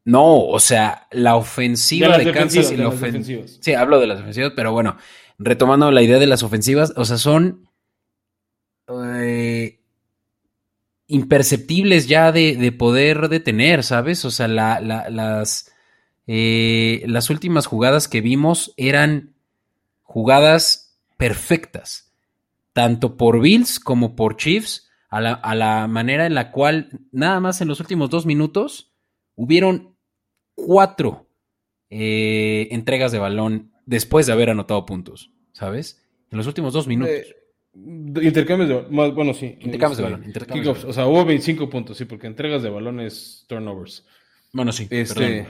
No, 0.04 0.40
o 0.40 0.58
sea, 0.58 1.06
la 1.12 1.36
ofensiva 1.36 2.18
de, 2.18 2.32
Kansas 2.32 2.72
y 2.72 2.76
la 2.76 2.88
ofensiva. 2.88 3.44
Sí, 3.60 3.74
hablo 3.74 4.00
de 4.00 4.08
las 4.08 4.18
ofensivas, 4.18 4.54
pero 4.56 4.72
bueno, 4.72 4.96
retomando 5.38 5.92
la 5.92 6.02
idea 6.02 6.18
de 6.18 6.26
las 6.26 6.42
ofensivas, 6.42 6.92
o 6.96 7.04
sea, 7.04 7.16
son 7.16 7.68
eh, 9.22 9.78
imperceptibles 11.06 12.08
ya 12.08 12.32
de, 12.32 12.74
poder 12.76 13.28
detener, 13.28 13.84
¿sabes? 13.84 14.24
O 14.24 14.32
sea, 14.32 14.48
las 14.48 15.72
eh, 16.26 17.04
las 17.06 17.30
últimas 17.30 17.66
jugadas 17.66 18.08
que 18.08 18.20
vimos 18.20 18.74
eran 18.76 19.37
jugadas 20.08 20.98
perfectas, 21.18 22.10
tanto 22.72 23.18
por 23.18 23.42
Bills 23.42 23.78
como 23.78 24.16
por 24.16 24.38
Chiefs, 24.38 24.88
a 25.10 25.20
la, 25.20 25.86
manera 25.86 26.26
en 26.26 26.34
la 26.34 26.50
cual 26.50 26.88
nada 27.12 27.40
más 27.40 27.60
en 27.60 27.68
los 27.68 27.80
últimos 27.80 28.08
dos 28.08 28.24
minutos 28.24 28.90
hubieron 29.36 29.94
cuatro 30.54 31.28
eh, 31.90 32.68
entregas 32.70 33.12
de 33.12 33.18
balón 33.18 33.72
después 33.84 34.26
de 34.26 34.32
haber 34.32 34.48
anotado 34.48 34.86
puntos, 34.86 35.30
¿sabes? 35.52 36.02
En 36.30 36.38
los 36.38 36.46
últimos 36.46 36.72
dos 36.72 36.86
minutos. 36.86 37.14
Eh, 37.14 37.36
intercambios 38.22 38.68
de 38.68 38.74
balón, 38.76 39.14
bueno, 39.14 39.34
sí. 39.34 39.58
Intercambios 39.60 39.98
de 39.98 40.04
balón. 40.04 40.24
o 40.86 40.92
sea, 40.92 41.06
hubo 41.06 41.24
25 41.26 41.68
puntos, 41.68 41.98
sí, 41.98 42.06
porque 42.06 42.26
entregas 42.26 42.62
de 42.62 42.70
balón 42.70 43.00
es 43.00 43.44
turnovers. 43.46 44.06
Bueno, 44.52 44.72
sí. 44.72 44.88
Este, 44.90 45.46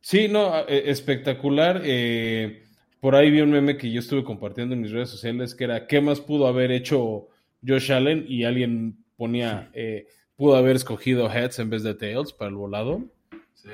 Sí, 0.00 0.28
no, 0.28 0.68
e, 0.68 0.90
espectacular. 0.90 1.80
Eh, 1.82 2.63
por 3.04 3.16
ahí 3.16 3.30
vi 3.30 3.42
un 3.42 3.50
meme 3.50 3.76
que 3.76 3.92
yo 3.92 4.00
estuve 4.00 4.24
compartiendo 4.24 4.74
en 4.74 4.80
mis 4.80 4.90
redes 4.90 5.10
sociales 5.10 5.54
que 5.54 5.64
era 5.64 5.86
¿qué 5.86 6.00
más 6.00 6.22
pudo 6.22 6.46
haber 6.46 6.72
hecho 6.72 7.28
Josh 7.62 7.92
Allen? 7.92 8.24
Y 8.26 8.44
alguien 8.44 8.96
ponía, 9.18 9.70
eh, 9.74 10.06
pudo 10.36 10.56
haber 10.56 10.76
escogido 10.76 11.30
heads 11.30 11.58
en 11.58 11.68
vez 11.68 11.82
de 11.82 11.92
tails 11.92 12.32
para 12.32 12.48
el 12.48 12.54
volado. 12.54 13.04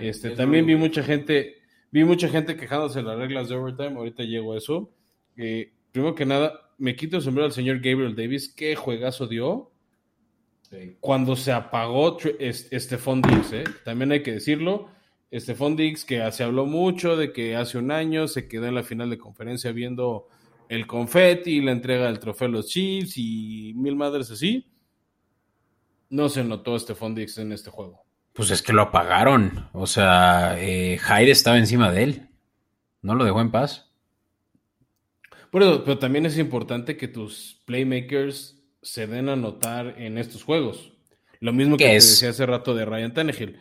este, 0.01 0.31
también 0.31 0.66
vi 0.66 0.74
mucha 0.74 1.05
gente, 1.05 1.59
vi 1.93 2.03
mucha 2.03 2.28
gente 2.28 2.57
quejándose 2.57 2.99
de 2.99 3.05
las 3.05 3.18
reglas 3.18 3.49
de 3.49 3.55
overtime. 3.55 3.97
Ahorita 3.99 4.24
llego 4.24 4.53
a 4.53 4.59
eso. 4.59 4.91
Eh, 5.37 5.74
primero 5.93 6.16
que 6.16 6.26
nada, 6.26 6.72
me 6.78 6.97
quito 6.97 7.18
el 7.18 7.22
sombrero 7.22 7.47
al 7.47 7.53
señor 7.53 7.76
Gabriel 7.76 8.16
Davis. 8.16 8.53
¿Qué 8.53 8.74
juegazo 8.74 9.28
dio? 9.28 9.70
Cuando 10.99 11.37
se 11.37 11.53
apagó 11.53 12.18
Stephon 12.18 13.22
Diggs, 13.22 13.53
¿eh? 13.53 13.62
también 13.85 14.11
hay 14.11 14.24
que 14.24 14.33
decirlo 14.33 14.89
Stephon 15.33 15.76
Diggs, 15.76 16.05
que 16.05 16.31
se 16.33 16.43
habló 16.43 16.66
mucho 16.66 17.16
de 17.16 17.33
que 17.33 17.55
hace 17.57 17.78
un 17.78 17.91
año 17.91 18.26
se 18.26 18.49
quedó 18.49 18.66
en 18.66 18.74
la 18.74 18.83
final 18.83 19.11
de 19.11 19.18
conferencia 19.18 19.70
viendo 19.72 20.28
el 20.68 20.87
confeti 20.87 21.59
y 21.59 21.61
la 21.61 21.72
entrega 21.72 22.07
del 22.07 22.18
trofeo 22.18 22.49
a 22.49 22.51
los 22.51 22.68
Chiefs 22.68 23.16
y 23.16 23.72
mil 23.76 23.97
madres 23.97 24.31
así. 24.31 24.68
No 26.09 26.28
se 26.28 26.43
notó 26.43 26.78
Stephon 26.78 27.14
Diggs 27.14 27.39
en 27.39 27.53
este 27.53 27.70
juego. 27.70 28.03
Pues 28.33 28.51
es 28.51 28.62
que 28.62 28.72
lo 28.72 28.83
apagaron. 28.83 29.68
O 29.72 29.87
sea, 29.87 30.57
eh, 30.59 30.99
Jair 30.99 31.28
estaba 31.28 31.59
encima 31.59 31.93
de 31.93 32.03
él. 32.03 32.28
No 33.03 33.14
lo 33.14 33.24
dejó 33.24 33.41
en 33.41 33.51
paz. 33.51 33.91
Pero, 35.53 35.85
pero 35.85 35.99
también 35.99 36.26
es 36.26 36.39
importante 36.39 36.97
que 36.97 37.09
tus 37.09 37.61
playmakers 37.66 38.61
se 38.83 39.07
den 39.07 39.28
a 39.28 39.37
notar 39.37 39.95
en 39.99 40.18
estos 40.18 40.43
juegos. 40.43 40.93
Lo 41.41 41.53
mismo 41.53 41.76
que 41.76 41.87
te 41.87 41.95
decía 41.95 42.31
hace 42.31 42.47
rato 42.47 42.74
de 42.74 42.85
Ryan 42.85 43.14
Tannehill 43.14 43.59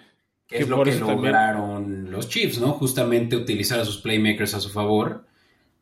que 0.50 0.58
es 0.58 0.68
lo 0.68 0.84
que 0.84 0.96
lograron 0.96 2.10
los 2.10 2.28
Chiefs, 2.28 2.60
¿no? 2.60 2.72
Justamente 2.74 3.36
utilizar 3.36 3.80
a 3.80 3.86
sus 3.86 4.00
playmakers 4.00 4.56
a 4.56 4.60
su 4.60 4.70
favor, 4.70 5.26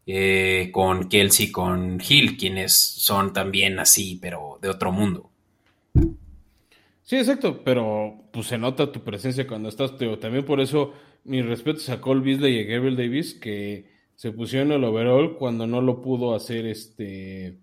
eh, 0.05 0.69
con 0.73 1.07
Kelsey, 1.07 1.51
con 1.51 2.01
Hill, 2.05 2.35
quienes 2.35 2.73
son 2.73 3.31
también 3.31 3.79
así, 3.79 4.19
pero 4.21 4.59
de 4.61 4.67
otro 4.67 4.91
mundo. 4.91 5.31
Sí, 7.01 7.15
exacto, 7.15 7.63
pero 7.63 8.25
pues 8.33 8.47
se 8.47 8.57
nota 8.57 8.91
tu 8.91 9.01
presencia 9.05 9.47
cuando 9.47 9.69
estás, 9.69 9.93
también 10.19 10.43
por 10.43 10.59
eso 10.59 10.93
mi 11.23 11.41
respeto 11.41 11.79
a 11.93 12.01
Cole 12.01 12.21
Beasley 12.21 12.57
y 12.57 12.59
a 12.59 12.63
Gabriel 12.63 12.97
Davis, 12.97 13.35
que 13.35 13.89
se 14.15 14.33
pusieron 14.33 14.73
el 14.73 14.83
overall 14.83 15.37
cuando 15.37 15.65
no 15.65 15.79
lo 15.79 16.01
pudo 16.01 16.35
hacer 16.35 16.65
este 16.65 17.55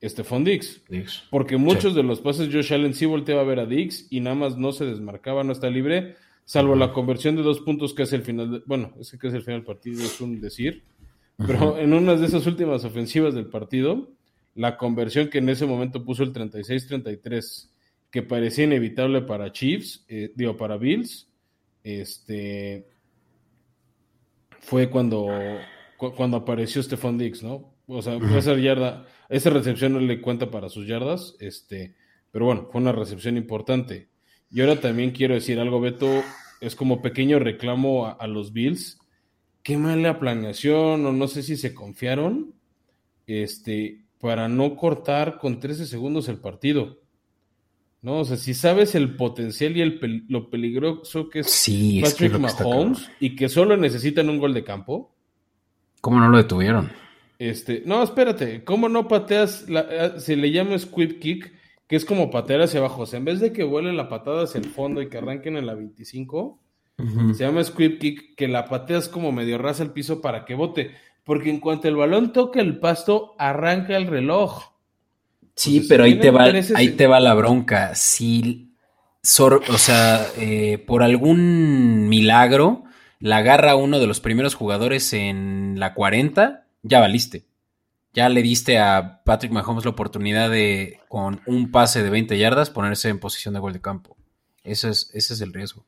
Stephon 0.00 0.44
Dix. 0.44 0.82
Porque 1.30 1.56
muchos 1.56 1.96
de 1.96 2.04
los 2.04 2.20
pases 2.20 2.54
Josh 2.54 2.72
Allen 2.72 2.94
sí 2.94 3.06
volteaba 3.06 3.40
a 3.40 3.44
ver 3.44 3.58
a 3.58 3.66
Dix 3.66 4.06
y 4.10 4.20
nada 4.20 4.36
más 4.36 4.56
no 4.56 4.70
se 4.70 4.84
desmarcaba, 4.84 5.42
no 5.42 5.50
está 5.50 5.68
libre 5.68 6.14
salvo 6.44 6.74
la 6.76 6.92
conversión 6.92 7.36
de 7.36 7.42
dos 7.42 7.60
puntos 7.60 7.94
que 7.94 8.02
es 8.02 8.12
el 8.12 8.22
final, 8.22 8.62
bueno, 8.66 8.92
es 9.00 9.16
que 9.18 9.28
es 9.28 9.34
el 9.34 9.42
final 9.42 9.60
del 9.60 9.66
partido, 9.66 10.02
es 10.02 10.20
un 10.20 10.40
decir, 10.40 10.84
pero 11.36 11.78
en 11.78 11.92
una 11.92 12.14
de 12.14 12.26
esas 12.26 12.46
últimas 12.46 12.84
ofensivas 12.84 13.34
del 13.34 13.46
partido, 13.46 14.12
la 14.54 14.76
conversión 14.76 15.28
que 15.28 15.38
en 15.38 15.48
ese 15.48 15.66
momento 15.66 16.04
puso 16.04 16.22
el 16.22 16.32
36-33, 16.32 17.70
que 18.10 18.22
parecía 18.22 18.64
inevitable 18.64 19.22
para 19.22 19.50
Chiefs, 19.50 20.04
eh, 20.08 20.32
digo, 20.36 20.56
para 20.56 20.76
Bills, 20.76 21.28
este, 21.82 22.86
fue 24.60 24.88
cuando, 24.88 25.28
cuando 25.96 26.36
apareció 26.36 26.82
Stephon 26.82 27.18
Diggs, 27.18 27.42
¿no? 27.42 27.74
O 27.86 28.00
sea, 28.00 28.16
esa 28.36 28.56
yarda, 28.56 29.06
esa 29.28 29.50
recepción 29.50 29.92
no 29.92 30.00
le 30.00 30.20
cuenta 30.20 30.50
para 30.50 30.68
sus 30.68 30.86
yardas, 30.86 31.36
este, 31.40 31.96
pero 32.30 32.46
bueno, 32.46 32.68
fue 32.70 32.80
una 32.80 32.92
recepción 32.92 33.36
importante. 33.36 34.08
Y 34.54 34.60
ahora 34.60 34.80
también 34.80 35.10
quiero 35.10 35.34
decir 35.34 35.58
algo, 35.58 35.80
Beto, 35.80 36.22
es 36.60 36.76
como 36.76 37.02
pequeño 37.02 37.40
reclamo 37.40 38.06
a, 38.06 38.24
los 38.28 38.52
Bills. 38.52 39.00
Qué 39.64 39.76
mala 39.76 40.20
planeación, 40.20 41.04
o 41.04 41.12
no 41.12 41.26
sé 41.26 41.42
si 41.42 41.56
se 41.56 41.74
confiaron, 41.74 42.54
este, 43.26 44.04
para 44.20 44.48
no 44.48 44.76
cortar 44.76 45.38
con 45.38 45.58
13 45.58 45.86
segundos 45.86 46.28
el 46.28 46.38
partido. 46.38 47.00
¿no? 48.00 48.20
O 48.20 48.24
sea, 48.24 48.36
si 48.36 48.54
sabes 48.54 48.94
el 48.94 49.16
potencial 49.16 49.76
y 49.76 49.80
el 49.80 50.24
lo 50.28 50.48
peligroso 50.48 51.28
que 51.28 51.40
es 51.40 51.68
Patrick 52.00 52.38
Mahomes 52.38 53.10
y 53.18 53.34
que 53.34 53.48
solo 53.48 53.76
necesitan 53.76 54.28
un 54.28 54.38
gol 54.38 54.54
de 54.54 54.62
campo. 54.62 55.16
¿Cómo 56.00 56.20
no 56.20 56.28
lo 56.28 56.36
detuvieron? 56.36 56.92
Este, 57.40 57.82
no, 57.86 58.04
espérate, 58.04 58.62
¿cómo 58.62 58.88
no 58.88 59.08
pateas? 59.08 59.68
La, 59.68 60.20
se 60.20 60.36
le 60.36 60.52
llama 60.52 60.78
squib 60.78 61.18
kick 61.18 61.52
que 61.94 61.98
es 61.98 62.04
como 62.04 62.28
patear 62.28 62.60
hacia 62.60 62.80
abajo. 62.80 63.02
O 63.02 63.06
sea, 63.06 63.20
en 63.20 63.24
vez 63.24 63.38
de 63.38 63.52
que 63.52 63.62
vuele 63.62 63.92
la 63.92 64.08
patada 64.08 64.42
hacia 64.42 64.58
el 64.58 64.64
fondo 64.64 65.00
y 65.00 65.08
que 65.08 65.18
arranquen 65.18 65.56
en 65.56 65.64
la 65.64 65.74
25, 65.74 66.58
se 67.36 67.44
llama 67.44 67.62
squib 67.62 68.00
kick, 68.00 68.34
que 68.34 68.48
la 68.48 68.64
pateas 68.64 69.08
como 69.08 69.30
medio 69.30 69.58
rasa 69.58 69.84
el 69.84 69.92
piso 69.92 70.20
para 70.20 70.44
que 70.44 70.56
bote. 70.56 70.90
Porque 71.22 71.50
en 71.50 71.60
cuanto 71.60 71.86
el 71.86 71.94
balón 71.94 72.32
toca 72.32 72.60
el 72.60 72.80
pasto, 72.80 73.36
arranca 73.38 73.96
el 73.96 74.08
reloj. 74.08 74.72
Sí, 75.54 75.86
pero 75.88 76.02
ahí 76.02 76.18
te, 76.18 76.32
va, 76.32 76.46
ahí 76.74 76.88
te 76.96 77.06
va 77.06 77.20
la 77.20 77.34
bronca. 77.34 77.94
Si, 77.94 78.72
o 79.38 79.78
sea, 79.78 80.26
eh, 80.36 80.82
por 80.84 81.04
algún 81.04 82.08
milagro, 82.08 82.82
la 83.20 83.36
agarra 83.36 83.76
uno 83.76 84.00
de 84.00 84.08
los 84.08 84.18
primeros 84.18 84.56
jugadores 84.56 85.12
en 85.12 85.78
la 85.78 85.94
40, 85.94 86.66
ya 86.82 86.98
valiste 86.98 87.44
ya 88.14 88.28
le 88.28 88.42
diste 88.42 88.78
a 88.78 89.22
Patrick 89.24 89.52
Mahomes 89.52 89.84
la 89.84 89.90
oportunidad 89.90 90.48
de, 90.48 91.00
con 91.08 91.40
un 91.46 91.72
pase 91.72 92.02
de 92.02 92.10
20 92.10 92.38
yardas, 92.38 92.70
ponerse 92.70 93.08
en 93.08 93.18
posición 93.18 93.54
de 93.54 93.60
gol 93.60 93.72
de 93.72 93.80
campo. 93.80 94.16
Ese 94.62 94.88
es, 94.90 95.10
ese 95.14 95.34
es 95.34 95.40
el 95.40 95.52
riesgo. 95.52 95.84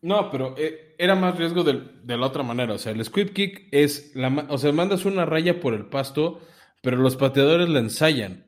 No, 0.00 0.30
pero 0.30 0.54
eh, 0.58 0.94
era 0.98 1.14
más 1.14 1.36
riesgo 1.36 1.62
de, 1.62 2.16
la 2.16 2.26
otra 2.26 2.42
manera. 2.42 2.74
O 2.74 2.78
sea, 2.78 2.92
el 2.92 3.04
squib 3.04 3.32
kick 3.32 3.68
es, 3.70 4.12
la, 4.14 4.46
o 4.48 4.58
sea, 4.58 4.72
mandas 4.72 5.04
una 5.04 5.26
raya 5.26 5.60
por 5.60 5.74
el 5.74 5.86
pasto, 5.86 6.40
pero 6.80 6.96
los 6.96 7.16
pateadores 7.16 7.68
la 7.68 7.78
ensayan. 7.78 8.46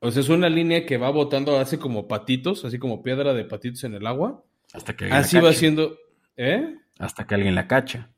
O 0.00 0.10
sea, 0.10 0.20
es 0.20 0.28
una 0.28 0.50
línea 0.50 0.84
que 0.84 0.98
va 0.98 1.10
botando, 1.10 1.58
hace 1.58 1.78
como 1.78 2.08
patitos, 2.08 2.64
así 2.64 2.78
como 2.78 3.02
piedra 3.02 3.32
de 3.32 3.44
patitos 3.44 3.84
en 3.84 3.94
el 3.94 4.06
agua. 4.06 4.44
Hasta 4.74 4.94
que 4.96 5.06
Así 5.06 5.38
va 5.38 5.52
siendo, 5.52 5.96
¿eh? 6.36 6.76
Hasta 6.98 7.26
que 7.26 7.34
alguien 7.34 7.54
la 7.54 7.68
cacha. 7.68 8.10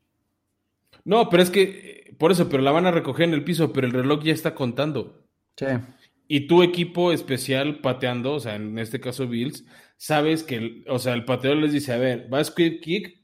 No, 1.05 1.29
pero 1.29 1.43
es 1.43 1.51
que 1.51 2.04
por 2.19 2.33
eso, 2.33 2.49
pero 2.49 2.63
la 2.63 2.71
van 2.71 2.87
a 2.87 2.91
recoger 2.91 3.29
en 3.29 3.35
el 3.35 3.45
piso, 3.45 3.73
pero 3.73 3.87
el 3.87 3.93
reloj 3.93 4.23
ya 4.23 4.33
está 4.33 4.55
contando. 4.55 5.27
Sí. 5.57 5.67
Y 6.27 6.47
tu 6.47 6.63
equipo 6.63 7.13
especial 7.13 7.81
pateando, 7.81 8.35
o 8.35 8.41
sea, 8.41 8.57
en 8.57 8.79
este 8.79 9.01
caso 9.01 9.29
Bills, 9.29 9.65
sabes 9.97 10.43
que, 10.43 10.85
o 10.89 10.99
sea, 10.99 11.15
el 11.15 11.25
pateador 11.25 11.59
les 11.59 11.73
dice, 11.73 11.93
a 11.93 11.99
ver, 11.99 12.33
va 12.33 12.39
a 12.39 12.45
squid 12.45 12.81
kick 12.81 13.23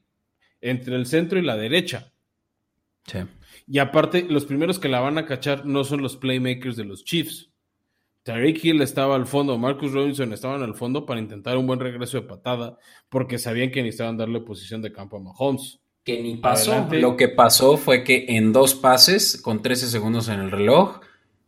entre 0.61 0.95
el 0.95 1.05
centro 1.05 1.39
y 1.39 1.43
la 1.43 1.57
derecha. 1.57 2.13
Sí. 3.05 3.19
Y 3.67 3.79
aparte, 3.79 4.25
los 4.29 4.45
primeros 4.45 4.79
que 4.79 4.89
la 4.89 4.99
van 4.99 5.17
a 5.17 5.25
cachar 5.25 5.65
no 5.65 5.83
son 5.83 6.01
los 6.01 6.17
playmakers 6.17 6.75
de 6.75 6.85
los 6.85 7.03
Chiefs. 7.03 7.51
Tariq 8.23 8.63
Hill 8.63 8.81
estaba 8.81 9.15
al 9.15 9.25
fondo, 9.25 9.57
Marcus 9.57 9.93
Robinson 9.93 10.31
estaban 10.31 10.61
al 10.61 10.75
fondo 10.75 11.07
para 11.07 11.19
intentar 11.19 11.57
un 11.57 11.65
buen 11.65 11.79
regreso 11.79 12.21
de 12.21 12.27
patada, 12.27 12.77
porque 13.09 13.39
sabían 13.39 13.71
que 13.71 13.81
necesitaban 13.81 14.17
darle 14.17 14.41
posición 14.41 14.83
de 14.83 14.91
campo 14.91 15.17
a 15.17 15.21
Mahomes 15.21 15.81
que 16.03 16.21
ni 16.21 16.37
pasó. 16.37 16.87
Lo 16.91 17.15
que 17.15 17.27
pasó 17.27 17.77
fue 17.77 18.03
que 18.03 18.25
en 18.29 18.53
dos 18.53 18.75
pases, 18.75 19.39
con 19.41 19.61
13 19.61 19.87
segundos 19.87 20.29
en 20.29 20.39
el 20.39 20.51
reloj, 20.51 20.99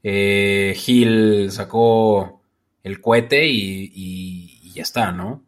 eh, 0.03 0.75
Hill 0.85 1.49
sacó 1.51 2.41
el 2.83 3.01
cohete 3.01 3.47
y, 3.47 4.71
ya 4.73 4.83
está, 4.83 5.11
¿no? 5.11 5.43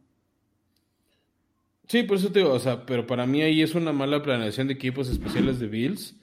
Sí, 1.88 2.02
por 2.02 2.16
eso 2.16 2.32
te 2.32 2.40
digo, 2.40 2.52
o 2.52 2.58
sea, 2.58 2.84
pero 2.86 3.06
para 3.06 3.26
mí 3.26 3.42
ahí 3.42 3.62
es 3.62 3.74
una 3.74 3.92
mala 3.92 4.22
planeación 4.22 4.66
de 4.66 4.74
equipos 4.74 5.08
especiales 5.08 5.60
de 5.60 5.68
Bills, 5.68 6.16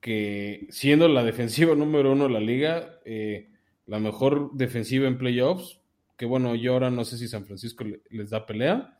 que 0.00 0.66
siendo 0.70 1.08
la 1.08 1.24
defensiva 1.24 1.74
número 1.76 2.12
uno 2.12 2.24
de 2.24 2.30
la 2.30 2.40
liga, 2.40 2.98
eh, 3.04 3.50
la 3.86 3.98
mejor 3.98 4.50
defensiva 4.52 5.06
en 5.08 5.18
playoffs, 5.18 5.80
que 6.18 6.26
bueno, 6.26 6.54
yo 6.54 6.74
ahora 6.74 6.90
no 6.90 7.04
sé 7.04 7.16
si 7.16 7.28
San 7.28 7.46
Francisco 7.46 7.84
les 8.10 8.30
da 8.30 8.44
pelea 8.44 8.98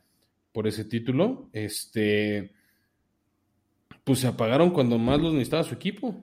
por 0.53 0.67
ese 0.67 0.85
título, 0.85 1.51
este 1.53 2.53
pues 4.05 4.21
se 4.21 4.27
apagaron 4.27 4.71
cuando 4.71 4.99
más 4.99 5.21
los 5.21 5.33
necesitaba 5.33 5.65
su 5.65 5.75
equipo. 5.75 6.15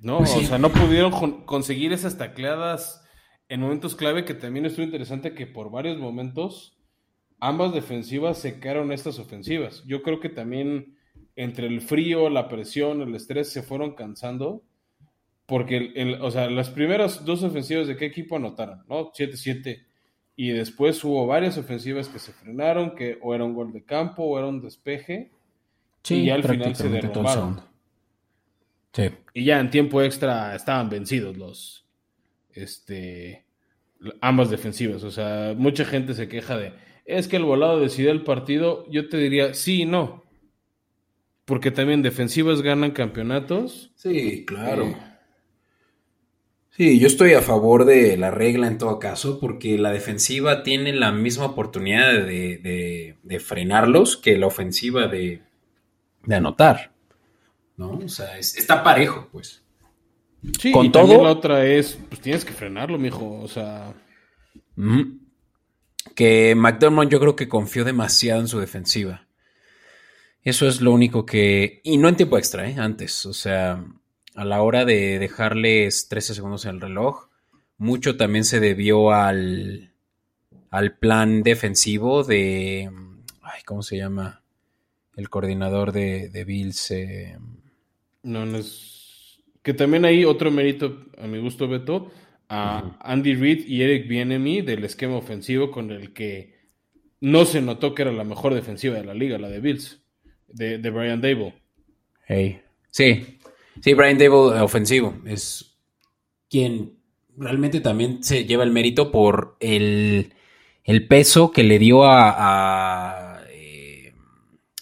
No, 0.00 0.18
pues 0.18 0.34
o 0.34 0.42
sea, 0.42 0.58
no 0.58 0.70
pudieron 0.70 1.42
conseguir 1.42 1.92
esas 1.92 2.18
tacleadas 2.18 3.02
en 3.48 3.60
momentos 3.60 3.94
clave 3.94 4.24
que 4.24 4.34
también 4.34 4.66
estuvo 4.66 4.84
interesante 4.84 5.34
que 5.34 5.46
por 5.46 5.70
varios 5.70 5.98
momentos 5.98 6.76
ambas 7.40 7.72
defensivas 7.72 8.38
secaron 8.38 8.92
estas 8.92 9.18
ofensivas. 9.18 9.82
Yo 9.86 10.02
creo 10.02 10.20
que 10.20 10.28
también 10.28 10.96
entre 11.36 11.66
el 11.66 11.82
frío, 11.82 12.30
la 12.30 12.48
presión, 12.48 13.02
el 13.02 13.14
estrés 13.14 13.52
se 13.52 13.62
fueron 13.62 13.94
cansando. 13.94 14.64
Porque, 15.46 16.18
o 16.20 16.30
sea, 16.32 16.50
las 16.50 16.70
primeras 16.70 17.24
dos 17.24 17.44
ofensivas 17.44 17.86
de 17.86 17.96
qué 17.96 18.06
equipo 18.06 18.34
anotaron, 18.34 18.82
¿no? 18.88 19.12
7-7. 19.12 19.86
Y 20.34 20.48
después 20.48 21.02
hubo 21.04 21.24
varias 21.26 21.56
ofensivas 21.56 22.08
que 22.08 22.18
se 22.18 22.32
frenaron, 22.32 22.96
que 22.96 23.18
o 23.22 23.32
era 23.32 23.44
un 23.44 23.54
gol 23.54 23.72
de 23.72 23.84
campo 23.84 24.24
o 24.24 24.38
era 24.38 24.48
un 24.48 24.60
despeje. 24.60 25.30
Sí, 26.06 26.20
y 26.20 26.30
al 26.30 26.44
final 26.44 26.76
se 26.76 26.88
derrumbaron. 26.88 27.60
Sí. 28.92 29.10
Y 29.34 29.44
ya 29.44 29.58
en 29.58 29.70
tiempo 29.70 30.02
extra 30.02 30.54
estaban 30.54 30.88
vencidos 30.88 31.36
los, 31.36 31.84
este, 32.52 33.44
ambas 34.20 34.48
defensivas. 34.50 35.02
O 35.02 35.10
sea, 35.10 35.52
mucha 35.56 35.84
gente 35.84 36.14
se 36.14 36.28
queja 36.28 36.56
de, 36.58 36.74
es 37.06 37.26
que 37.26 37.34
el 37.34 37.42
volado 37.42 37.80
decidió 37.80 38.12
el 38.12 38.22
partido. 38.22 38.88
Yo 38.88 39.08
te 39.08 39.16
diría, 39.16 39.52
sí 39.52 39.82
y 39.82 39.84
no. 39.84 40.22
Porque 41.44 41.72
también 41.72 42.02
defensivas 42.02 42.62
ganan 42.62 42.92
campeonatos. 42.92 43.90
Sí, 43.96 44.44
claro. 44.46 44.84
Eh, 44.84 44.96
sí, 46.70 47.00
yo 47.00 47.08
estoy 47.08 47.32
a 47.32 47.42
favor 47.42 47.84
de 47.84 48.16
la 48.16 48.30
regla 48.30 48.68
en 48.68 48.78
todo 48.78 49.00
caso, 49.00 49.40
porque 49.40 49.76
la 49.76 49.90
defensiva 49.90 50.62
tiene 50.62 50.92
la 50.92 51.10
misma 51.10 51.46
oportunidad 51.46 52.12
de, 52.12 53.16
frenarlos 53.40 54.16
que 54.16 54.38
la 54.38 54.46
ofensiva 54.46 55.08
de, 55.08 55.42
anotar. 56.34 56.92
¿No? 57.76 57.90
O 57.90 58.08
sea, 58.08 58.38
está 58.38 58.82
parejo, 58.82 59.28
pues. 59.30 59.62
Sí, 60.60 60.72
con 60.72 60.92
todo. 60.92 61.22
la 61.22 61.30
otra 61.30 61.64
es, 61.64 61.98
pues 62.08 62.20
tienes 62.20 62.44
que 62.44 62.52
frenarlo, 62.52 62.98
mijo. 62.98 63.40
O 63.40 63.48
sea. 63.48 63.94
Que 66.14 66.54
McDermott 66.54 67.10
yo 67.10 67.20
creo 67.20 67.36
que 67.36 67.48
confió 67.48 67.84
demasiado 67.84 68.40
en 68.40 68.48
su 68.48 68.60
defensiva. 68.60 69.26
Eso 70.42 70.68
es 70.68 70.80
lo 70.80 70.92
único 70.92 71.26
que. 71.26 71.80
Y 71.82 71.98
no 71.98 72.08
en 72.08 72.16
tiempo 72.16 72.38
extra, 72.38 72.68
¿eh? 72.68 72.76
Antes. 72.78 73.26
O 73.26 73.32
sea, 73.32 73.84
a 74.34 74.44
la 74.44 74.62
hora 74.62 74.84
de 74.84 75.18
dejarles 75.18 76.08
13 76.08 76.34
segundos 76.34 76.64
en 76.64 76.76
el 76.76 76.80
reloj, 76.80 77.28
mucho 77.78 78.16
también 78.16 78.44
se 78.44 78.60
debió 78.60 79.10
al, 79.10 79.92
al 80.70 80.96
plan 80.96 81.42
defensivo 81.42 82.22
de. 82.22 82.90
Ay, 83.42 83.62
¿cómo 83.64 83.82
se 83.82 83.96
llama? 83.96 84.42
El 85.16 85.28
coordinador 85.28 85.92
de, 85.92 86.28
de 86.28 86.44
Bills. 86.44 86.90
Eh, 86.92 87.38
no, 88.22 88.46
no 88.46 88.58
es. 88.58 89.40
Que 89.62 89.74
también 89.74 90.04
hay 90.04 90.24
otro 90.24 90.50
mérito, 90.50 91.06
a 91.18 91.26
mi 91.26 91.40
gusto, 91.40 91.66
Beto, 91.66 92.12
a 92.48 92.96
Andy 93.00 93.34
Reid 93.34 93.66
y 93.66 93.82
Eric 93.82 94.06
Bienemy 94.06 94.62
del 94.62 94.84
esquema 94.84 95.16
ofensivo 95.16 95.70
con 95.70 95.90
el 95.90 96.12
que 96.12 96.54
no 97.20 97.44
se 97.44 97.60
notó 97.60 97.94
que 97.94 98.02
era 98.02 98.12
la 98.12 98.24
mejor 98.24 98.54
defensiva 98.54 98.94
de 98.96 99.04
la 99.04 99.14
liga, 99.14 99.38
la 99.38 99.48
de 99.48 99.60
Bills, 99.60 100.00
de, 100.48 100.78
Brian 100.90 101.20
Dable. 101.20 101.54
Hey. 102.26 102.60
Sí, 102.90 103.38
sí, 103.80 103.94
Brian 103.94 104.18
Dable 104.18 104.60
ofensivo 104.60 105.14
es 105.26 105.76
quien 106.48 106.96
realmente 107.36 107.80
también 107.80 108.22
se 108.22 108.44
lleva 108.44 108.64
el 108.64 108.70
mérito 108.70 109.10
por 109.10 109.56
el, 109.60 110.32
peso 111.08 111.50
que 111.50 111.64
le 111.64 111.78
dio 111.78 112.04
a, 112.04 112.30
a, 112.30 113.25
eh, 113.25 113.25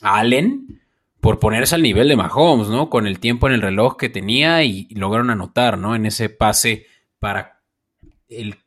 a 0.05 0.18
Allen 0.18 0.80
por 1.20 1.38
ponerse 1.38 1.74
al 1.74 1.82
nivel 1.82 2.09
de 2.09 2.16
Mahomes, 2.16 2.68
¿no? 2.68 2.90
Con 2.90 3.07
el 3.07 3.18
tiempo 3.18 3.48
en 3.48 3.55
el 3.55 3.62
reloj 3.62 3.96
que 3.96 4.11
tenía 4.11 4.62
y, 4.62 4.86
lograron 4.90 5.30
anotar, 5.30 5.78
¿no? 5.78 5.96
En 5.96 6.05
ese 6.05 6.28
pase 6.28 6.86
para 7.18 7.62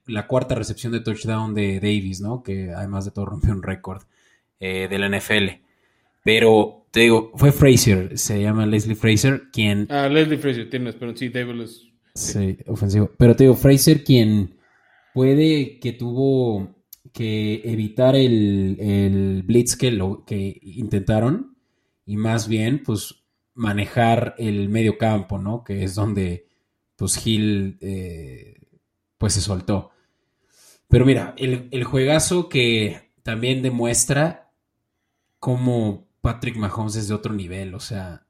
la 0.08 0.28
cuarta 0.28 0.56
recepción 0.56 0.92
de 0.92 1.02
touchdown 1.02 1.54
de 1.54 1.80
Davis, 1.80 2.20
¿no? 2.20 2.42
Que 2.42 2.72
además 2.72 3.06
de 3.06 3.12
todo 3.12 3.26
rompió 3.26 3.52
un 3.54 3.62
récord 3.62 4.04
eh, 4.60 4.88
de 4.90 4.98
la 4.98 5.08
NFL. 5.08 5.62
Pero 6.24 6.88
te 6.90 7.02
digo, 7.02 7.32
fue 7.36 7.52
Fraser, 7.52 8.18
se 8.18 8.42
llama 8.42 8.66
Leslie 8.66 8.96
Fraser, 8.96 9.44
quien. 9.54 9.88
Ah, 9.92 10.10
Leslie 10.10 10.40
Fraser, 10.40 10.68
tienes, 10.70 10.96
pero 10.96 11.16
sí, 11.16 11.30
Davis 11.30 11.88
Sí, 12.16 12.58
ofensivo. 12.66 13.12
Pero 13.18 13.36
te 13.36 13.44
digo, 13.44 13.56
Fraser, 13.56 14.04
quien 14.04 14.58
puede 15.14 15.80
que 15.80 15.94
tuvo 15.94 16.76
que 17.14 17.62
evitar 17.66 18.16
el, 18.16 18.78
el 18.80 19.44
blitz 19.44 19.76
que, 19.76 19.92
lo, 19.92 20.26
que 20.26 20.60
intentaron 20.62 21.58
y 22.06 22.18
más 22.18 22.48
bien, 22.48 22.84
pues, 22.84 23.24
manejar 23.54 24.36
el 24.38 24.70
medio 24.70 24.98
campo, 24.98 25.38
¿no? 25.40 25.64
Que 25.64 25.84
es 25.84 25.96
donde, 25.96 26.48
pues, 26.96 27.18
Gil, 27.18 27.78
eh, 27.82 28.56
pues, 29.18 29.34
se 29.34 29.42
soltó. 29.42 29.92
Pero 30.88 31.06
mira, 31.06 31.36
el, 31.38 31.84
juegazo 31.84 32.50
que 32.50 33.12
también 33.24 33.62
demuestra 33.62 34.54
cómo 35.40 36.08
Patrick 36.22 36.56
Mahomes 36.56 36.96
es 36.96 37.08
de 37.10 37.14
otro 37.14 37.34
nivel, 37.34 37.76
o 37.76 37.80
sea, 37.80 38.26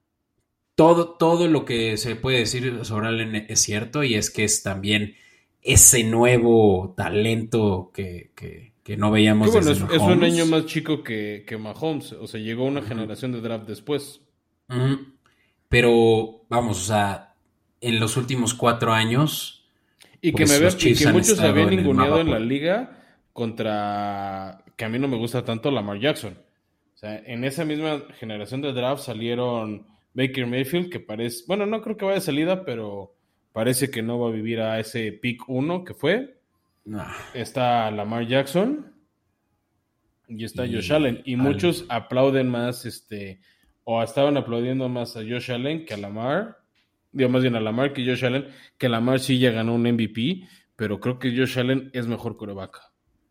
todo, 0.76 1.18
todo 1.18 1.48
lo 1.48 1.66
que 1.66 1.98
se 1.98 2.16
puede 2.16 2.40
decir 2.40 2.84
sobre 2.84 3.08
Allen 3.08 3.36
es 3.48 3.62
cierto 3.62 4.04
y 4.04 4.16
es 4.16 4.30
que 4.30 4.44
es 4.44 4.64
también 4.64 5.16
ese 5.62 6.04
nuevo 6.04 6.94
talento 6.96 7.92
que, 7.94 8.32
que 8.88 8.96
no 8.96 9.12
veíamos 9.12 9.52
desde 9.52 9.74
es, 9.74 9.82
es, 9.82 10.02
un 10.02 10.24
año 10.24 10.46
más 10.46 10.66
chico 10.66 11.04
que, 11.04 11.44
Mahomes, 11.60 12.14
o 12.14 12.26
sea, 12.26 12.40
llegó 12.40 12.64
una 12.64 12.82
generación 12.82 13.34
de 13.34 13.42
draft 13.42 13.68
después. 13.68 14.22
Pero, 15.68 16.46
vamos, 16.48 16.84
o 16.84 16.86
sea, 16.86 17.36
en 17.82 18.00
los 18.00 18.16
últimos 18.16 18.54
cuatro 18.54 18.94
años... 18.94 19.70
Y 20.22 20.32
que, 20.32 20.46
pues, 20.46 20.82
me 20.82 20.90
y 20.90 20.96
que 20.96 21.08
muchos 21.12 21.38
se 21.38 21.46
habían 21.46 21.70
ninguneado 21.72 22.22
en, 22.22 22.32
la 22.32 22.40
liga 22.40 22.98
contra, 23.34 24.64
que 24.78 24.86
a 24.86 24.90
mí 24.90 25.00
no 25.00 25.10
me 25.10 25.18
gusta 25.18 25.44
tanto, 25.44 25.70
Lamar 25.70 26.00
Jackson. 26.00 26.38
O 26.96 26.98
sea, 26.98 27.18
en 27.26 27.44
esa 27.44 27.66
misma 27.66 28.04
generación 28.18 28.62
de 28.62 28.72
draft 28.72 29.04
salieron 29.04 29.86
Baker 30.14 30.48
Mayfield, 30.48 30.90
que 30.90 31.02
parece, 31.02 31.44
bueno, 31.46 31.66
no 31.66 31.82
creo 31.82 31.98
que 31.98 32.06
vaya 32.06 32.20
de 32.20 32.22
salida, 32.22 32.64
pero 32.64 33.17
parece 33.58 33.90
que 33.90 34.04
no 34.04 34.20
va 34.20 34.30
a 34.30 34.32
vivir 34.32 34.62
a 34.62 34.80
ese 34.80 35.12
pick 35.14 35.50
1 35.50 35.84
que 35.84 35.96
fue. 35.96 36.38
Está 37.34 37.90
Lamar 37.90 38.28
Jackson 38.28 38.94
y 40.28 40.44
está 40.44 40.68
Josh 40.68 40.94
Allen. 40.94 41.24
Y 41.26 41.38
muchos 41.38 41.84
aplauden 41.90 42.50
más, 42.50 42.86
este, 42.86 43.42
o 43.84 44.04
estaban 44.04 44.38
aplaudiendo 44.38 44.90
más 44.90 45.18
a 45.18 45.22
Josh 45.22 45.52
Allen 45.52 45.86
que 45.86 45.96
a 45.96 45.98
Lamar. 45.98 46.60
Digo, 47.12 47.32
más 47.32 47.42
bien 47.42 47.56
a 47.56 47.60
Lamar 47.60 47.94
que 47.94 48.06
Josh 48.06 48.26
Allen, 48.26 48.46
que 48.78 48.90
Lamar 48.90 49.20
sí 49.20 49.40
ya 49.40 49.50
ganó 49.50 49.74
un 49.74 49.92
MVP, 49.92 50.48
pero 50.76 51.00
creo 51.00 51.18
que 51.18 51.36
Josh 51.36 51.58
Allen 51.58 51.90
es 51.94 52.06
mejor 52.06 52.38
coreback. 52.38 52.80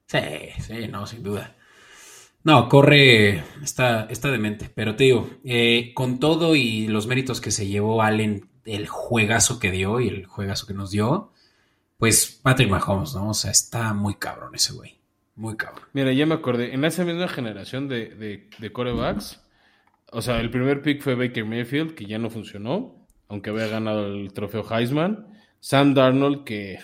Sí, 0.07 0.19
sí, 0.59 0.89
no, 0.89 1.07
sin 1.07 1.23
duda. 1.23 1.55
No, 2.43 2.69
corre, 2.69 3.45
está, 3.63 4.09
está 4.11 4.33
demente. 4.33 4.73
Pero 4.75 4.97
te 4.97 5.05
digo, 5.05 5.31
eh, 5.45 5.93
con 5.95 6.19
todo 6.19 6.57
y 6.57 6.89
los 6.89 7.07
méritos 7.07 7.41
que 7.41 7.53
se 7.53 7.69
llevó 7.69 8.03
Allen, 8.03 8.56
el 8.67 8.89
juegazo 8.89 9.59
que 9.59 9.71
dio 9.71 10.01
y 10.01 10.09
el 10.09 10.27
juegazo 10.27 10.67
que 10.67 10.75
nos 10.75 10.91
dio, 10.91 11.33
pues 11.99 12.41
Patrick 12.43 12.69
Mahomes, 12.69 13.15
¿no? 13.15 13.31
O 13.31 13.35
sea, 13.35 13.51
está 13.51 13.95
muy 13.95 14.17
cabrón 14.17 14.55
ese 14.55 14.73
güey. 14.75 14.99
Muy 15.35 15.57
cabrón. 15.57 15.85
Mira, 15.93 16.13
ya 16.13 16.27
me 16.27 16.35
acordé, 16.35 16.75
en 16.75 16.85
esa 16.85 17.05
misma 17.05 17.29
generación 17.29 17.89
de, 17.89 18.49
de, 18.59 18.73
corebacks, 18.73 19.41
o 20.11 20.23
sea, 20.23 20.41
el 20.41 20.51
primer 20.51 20.83
pick 20.83 21.03
fue 21.03 21.15
Baker 21.15 21.45
Mayfield, 21.45 21.95
que 21.95 22.07
ya 22.07 22.19
no 22.19 22.31
funcionó, 22.31 23.07
aunque 23.29 23.51
había 23.51 23.67
ganado 23.67 24.07
el 24.07 24.33
trofeo 24.33 24.65
Heisman. 24.69 25.27
Sam 25.61 25.95
Darnold, 25.95 26.45
que 26.45 26.79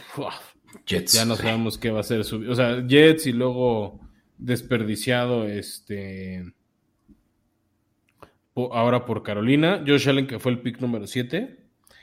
ya 0.87 1.25
no 1.25 1.37
sabemos 1.37 1.79
qué 1.79 1.91
va 1.91 2.01
a 2.01 2.05
ser 2.05 2.25
su... 2.25 2.51
O 2.51 2.55
sea, 2.55 2.85
Jets 2.87 3.27
y 3.27 3.33
luego 3.33 4.01
desperdiciado 4.39 5.47
este... 5.47 6.53
Ahora 8.55 9.07
por 9.07 9.23
Carolina. 9.23 9.83
Josh 9.87 10.09
Allen, 10.09 10.27
que 10.27 10.39
fue 10.39 10.53
el 10.53 10.61
pick 10.61 10.81
número 10.81 11.07
7. 11.07 11.62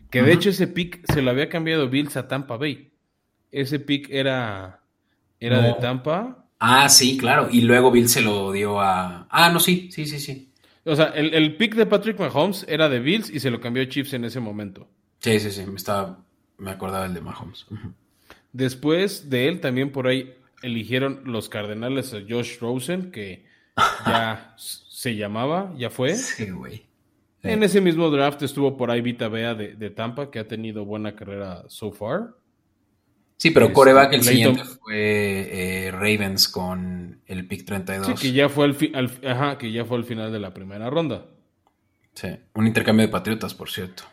Que 0.10 0.24
de 0.24 0.34
hecho 0.34 0.50
ese 0.50 0.68
pick 0.68 1.02
se 1.12 1.22
lo 1.22 1.32
había 1.32 1.50
cambiado 1.50 1.90
Bills 1.90 2.18
a 2.18 2.28
Tampa 2.28 2.58
Bay 2.58 2.90
ese 3.52 3.80
pick 3.80 4.10
era, 4.10 4.82
era 5.40 5.62
de 5.62 5.74
Tampa. 5.76 6.46
Ah, 6.60 6.90
sí, 6.90 7.18
claro. 7.18 7.50
Y 7.52 7.62
luego 7.62 7.92
Bill 7.92 8.10
se 8.10 8.22
lo 8.22 8.52
dio 8.52 8.80
a. 8.80 9.28
Ah, 9.30 9.50
no, 9.50 9.60
sí, 9.60 9.90
sí, 9.92 10.06
sí, 10.06 10.20
sí. 10.20 10.52
O 10.86 10.96
sea, 10.96 11.08
el, 11.08 11.56
pick 11.56 11.76
de 11.76 11.86
Patrick 11.86 12.20
Mahomes 12.20 12.66
era 12.68 12.90
de 12.90 13.00
Bills 13.00 13.30
y 13.30 13.40
se 13.40 13.52
lo 13.52 13.60
cambió 13.60 13.84
a 13.84 13.90
Chiefs 13.90 14.14
en 14.14 14.26
ese 14.26 14.40
momento. 14.40 14.90
Sí, 15.20 15.40
sí, 15.40 15.52
sí. 15.52 15.66
Me, 15.66 15.76
estaba, 15.76 16.24
me 16.58 16.72
acordaba 16.72 17.06
el 17.06 17.14
de 17.14 17.22
Mahomes. 17.22 17.66
Después 18.54 19.30
de 19.30 19.48
él, 19.48 19.60
también 19.60 19.92
por 19.92 20.08
ahí 20.08 20.34
eligieron 20.64 21.22
los 21.26 21.48
Cardenales 21.48 22.14
a 22.14 22.22
Josh 22.28 22.60
Rosen, 22.60 23.12
que 23.12 23.46
ya 24.06 24.56
se 24.58 25.16
llamaba, 25.16 25.74
ya 25.78 25.90
fue. 25.90 26.16
Sí, 26.16 26.50
güey. 26.50 26.89
En 27.42 27.64
ese 27.64 27.80
mismo 27.80 28.10
draft 28.10 28.42
estuvo 28.42 28.76
por 28.76 28.92
ahí 28.92 29.02
Vita 29.02 29.30
Bea 29.30 29.54
de, 29.54 29.76
de 29.76 29.90
Tampa, 29.90 30.30
que 30.30 30.40
ha 30.40 30.48
tenido 30.48 30.86
buena 30.86 31.16
carrera 31.16 31.64
so 31.68 31.92
far. 31.92 32.36
Sí, 33.38 33.52
pero 33.52 33.72
coreback 33.72 34.12
el 34.12 34.24
siguiente 34.24 34.66
fue 34.66 35.86
eh, 35.86 35.92
Ravens 35.92 36.50
con 36.50 37.22
el 37.26 37.48
pick 37.48 37.64
32. 37.64 38.08
Sí, 38.08 38.14
que 38.28 38.34
ya 38.34 38.50
fue 38.50 38.66
al, 38.66 39.12
ajá, 39.26 39.58
que 39.58 39.72
ya 39.72 39.86
fue 39.86 39.98
al 39.98 40.04
final 40.04 40.30
de 40.34 40.40
la 40.40 40.54
primera 40.54 40.90
ronda. 40.90 41.26
Sí, 42.14 42.28
un 42.56 42.68
intercambio 42.68 43.06
de 43.06 43.12
patriotas, 43.12 43.54
por 43.54 43.70
cierto. 43.70 44.04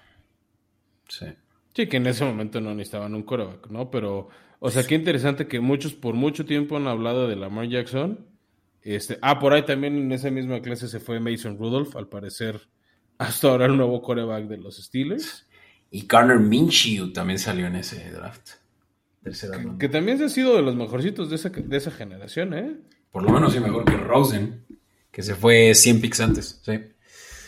Sí. 1.08 1.26
Sí, 1.74 1.88
que 1.88 1.96
en 1.96 2.06
ese 2.06 2.24
momento 2.24 2.60
no 2.60 2.72
necesitaban 2.72 3.16
un 3.16 3.24
coreback, 3.24 3.66
¿no? 3.68 3.90
Pero, 3.90 4.28
o 4.60 4.70
sea, 4.70 4.86
qué 4.86 4.94
interesante 4.94 5.48
que 5.48 5.58
muchos 5.58 5.92
por 5.92 6.14
mucho 6.14 6.46
tiempo 6.46 6.76
han 6.76 6.86
hablado 6.86 7.26
de 7.26 7.34
Lamar 7.34 7.66
Jackson 7.66 8.24
Este, 8.80 9.18
ah, 9.22 9.40
por 9.40 9.54
ahí 9.54 9.62
también 9.62 9.96
en 9.98 10.12
esa 10.12 10.30
misma 10.30 10.60
clase 10.60 10.86
se 10.86 11.00
fue 11.00 11.18
Mason 11.18 11.58
Rudolph, 11.58 11.96
al 11.96 12.06
parecer 12.06 12.68
hasta 13.18 13.48
ahora 13.48 13.66
el 13.66 13.76
nuevo 13.76 14.02
coreback 14.02 14.44
de 14.44 14.58
los 14.58 14.76
Steelers. 14.76 15.46
Y 15.90 16.06
Garner 16.06 16.38
Minshew 16.38 17.12
también 17.12 17.38
salió 17.38 17.66
en 17.66 17.76
ese 17.76 18.10
draft. 18.10 18.50
que, 19.78 19.88
también 19.88 20.18
se 20.18 20.24
ha 20.24 20.28
sido 20.28 20.56
de 20.56 20.62
los 20.62 20.76
mejorcitos 20.76 21.30
de 21.30 21.36
esa, 21.36 21.50
de 21.50 21.76
esa 21.76 21.90
generación, 21.90 22.54
¿eh? 22.54 22.76
Por 23.10 23.22
lo 23.22 23.30
menos 23.30 23.52
sí 23.52 23.60
mejor 23.60 23.84
que 23.84 23.96
Rosen, 23.96 24.64
que 25.10 25.22
se 25.22 25.34
fue 25.34 25.74
100 25.74 26.00
picks 26.00 26.20
antes, 26.20 26.60
sí. 26.62 26.80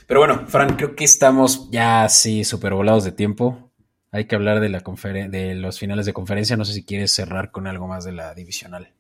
Pero 0.07 0.21
bueno, 0.21 0.47
Fran, 0.47 0.77
creo 0.77 0.97
que 0.97 1.05
estamos 1.05 1.71
ya 1.71 2.05
así 2.05 2.43
súper 2.43 2.73
volados 2.73 3.05
de 3.05 3.13
tiempo. 3.13 3.71
Hay 4.11 4.25
que 4.25 4.37
hablar 4.37 4.61
de, 4.61 4.71
la 4.71 4.81
de 5.29 5.55
los 5.55 5.79
finales 5.79 6.07
de 6.07 6.15
conferencia. 6.15 6.57
No 6.57 6.65
sé 6.65 6.73
si 6.73 6.85
quieres 6.85 7.13
cerrar 7.13 7.51
con 7.51 7.67
algo 7.67 7.87
más 7.87 8.05
de 8.05 8.13
la 8.13 8.35
divisional. 8.35 8.95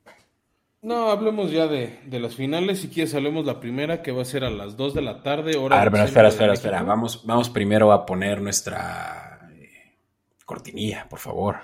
No, 0.81 1.11
hablemos 1.11 1.51
ya 1.51 1.67
de, 1.67 1.99
las 2.11 2.37
finales. 2.37 2.81
Si 2.81 2.89
quieres, 2.89 3.15
hablemos 3.15 3.45
la 3.45 3.59
primera, 3.59 4.01
que 4.01 4.13
va 4.13 4.23
a 4.23 4.25
ser 4.25 4.45
a 4.45 4.51
las 4.51 4.77
2 4.77 4.95
de 4.95 5.03
la 5.03 5.23
tarde. 5.23 5.57
Hora 5.57 5.77
a 5.77 5.81
ver, 5.81 5.91
pero 5.91 6.05
espera, 6.05 6.29
espera, 6.29 6.53
espera. 6.53 6.83
Vamos, 6.83 7.27
vamos 7.27 7.51
primero 7.51 7.91
a 7.93 8.07
poner 8.07 8.41
nuestra 8.41 9.51
eh, 9.53 9.97
cortinilla, 10.45 11.09
por 11.09 11.19
favor. 11.19 11.57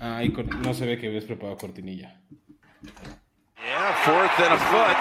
Ah, 0.00 0.22
no 0.64 0.74
se 0.74 0.86
ve 0.86 0.98
que 0.98 1.06
habías 1.06 1.24
preparado 1.24 1.56
cortinilla. 1.56 2.20
Yeah, 2.82 3.94
fourth 4.04 4.40
and 4.40 4.54
a 4.54 4.58
foot. 4.58 4.96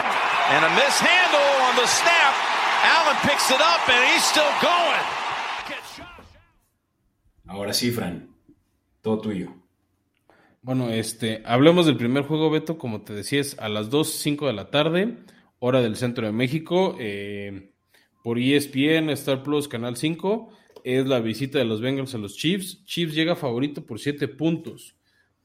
And 0.52 0.66
a 0.66 0.70
mishandle 0.70 1.40
on 1.70 1.76
the 1.78 1.88
snap. 1.88 2.34
Allen 2.84 3.18
picks 3.24 3.50
it 3.50 3.60
up 3.60 3.90
and 3.90 4.04
he's 4.12 4.24
still 4.24 4.44
going. 4.62 5.26
Ahora 7.48 7.74
sí, 7.74 7.92
Fran. 7.92 8.30
Todo 9.02 9.22
tuyo. 9.22 9.65
Bueno, 10.66 10.90
este, 10.90 11.44
hablemos 11.46 11.86
del 11.86 11.96
primer 11.96 12.24
juego, 12.24 12.50
Beto, 12.50 12.80
como 12.80 13.04
te 13.04 13.14
decía, 13.14 13.40
es 13.40 13.56
a 13.60 13.70
las 13.70 13.92
2, 13.92 14.10
5 14.14 14.48
de 14.48 14.54
la 14.54 14.72
tarde, 14.72 15.20
hora 15.60 15.80
del 15.80 15.96
centro 15.96 16.26
de 16.26 16.32
México, 16.32 16.98
eh, 17.00 17.70
por 18.24 18.40
ESPN, 18.40 19.12
Star 19.12 19.44
Plus, 19.44 19.68
Canal 19.68 19.96
5, 19.96 20.50
es 20.84 21.06
la 21.06 21.20
visita 21.20 21.60
de 21.60 21.66
los 21.66 21.82
Bengals 21.82 22.16
a 22.16 22.18
los 22.18 22.36
Chiefs. 22.36 22.84
Chiefs 22.84 23.14
llega 23.14 23.36
favorito 23.36 23.86
por 23.86 24.00
7 24.00 24.28
puntos, 24.28 24.96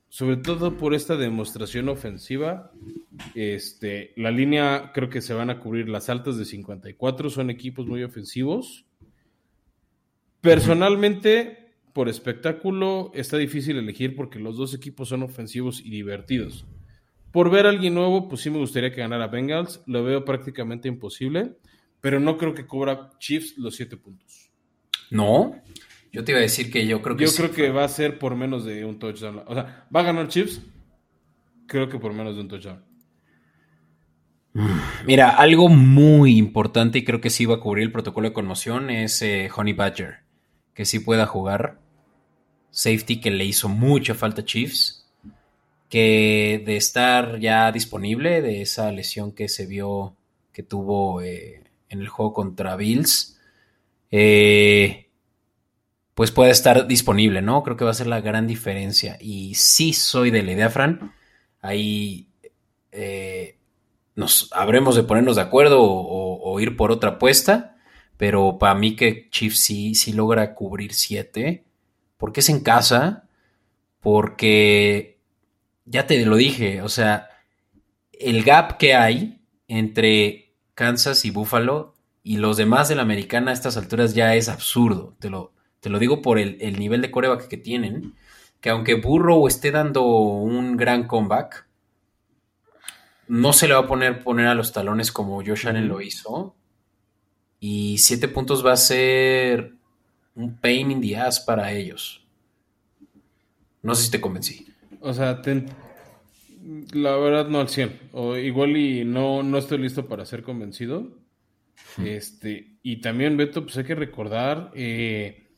sobre 0.09 0.39
todo 0.39 0.79
por 0.79 0.95
esta 0.95 1.17
demostración 1.17 1.91
ofensiva. 1.91 2.73
Este, 3.35 4.15
la 4.17 4.31
línea 4.31 4.91
creo 4.95 5.11
que 5.11 5.21
se 5.21 5.35
van 5.35 5.51
a 5.51 5.61
cubrir 5.61 5.91
las 5.91 6.09
altas 6.09 6.39
de 6.39 6.47
54, 6.47 7.29
son 7.29 7.51
equipos 7.51 7.87
muy 7.87 8.03
ofensivos. 8.03 8.87
Personalmente, 10.41 11.60
por 12.01 12.09
espectáculo 12.09 13.11
está 13.13 13.37
difícil 13.37 13.77
elegir 13.77 14.17
porque 14.17 14.39
los 14.39 14.57
dos 14.57 14.73
equipos 14.73 15.11
son 15.11 15.23
ofensivos 15.23 15.83
y 15.85 15.91
divertidos. 15.91 16.65
Por 17.31 17.51
ver 17.51 17.67
a 17.67 17.69
alguien 17.69 17.93
nuevo, 17.93 18.27
pues 18.27 18.41
sí 18.41 18.49
me 18.49 18.57
gustaría 18.57 18.91
que 18.91 19.03
ganara 19.03 19.27
Bengals. 19.27 19.83
Lo 19.85 20.03
veo 20.03 20.25
prácticamente 20.25 20.89
imposible, 20.89 21.59
pero 22.01 22.19
no 22.19 22.39
creo 22.39 22.55
que 22.55 22.65
cubra 22.65 23.11
Chiefs 23.19 23.59
los 23.59 23.77
siete 23.77 23.99
puntos. 23.99 24.51
No, 25.11 25.55
yo 26.11 26.25
te 26.25 26.33
iba 26.33 26.39
a 26.39 26.43
decir 26.43 26.73
que 26.73 26.87
yo 26.87 27.03
creo 27.03 27.19
que 27.19 27.27
Yo 27.27 27.33
creo 27.35 27.51
que 27.51 27.69
va 27.69 27.85
a 27.85 27.89
ser 27.89 28.19
por 28.19 28.35
menos 28.35 28.65
de 28.65 28.83
un 28.87 28.99
touchdown. 28.99 29.43
O 29.47 29.53
sea, 29.53 29.87
¿va 29.95 30.01
a 30.01 30.05
ganar 30.05 30.29
Chiefs? 30.29 30.63
Creo 31.67 31.91
que 31.91 31.99
por 31.99 32.15
menos 32.15 32.35
de 32.35 32.41
un 32.41 32.49
touchdown. 32.49 32.83
Mira, 35.05 35.29
algo 35.29 35.69
muy 35.69 36.39
importante 36.39 37.01
y 37.01 37.05
creo 37.05 37.21
que 37.21 37.29
sí 37.29 37.45
va 37.45 37.57
a 37.57 37.61
cubrir 37.61 37.85
el 37.85 37.93
protocolo 37.93 38.27
de 38.27 38.33
conmoción 38.33 38.89
es 38.89 39.21
eh, 39.21 39.51
Honey 39.55 39.75
Badger 39.75 40.31
que 40.81 40.87
sí 40.87 40.99
pueda 40.99 41.27
jugar. 41.27 41.79
Safety 42.71 43.21
que 43.21 43.31
le 43.31 43.45
hizo 43.45 43.69
mucha 43.69 44.15
falta 44.15 44.43
a 44.43 44.45
Chiefs. 44.45 45.07
Que 45.89 46.63
de 46.65 46.77
estar 46.77 47.41
ya 47.41 47.73
disponible 47.73 48.43
de 48.43 48.63
esa 48.63 48.93
lesión 48.93 49.33
que 49.33 49.49
se 49.49 49.67
vio 49.67 50.17
que 50.53 50.63
tuvo 50.63 51.21
eh, 51.23 51.63
en 51.89 52.01
el 52.01 52.09
juego 52.09 52.33
contra 52.33 52.77
Bills, 52.77 53.39
eh, 54.11 55.09
pues 56.15 56.31
puede 56.31 56.53
estar 56.53 56.87
disponible, 56.87 57.43
¿no? 57.43 57.63
Creo 57.63 57.77
que 57.77 57.85
va 57.85 57.91
a 57.91 57.95
ser 57.95 58.07
la 58.07 58.21
gran 58.21 58.47
diferencia. 58.47 59.17
Y 59.21 59.55
sí 59.55 59.93
soy 59.93 60.31
de 60.31 60.43
la 60.43 60.53
idea, 60.53 60.71
Fran. 60.71 61.13
Ahí 61.61 62.29
eh, 62.93 63.57
nos 64.15 64.49
habremos 64.53 64.97
de 64.97 65.03
ponernos 65.03 65.37
de 65.37 65.43
acuerdo 65.43 65.81
o 65.83 66.61
ir 66.61 66.77
por 66.77 66.93
otra 66.93 67.11
apuesta. 67.11 67.77
Pero 68.21 68.59
para 68.59 68.75
mí 68.75 68.97
que 68.97 69.31
Chiefs 69.31 69.61
sí, 69.61 69.95
sí 69.95 70.13
logra 70.13 70.55
cubrir 70.55 70.93
7. 70.93 71.65
Porque 72.21 72.39
es 72.39 72.49
en 72.49 72.61
casa. 72.61 73.29
Porque 73.99 75.19
ya 75.87 76.07
te 76.07 76.25
lo 76.25 76.37
dije. 76.37 76.83
O 76.83 76.89
sea, 76.89 77.29
el 78.13 78.45
gap 78.45 78.77
que 78.77 78.95
hay 78.95 79.43
entre 79.67 80.55
Kansas 80.75 81.25
y 81.25 81.31
Buffalo 81.31 81.95
y 82.23 82.37
los 82.37 82.57
demás 82.57 82.89
de 82.89 82.95
la 82.95 83.03
americana 83.03 83.51
a 83.51 83.55
estas 83.55 83.77
alturas 83.77 84.15
ya 84.15 84.35
es 84.37 84.49
absurdo. 84.49 85.17
Te 85.19 85.31
lo, 85.31 85.53
te 85.81 85.91
lo 85.91 85.99
digo 85.99 86.23
por 86.23 86.39
el, 86.39 86.79
nivel 86.79 87.01
de 87.03 87.11
coreback 87.11 87.49
que 87.49 87.57
tienen. 87.57 88.15
Que 88.61 88.71
aunque 88.71 88.95
Burrow 88.95 89.49
esté 89.49 89.71
dando 89.71 90.05
un 90.05 90.77
gran 90.77 91.07
comeback, 91.07 91.67
no 93.27 93.53
se 93.53 93.69
le 93.69 93.75
va 93.75 93.81
a 93.81 93.87
poner, 93.87 94.23
poner 94.23 94.47
a 94.49 94.55
los 94.55 94.73
talones 94.73 95.11
como 95.13 95.43
Josh 95.45 95.67
Allen 95.67 95.89
lo 95.89 96.01
hizo. 96.01 96.55
Y 97.59 97.99
siete 97.99 98.29
puntos 98.29 98.65
va 98.65 98.73
a 98.73 98.77
ser 98.77 99.75
un 100.35 100.57
pain 100.57 100.91
in 100.91 101.01
the 101.01 101.17
ass 101.17 101.41
para 101.41 101.73
ellos. 101.73 102.27
No 103.83 103.95
sé 103.95 104.05
si 104.05 104.11
te 104.11 104.21
convencí. 104.21 104.67
O 105.01 105.13
sea, 105.13 105.41
la 106.93 107.17
verdad 107.17 107.49
no 107.49 107.61
al 107.61 107.69
100. 107.69 108.11
O 108.13 108.37
igual 108.37 108.77
y 108.77 109.05
no, 109.05 109.43
no 109.43 109.59
estoy 109.59 109.79
listo 109.79 110.07
para 110.07 110.27
ser 110.27 110.43
convencido. 110.43 111.19
Este, 112.05 112.77
y 112.83 113.01
también, 113.01 113.37
Beto, 113.37 113.63
pues 113.63 113.77
hay 113.79 113.85
que 113.85 113.95
recordar 113.95 114.71
eh, 114.75 115.49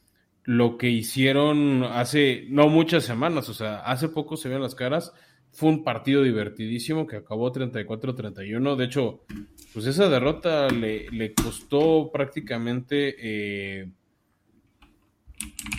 lo 0.44 0.78
que 0.78 0.88
hicieron 0.88 1.84
hace, 1.84 2.46
no 2.48 2.68
muchas 2.68 3.04
semanas, 3.04 3.48
o 3.48 3.54
sea, 3.54 3.80
hace 3.80 4.08
poco 4.08 4.36
se 4.36 4.48
ven 4.48 4.62
las 4.62 4.74
caras. 4.74 5.12
Fue 5.50 5.68
un 5.68 5.84
partido 5.84 6.22
divertidísimo 6.22 7.06
que 7.06 7.16
acabó 7.16 7.52
34-31. 7.52 8.74
De 8.74 8.84
hecho, 8.86 9.24
pues 9.74 9.84
esa 9.84 10.08
derrota 10.08 10.68
le, 10.68 11.34
costó 11.34 12.10
prácticamente 12.10 13.14
eh, 13.18 13.90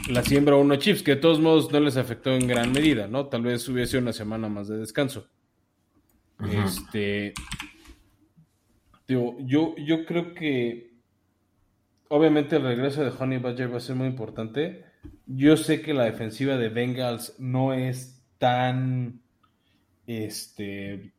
la 0.09 0.24
siembra 0.24 0.55
uno 0.55 0.76
Chiefs, 0.76 1.03
que 1.03 1.16
de 1.16 1.22
todos 1.22 1.39
modos 1.39 1.72
no 1.72 1.80
les 1.80 1.97
afectó 1.97 2.32
en 2.32 2.47
gran 2.47 2.72
medida, 2.72 3.07
¿no? 3.07 3.28
Tal 3.28 3.43
vez 3.43 3.68
hubiese 3.70 3.97
una 3.97 4.14
semana 4.14 4.49
más 4.49 4.68
de 4.68 4.78
descanso. 4.78 5.28
Este. 6.66 7.34
yo, 9.07 9.76
yo 9.78 10.05
creo 10.05 10.34
que 10.34 10.93
obviamente 12.09 12.57
el 12.57 12.64
regreso 12.64 13.03
de 13.03 13.11
Honey 13.18 13.39
Badger 13.39 13.74
va 13.74 13.78
a 13.78 13.82
ser 13.82 13.95
muy 13.95 14.07
importante. 14.07 14.86
Yo 15.26 15.57
sé 15.57 15.82
que 15.82 15.93
la 15.93 16.05
defensiva 16.05 16.57
de 16.57 16.70
Bengals 16.70 17.36
no 17.39 17.74
es 17.74 18.24
tan 18.38 19.22
este 20.05 21.14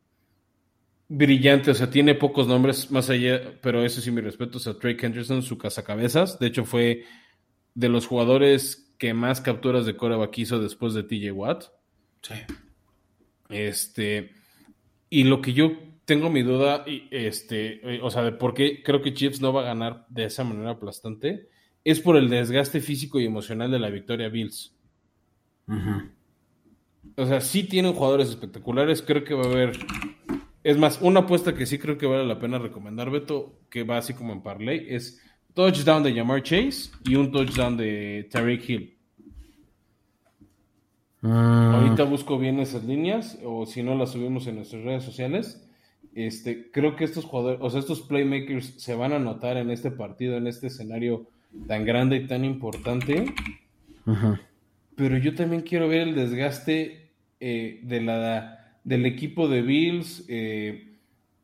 brillante, 1.07 1.71
o 1.71 1.73
sea, 1.73 1.89
tiene 1.89 2.15
pocos 2.15 2.47
nombres 2.47 2.89
más 2.91 3.09
allá, 3.09 3.59
pero 3.61 3.83
eso 3.83 4.01
sí, 4.01 4.09
mi 4.11 4.21
respeto, 4.21 4.57
o 4.57 4.61
sea, 4.61 4.73
Drake 4.73 5.05
Henderson, 5.05 5.43
su 5.43 5.57
cazacabezas, 5.57 6.39
de 6.39 6.47
hecho 6.47 6.65
fue 6.65 7.03
de 7.75 7.89
los 7.89 8.07
jugadores 8.07 8.93
que 8.97 9.13
más 9.13 9.41
capturas 9.41 9.85
de 9.85 9.95
coreback 9.95 10.37
hizo 10.39 10.59
después 10.59 10.93
de 10.93 11.03
TJ 11.03 11.31
Watt. 11.31 11.65
Sí. 12.21 12.35
Este, 13.49 14.31
y 15.09 15.25
lo 15.25 15.41
que 15.41 15.53
yo 15.53 15.71
tengo 16.05 16.29
mi 16.29 16.41
duda, 16.41 16.83
este, 17.11 17.81
o 18.01 18.09
sea, 18.09 18.23
de 18.23 18.31
por 18.31 18.53
qué 18.53 18.81
creo 18.83 19.01
que 19.01 19.13
Chiefs 19.13 19.41
no 19.41 19.53
va 19.53 19.61
a 19.61 19.65
ganar 19.65 20.05
de 20.09 20.25
esa 20.25 20.43
manera 20.43 20.71
aplastante, 20.71 21.49
es 21.83 21.99
por 21.99 22.17
el 22.17 22.29
desgaste 22.29 22.81
físico 22.81 23.19
y 23.19 23.25
emocional 23.25 23.69
de 23.69 23.79
la 23.79 23.89
victoria 23.89 24.29
Bills. 24.29 24.75
O 27.17 27.25
sea, 27.25 27.41
sí 27.41 27.63
tienen 27.63 27.93
jugadores 27.93 28.29
espectaculares, 28.29 29.01
creo 29.01 29.23
que 29.23 29.35
va 29.35 29.43
a 29.43 29.51
haber 29.51 29.77
es 30.65 30.79
más, 30.79 30.99
una 30.99 31.19
apuesta 31.19 31.53
que 31.53 31.67
sí 31.67 31.77
creo 31.77 31.99
que 31.99 32.07
vale 32.07 32.25
la 32.25 32.39
pena 32.39 32.57
recomendar, 32.57 33.11
Beto, 33.11 33.59
que 33.69 33.83
va 33.83 33.99
así 33.99 34.15
como 34.15 34.33
en 34.33 34.41
parlay, 34.41 34.87
es 34.89 35.21
touchdown 35.55 36.03
de 36.03 36.13
Jamar 36.13 36.43
Chase 36.43 36.91
y 37.05 37.15
un 37.15 37.31
touchdown 37.31 37.75
de 37.75 38.27
Tariq 38.29 38.69
Hill. 38.69 38.97
Ah. 41.23 41.79
Ahorita 41.81 42.03
busco 42.03 42.37
bien 42.37 42.59
esas 42.59 42.83
líneas, 42.83 43.39
o 43.43 43.65
si 43.65 43.81
no 43.81 43.95
las 43.95 44.11
subimos 44.11 44.45
en 44.45 44.57
nuestras 44.57 44.83
redes 44.83 45.03
sociales. 45.03 45.67
Este, 46.13 46.69
creo 46.71 46.95
que 46.95 47.03
estos 47.03 47.25
jugadores, 47.25 47.59
o 47.61 47.69
sea, 47.69 47.79
estos 47.79 48.01
playmakers 48.01 48.75
se 48.77 48.93
van 48.93 49.13
a 49.13 49.19
notar 49.19 49.57
en 49.57 49.71
este 49.71 49.89
partido, 49.89 50.37
en 50.37 50.45
este 50.45 50.67
escenario 50.67 51.27
tan 51.67 51.83
grande 51.85 52.17
y 52.17 52.27
tan 52.27 52.45
importante. 52.45 53.33
Pero 54.95 55.17
yo 55.17 55.33
también 55.33 55.63
quiero 55.63 55.87
ver 55.87 56.01
el 56.01 56.15
desgaste 56.15 57.11
eh, 57.39 57.79
de 57.83 58.01
la 58.01 58.61
del 58.83 59.05
equipo 59.07 59.47
de 59.47 59.63
Bills, 59.63 60.25
eh, 60.27 60.95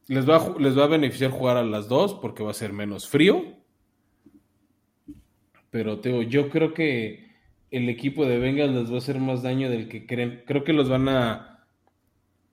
les, 0.08 0.30
va 0.30 0.38
a, 0.38 0.60
les 0.60 0.78
va 0.78 0.84
a 0.84 0.88
beneficiar 0.88 1.32
jugar 1.32 1.58
a 1.58 1.64
las 1.64 1.90
dos 1.90 2.14
porque 2.14 2.44
va 2.44 2.52
a 2.52 2.54
ser 2.54 2.72
menos 2.72 3.10
frío. 3.10 3.61
Pero 5.72 6.00
Teo, 6.00 6.22
yo 6.22 6.50
creo 6.50 6.74
que 6.74 7.32
el 7.72 7.90
equipo 7.90 8.26
de 8.26 8.38
Bengals 8.38 8.76
les 8.76 8.92
va 8.92 8.96
a 8.96 9.00
hacer 9.00 9.20
más 9.20 9.42
daño 9.42 9.70
del 9.70 9.88
que 9.88 10.06
creen. 10.06 10.44
Creo 10.46 10.64
que 10.64 10.74
los 10.74 10.90
van 10.90 11.10
a 11.10 11.66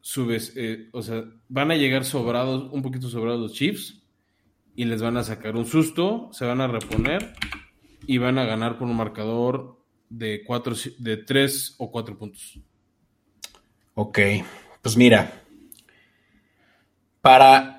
subes, 0.01 0.55
eh, 0.57 0.89
o 0.93 1.03
sea, 1.03 1.25
van 1.49 1.71
a 1.71 1.77
llegar 1.77 2.05
sobrados, 2.05 2.73
un 2.73 2.83
poquito 2.83 3.09
sobrados 3.09 3.41
los 3.41 3.53
Chiefs 3.53 4.03
y 4.75 4.85
les 4.85 5.03
van 5.03 5.17
a 5.17 5.25
sacar 5.25 5.57
un 5.57 5.67
susto, 5.67 6.31
se 6.33 6.47
van 6.47 6.61
a 6.61 6.69
reponer 6.69 7.35
y 8.07 8.19
van 8.19 8.39
a 8.39 8.45
ganar 8.45 8.79
por 8.79 8.89
un 8.89 8.97
marcador 8.97 9.79
de, 10.09 10.45
cuatro, 10.45 10.75
de 10.99 11.17
tres 11.17 11.75
o 11.79 11.91
cuatro 11.91 12.17
puntos. 12.17 12.59
Ok, 13.95 14.19
pues 14.81 14.97
mira, 14.97 15.43
para, 17.21 17.78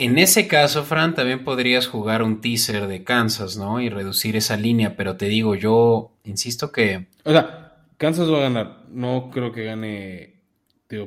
en 0.00 0.18
ese 0.18 0.48
caso, 0.48 0.82
Fran, 0.82 1.14
también 1.14 1.44
podrías 1.44 1.86
jugar 1.86 2.22
un 2.22 2.40
teaser 2.40 2.86
de 2.86 3.04
Kansas, 3.04 3.56
¿no? 3.56 3.80
Y 3.80 3.88
reducir 3.88 4.36
esa 4.36 4.56
línea, 4.56 4.96
pero 4.96 5.16
te 5.16 5.26
digo, 5.26 5.54
yo 5.54 6.12
insisto 6.24 6.72
que... 6.72 7.06
O 7.24 7.32
sea, 7.32 7.84
Kansas 7.96 8.30
va 8.30 8.38
a 8.38 8.42
ganar, 8.42 8.84
no 8.90 9.30
creo 9.30 9.52
que 9.52 9.64
gane 9.64 10.40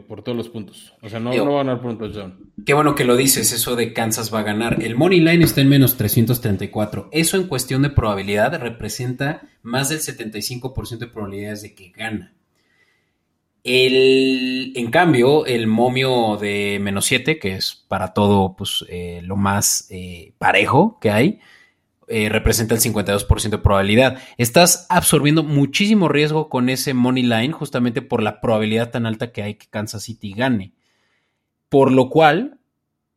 por 0.08 0.24
todos 0.24 0.38
los 0.38 0.50
puntos. 0.50 0.94
O 1.02 1.10
sea, 1.10 1.20
no, 1.20 1.30
va 1.32 1.62
a 1.62 1.64
ganar 1.64 1.82
por 1.82 1.92
un 1.92 1.98
touchdown. 1.98 2.52
Qué 2.66 2.74
bueno 2.74 2.96
que 2.96 3.04
lo 3.04 3.16
dices, 3.16 3.52
eso 3.52 3.76
de 3.76 3.94
Kansas 3.94 4.34
va 4.34 4.40
a 4.40 4.44
ganar. 4.44 4.82
El 4.82 4.96
money 4.96 5.20
line 5.20 5.44
está 5.44 5.62
en 5.62 5.70
menos 5.70 5.98
334. 5.98 7.10
Eso 7.12 7.38
en 7.38 7.48
cuestión 7.48 7.82
de 7.82 7.90
probabilidad 7.90 8.58
representa 8.60 9.42
más 9.62 9.90
del 9.90 10.00
75% 10.00 10.98
de 11.00 11.08
probabilidades 11.08 11.64
de 11.64 11.76
que 11.76 11.90
gana. 11.90 12.34
El, 13.64 14.74
en 14.76 14.92
cambio, 14.92 15.46
el 15.46 15.68
momio 15.68 16.38
de 16.38 16.80
menos 16.82 17.06
7, 17.06 17.40
que 17.40 17.56
es 17.56 17.86
para 17.88 18.14
todo 18.14 18.56
pues, 18.58 18.84
eh, 18.90 19.22
lo 19.24 19.38
más 19.38 19.88
eh, 19.90 20.34
parejo 20.38 21.00
que 21.00 21.12
hay, 21.12 21.40
eh, 22.10 22.28
representa 22.28 22.76
el 22.76 22.82
52% 22.82 23.50
de 23.50 23.58
probabilidad. 23.58 24.18
Estás 24.38 24.86
absorbiendo 24.90 25.44
muchísimo 25.44 26.10
riesgo 26.10 26.50
con 26.50 26.68
ese 26.68 26.94
money 26.94 27.24
line 27.24 27.54
justamente 27.54 28.02
por 28.02 28.22
la 28.22 28.42
probabilidad 28.42 28.92
tan 28.92 29.06
alta 29.06 29.32
que 29.32 29.42
hay 29.44 29.56
que 29.56 29.68
Kansas 29.68 30.04
City 30.04 30.34
gane. 30.34 30.74
Por 31.70 31.92
lo 31.92 32.10
cual, 32.10 32.60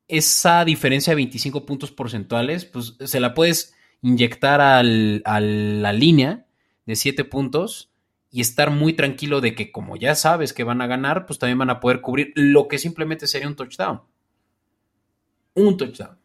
esa 0.06 0.64
diferencia 0.64 1.10
de 1.10 1.16
25 1.16 1.66
puntos 1.66 1.90
porcentuales, 1.90 2.64
pues 2.64 2.94
se 3.00 3.18
la 3.18 3.34
puedes 3.34 3.74
inyectar 4.00 4.60
a 4.60 4.84
la 4.84 5.92
línea 5.92 6.46
de 6.86 6.94
7 6.94 7.24
puntos 7.24 7.90
y 8.36 8.42
estar 8.42 8.70
muy 8.70 8.92
tranquilo 8.92 9.40
de 9.40 9.54
que 9.54 9.72
como 9.72 9.96
ya 9.96 10.14
sabes 10.14 10.52
que 10.52 10.62
van 10.62 10.82
a 10.82 10.86
ganar, 10.86 11.24
pues 11.24 11.38
también 11.38 11.56
van 11.56 11.70
a 11.70 11.80
poder 11.80 12.02
cubrir 12.02 12.32
lo 12.34 12.68
que 12.68 12.76
simplemente 12.76 13.26
sería 13.26 13.48
un 13.48 13.56
touchdown. 13.56 14.02
Un 15.54 15.76
touchdown 15.78 16.18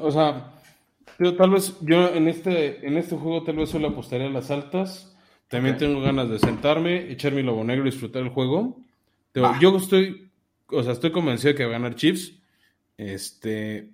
o 0.00 0.10
sea, 0.10 0.52
tal 1.36 1.50
vez 1.50 1.76
yo 1.82 2.08
en 2.14 2.28
este, 2.28 2.86
en 2.86 2.96
este 2.96 3.14
juego 3.14 3.44
tal 3.44 3.56
vez 3.56 3.68
solo 3.68 3.88
apostaría 3.88 4.26
a 4.26 4.30
las 4.30 4.50
altas. 4.50 5.14
También 5.48 5.76
tengo 5.76 6.00
ganas 6.00 6.30
de 6.30 6.38
sentarme, 6.38 7.10
echarme 7.10 7.42
lobo 7.42 7.62
negro 7.62 7.86
y 7.86 7.90
disfrutar 7.90 8.22
el 8.22 8.30
juego. 8.30 8.78
yo 9.60 9.76
estoy, 9.76 10.30
o 10.68 10.82
sea, 10.82 10.92
estoy 10.92 11.12
convencido 11.12 11.52
de 11.52 11.56
que 11.56 11.64
va 11.64 11.70
a 11.70 11.78
ganar 11.78 11.94
Chiefs. 11.94 12.32
Este, 12.96 13.90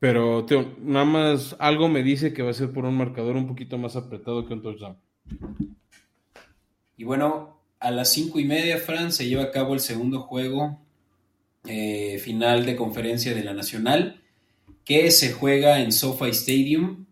pero 0.00 0.46
nada 0.80 1.04
más 1.04 1.54
algo 1.58 1.88
me 1.88 2.02
dice 2.02 2.32
que 2.32 2.42
va 2.42 2.50
a 2.50 2.54
ser 2.54 2.72
por 2.72 2.86
un 2.86 2.96
marcador 2.96 3.36
un 3.36 3.46
poquito 3.46 3.76
más 3.76 3.96
apretado 3.96 4.46
que 4.46 4.54
un 4.54 4.62
touchdown. 4.62 4.96
Y 6.96 7.04
bueno, 7.04 7.60
a 7.78 7.90
las 7.90 8.10
cinco 8.10 8.40
y 8.40 8.44
media, 8.44 8.78
Fran, 8.78 9.12
se 9.12 9.28
lleva 9.28 9.44
a 9.44 9.50
cabo 9.50 9.74
el 9.74 9.80
segundo 9.80 10.22
juego 10.22 10.80
eh, 11.66 12.18
final 12.18 12.64
de 12.64 12.76
conferencia 12.76 13.34
de 13.34 13.44
la 13.44 13.52
Nacional 13.52 14.22
que 14.84 15.10
se 15.10 15.32
juega 15.32 15.80
en 15.80 15.92
SoFi 15.92 16.30
Stadium. 16.30 17.04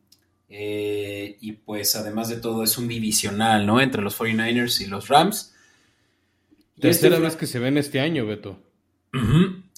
Eh, 0.48 1.36
y 1.42 1.52
pues 1.52 1.94
además 1.94 2.30
de 2.30 2.36
todo 2.36 2.64
es 2.64 2.78
un 2.78 2.88
divisional, 2.88 3.66
¿no? 3.66 3.82
Entre 3.82 4.00
los 4.00 4.18
49ers 4.18 4.80
y 4.80 4.86
los 4.86 5.08
Rams. 5.08 5.54
Tercera 6.80 7.16
este 7.16 7.26
vez 7.26 7.36
que 7.36 7.46
se 7.46 7.58
ven 7.58 7.76
este 7.76 8.00
año, 8.00 8.24
Beto. 8.24 8.62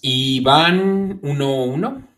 ¿Y 0.01 0.41
van 0.41 1.21
1-1? 1.23 2.10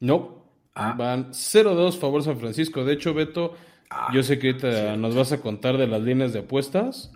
No. 0.00 0.44
Ah. 0.74 0.94
Van 0.96 1.32
0-2 1.32 1.98
favor 1.98 2.22
San 2.22 2.38
Francisco. 2.38 2.84
De 2.84 2.94
hecho, 2.94 3.14
Beto, 3.14 3.54
ah, 3.90 4.10
yo 4.12 4.22
sé 4.22 4.38
que 4.38 4.48
ahorita 4.48 4.96
nos 4.96 5.14
vas 5.14 5.32
a 5.32 5.40
contar 5.40 5.76
de 5.78 5.86
las 5.86 6.02
líneas 6.02 6.32
de 6.32 6.40
apuestas. 6.40 7.12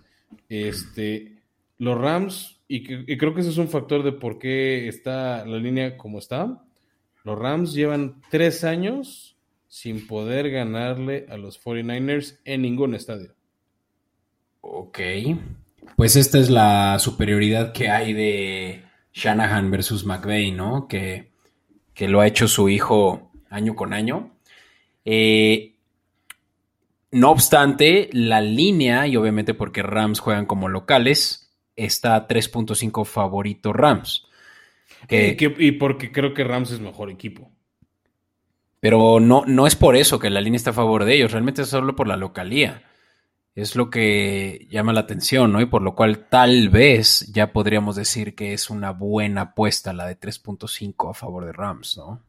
Este, 0.49 1.43
los 1.79 1.99
Rams, 1.99 2.61
y, 2.69 3.13
y 3.13 3.17
creo 3.17 3.35
que 3.35 3.41
ese 3.41 3.51
es 3.51 3.59
un 3.59 3.69
factor 3.69 4.03
de 4.03 4.13
por 4.13 4.39
qué 4.39 4.89
está 4.89 5.45
la 5.45 5.59
línea 5.59 5.97
como 5.97 6.19
está 6.19 6.63
los 7.29 7.39
Rams 7.39 7.75
llevan 7.75 8.23
tres 8.31 8.65
años 8.65 9.37
sin 9.67 10.07
poder 10.07 10.51
ganarle 10.51 11.27
a 11.29 11.37
los 11.37 11.63
49ers 11.63 12.39
en 12.47 12.63
ningún 12.63 12.95
estadio. 12.95 13.35
Ok. 14.63 14.99
Pues 15.95 16.17
esta 16.17 16.39
es 16.39 16.49
la 16.49 16.99
superioridad 16.99 17.73
que 17.73 17.91
hay 17.91 18.15
de 18.15 18.83
Shanahan 19.13 19.71
versus 19.71 20.07
McVeigh, 20.07 20.53
¿no? 20.53 20.89
Que, 20.89 21.31
lo 22.07 22.21
ha 22.21 22.27
hecho 22.29 22.47
su 22.47 22.69
hijo 22.69 23.33
año 23.51 23.75
con 23.75 23.93
año. 23.93 24.31
Eh, 25.05 25.75
no 27.11 27.31
obstante, 27.31 28.11
la 28.13 28.41
línea, 28.41 29.07
y 29.07 29.17
obviamente 29.17 29.55
porque 29.55 29.83
Rams 29.83 30.21
juegan 30.21 30.47
como 30.47 30.69
locales, 30.69 31.51
está 31.75 32.29
3.5 32.29 33.05
favorito 33.05 33.73
Rams. 33.73 34.27
Eh, 35.09 35.37
y 35.59 35.73
porque 35.73 36.13
creo 36.13 36.35
que 36.35 36.45
Rams 36.45 36.71
es 36.71 36.81
mejor 36.81 37.11
equipo. 37.11 37.51
Pero 38.81 39.19
no, 39.21 39.45
no 39.47 39.67
es 39.67 39.75
por 39.75 39.97
eso 39.97 40.19
que 40.19 40.31
la 40.31 40.41
línea 40.41 40.57
está 40.57 40.71
a 40.71 40.75
favor 40.75 41.05
de 41.05 41.17
ellos, 41.17 41.33
realmente 41.33 41.63
es 41.63 41.69
solo 41.69 41.97
por 41.97 42.07
la 42.07 42.17
localía. 42.17 42.88
Es 43.59 43.75
lo 43.75 43.91
que 43.91 44.69
llama 44.71 44.93
la 44.93 45.01
atención, 45.01 45.51
¿no? 45.51 45.61
Y 45.61 45.67
por 45.67 45.83
lo 45.83 45.97
cual 45.97 46.29
tal 46.29 46.69
vez 46.69 47.29
ya 47.33 47.53
podríamos 47.53 47.97
decir 47.97 48.37
que 48.37 48.53
es 48.53 48.71
una 48.71 48.93
buena 48.93 49.41
apuesta 49.41 49.93
la 49.93 50.07
de 50.07 50.17
3.5 50.17 51.11
a 51.11 51.13
favor 51.13 51.45
de 51.45 51.53
Rams, 51.53 51.97
¿no? 51.97 52.23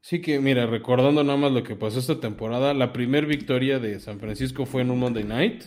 Sí 0.00 0.22
que, 0.22 0.40
mira, 0.40 0.64
recordando 0.64 1.22
nada 1.22 1.36
más 1.36 1.52
lo 1.52 1.62
que 1.62 1.76
pasó 1.76 1.98
esta 1.98 2.18
temporada, 2.18 2.72
la 2.72 2.94
primera 2.94 3.26
victoria 3.26 3.78
de 3.78 4.00
San 4.00 4.18
Francisco 4.18 4.64
fue 4.64 4.80
en 4.80 4.90
un 4.90 5.00
Monday 5.00 5.24
Night. 5.24 5.64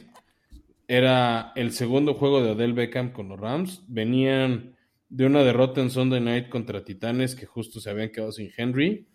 Era 0.87 1.51
el 1.55 1.71
segundo 1.71 2.15
juego 2.15 2.41
de 2.41 2.49
Odell 2.49 2.73
Beckham 2.73 3.13
con 3.13 3.29
los 3.29 3.39
Rams. 3.39 3.83
Venían 3.87 4.75
de 5.09 5.27
una 5.27 5.43
derrota 5.43 5.79
en 5.81 5.91
Sunday 5.91 6.21
Night 6.21 6.49
contra 6.49 6.83
Titanes 6.83 7.35
que 7.35 7.45
justo 7.45 7.79
se 7.79 7.91
habían 7.91 8.09
quedado 8.09 8.31
sin 8.31 8.49
Henry. 8.57 9.07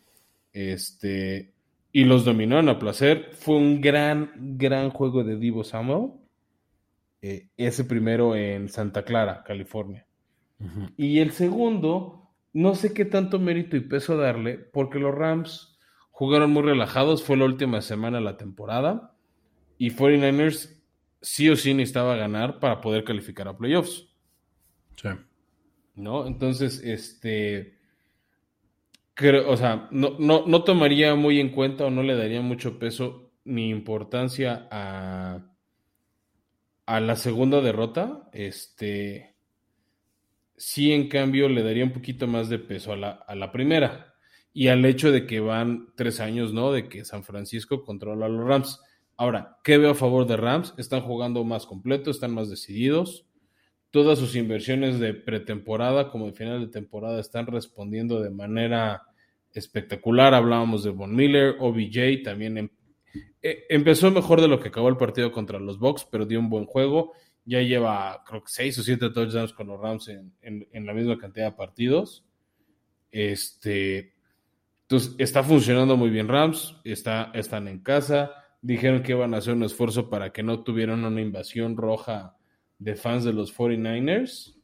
Este, 0.53 1.54
y 1.95 2.03
los 2.03 2.25
dominaron 2.25 2.69
a 2.69 2.81
placer. 2.81 3.31
Fue 3.35 3.55
un 3.55 3.81
gran, 3.81 4.33
gran 4.59 4.91
juego 4.91 5.23
de 5.23 5.39
Divo 5.39 5.63
Samuel. 5.63 6.11
Eh, 7.23 7.47
ese 7.57 7.85
primero 7.85 8.35
en 8.35 8.69
Santa 8.69 9.05
Clara, 9.05 9.45
California. 9.45 10.05
Y 10.97 11.21
el 11.21 11.31
segundo, 11.31 12.33
no 12.53 12.75
sé 12.75 12.93
qué 12.93 13.05
tanto 13.05 13.39
mérito 13.39 13.77
y 13.77 13.81
peso 13.81 14.17
darle, 14.17 14.59
porque 14.59 14.99
los 14.99 15.15
Rams 15.15 15.79
jugaron 16.11 16.51
muy 16.51 16.65
relajados. 16.65 17.23
Fue 17.23 17.37
la 17.37 17.45
última 17.45 17.81
semana 17.81 18.19
de 18.19 18.25
la 18.25 18.37
temporada. 18.37 19.15
Y 19.79 19.91
49ers 19.91 20.83
sí 21.21 21.49
o 21.49 21.55
sí 21.55 21.75
necesitaba 21.75 22.17
ganar 22.17 22.59
para 22.59 22.81
poder 22.81 23.05
calificar 23.05 23.47
a 23.47 23.57
playoffs. 23.57 24.09
Sí. 24.97 25.11
¿no? 25.95 26.27
Entonces, 26.27 26.81
este, 26.83 27.74
creo, 29.15 29.51
o 29.51 29.57
sea, 29.57 29.89
no, 29.91 30.17
no, 30.19 30.65
tomaría 30.65 31.15
muy 31.15 31.41
en 31.41 31.51
cuenta 31.51 31.87
o 31.87 31.91
no 31.91 32.03
le 32.03 32.17
daría 32.17 32.43
mucho 32.43 32.79
peso 32.79 33.33
ni 33.45 33.71
importancia 33.71 34.69
a, 34.71 35.55
a 36.87 37.01
la 37.01 37.17
segunda 37.17 37.61
derrota, 37.61 38.29
este, 38.33 39.37
sí 40.57 40.93
en 40.93 41.09
cambio 41.09 41.49
le 41.49 41.63
daría 41.63 41.85
un 41.85 41.93
poquito 41.93 42.27
más 42.27 42.49
de 42.49 42.59
peso 42.59 42.93
a 42.93 42.97
la, 42.97 43.11
a 43.11 43.35
la 43.35 43.53
primera 43.53 44.15
y 44.53 44.69
al 44.69 44.85
hecho 44.85 45.11
de 45.13 45.27
que 45.27 45.41
van 45.41 45.93
tres 45.97 46.21
años, 46.21 46.53
¿no? 46.53 46.73
De 46.73 46.89
que 46.89 47.05
San 47.05 47.25
Francisco 47.25 47.85
controla 47.85 48.27
a 48.27 48.29
los 48.29 48.47
Rams. 48.47 48.81
Ahora, 49.17 49.59
¿qué 49.65 49.79
veo 49.79 49.91
a 49.91 49.97
favor 49.97 50.27
de 50.27 50.37
Rams? 50.37 50.75
Están 50.77 51.01
jugando 51.01 51.43
más 51.45 51.67
completo, 51.67 52.11
están 52.11 52.33
más 52.33 52.51
decididos 52.51 53.27
todas 53.95 54.19
sus 54.19 54.35
inversiones 54.35 54.99
de 54.99 55.15
pretemporada 55.15 56.11
como 56.11 56.27
de 56.27 56.33
final 56.33 56.59
de 56.59 56.67
temporada 56.67 57.21
están 57.21 57.47
respondiendo 57.47 58.21
de 58.21 58.29
manera 58.29 59.05
espectacular. 59.53 60.35
Hablábamos 60.35 60.83
de 60.83 60.91
Von 60.91 61.15
Miller, 61.15 61.55
OBJ 61.61 62.25
también 62.25 62.59
em, 62.59 62.69
eh, 63.41 63.67
empezó 63.69 64.11
mejor 64.11 64.41
de 64.41 64.49
lo 64.49 64.59
que 64.59 64.71
acabó 64.71 64.89
el 64.89 64.97
partido 64.97 65.31
contra 65.31 65.61
los 65.61 65.79
Bucks, 65.79 66.09
pero 66.11 66.27
dio 66.27 66.41
un 66.41 66.51
buen 66.51 66.67
juego. 66.67 67.13
Ya 67.45 67.63
lleva, 67.63 68.25
creo 68.27 68.41
que 68.43 68.51
seis 68.51 68.77
o 68.81 68.83
siete 68.83 69.11
touchdowns 69.11 69.53
con 69.53 69.69
los 69.69 69.81
Rams 69.81 70.09
en, 70.09 70.67
la 70.73 70.93
misma 70.93 71.17
cantidad 71.17 71.53
de 71.53 71.57
partidos. 71.57 72.25
Este, 73.13 74.13
entonces, 74.83 75.15
está 75.19 75.45
funcionando 75.45 75.97
muy 75.97 76.11
bien 76.11 76.27
Rams, 76.27 76.75
está, 76.83 77.31
están 77.33 77.69
en 77.69 77.79
casa. 77.79 78.33
Dijeron 78.61 79.05
que 79.05 79.13
iban 79.13 79.35
a 79.35 79.37
hacer 79.37 79.55
un 79.55 79.63
esfuerzo 79.63 80.11
para 80.11 80.33
que 80.33 80.43
no 80.43 80.65
tuvieran 80.65 81.05
una 81.05 81.21
invasión 81.21 81.77
roja 81.77 82.37
de 82.85 82.97
fans 82.97 83.25
de 83.25 83.33
los 83.33 83.57
49ers. 83.57 84.55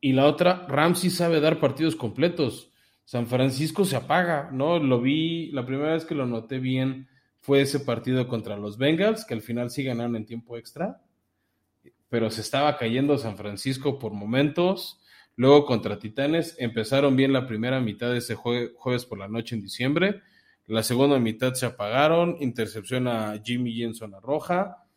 Y 0.00 0.12
la 0.12 0.26
otra, 0.26 0.66
Ramsey 0.68 1.08
sabe 1.10 1.40
dar 1.40 1.58
partidos 1.58 1.96
completos. 1.96 2.70
San 3.04 3.26
Francisco 3.26 3.86
se 3.86 3.96
apaga, 3.96 4.50
¿no? 4.52 4.78
Lo 4.78 5.00
vi, 5.00 5.50
la 5.52 5.64
primera 5.64 5.94
vez 5.94 6.04
que 6.04 6.14
lo 6.14 6.26
noté 6.26 6.58
bien 6.58 7.08
fue 7.40 7.62
ese 7.62 7.80
partido 7.80 8.28
contra 8.28 8.58
los 8.58 8.76
Bengals, 8.76 9.24
que 9.24 9.32
al 9.32 9.40
final 9.40 9.70
sí 9.70 9.82
ganaron 9.82 10.14
en 10.14 10.26
tiempo 10.26 10.58
extra. 10.58 11.00
pero 12.08 12.30
se 12.30 12.40
estaba 12.40 12.76
cayendo 12.76 13.18
San 13.18 13.36
Francisco 13.36 13.98
por 13.98 14.12
momentos. 14.12 15.00
Luego 15.36 15.66
contra 15.66 15.98
Titanes 15.98 16.56
empezaron 16.58 17.16
bien 17.16 17.32
la 17.32 17.46
primera 17.46 17.80
mitad 17.80 18.10
de 18.10 18.18
ese 18.18 18.34
jueves 18.34 19.04
por 19.06 19.18
la 19.18 19.28
noche 19.28 19.54
en 19.54 19.62
diciembre. 19.62 20.22
La 20.66 20.82
segunda 20.82 21.18
mitad 21.18 21.54
se 21.54 21.66
apagaron, 21.66 22.36
intercepción 22.40 23.08
a 23.08 23.40
Jimmy 23.42 23.72
Jensen 23.72 24.14
a 24.14 24.20
roja, 24.20 24.87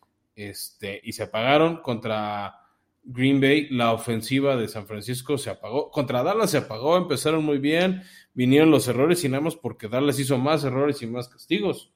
este, 0.41 0.99
y 1.03 1.13
se 1.13 1.23
apagaron 1.23 1.81
contra 1.81 2.55
Green 3.03 3.39
Bay. 3.39 3.69
La 3.69 3.93
ofensiva 3.93 4.55
de 4.55 4.67
San 4.67 4.87
Francisco 4.87 5.37
se 5.37 5.49
apagó. 5.49 5.91
Contra 5.91 6.23
Dallas 6.23 6.51
se 6.51 6.57
apagó, 6.57 6.97
empezaron 6.97 7.43
muy 7.43 7.57
bien, 7.57 8.03
vinieron 8.33 8.71
los 8.71 8.87
errores 8.87 9.23
y 9.23 9.29
nada 9.29 9.41
más 9.41 9.55
porque 9.55 9.87
Dallas 9.87 10.19
hizo 10.19 10.37
más 10.37 10.63
errores 10.63 11.01
y 11.01 11.07
más 11.07 11.27
castigos. 11.29 11.91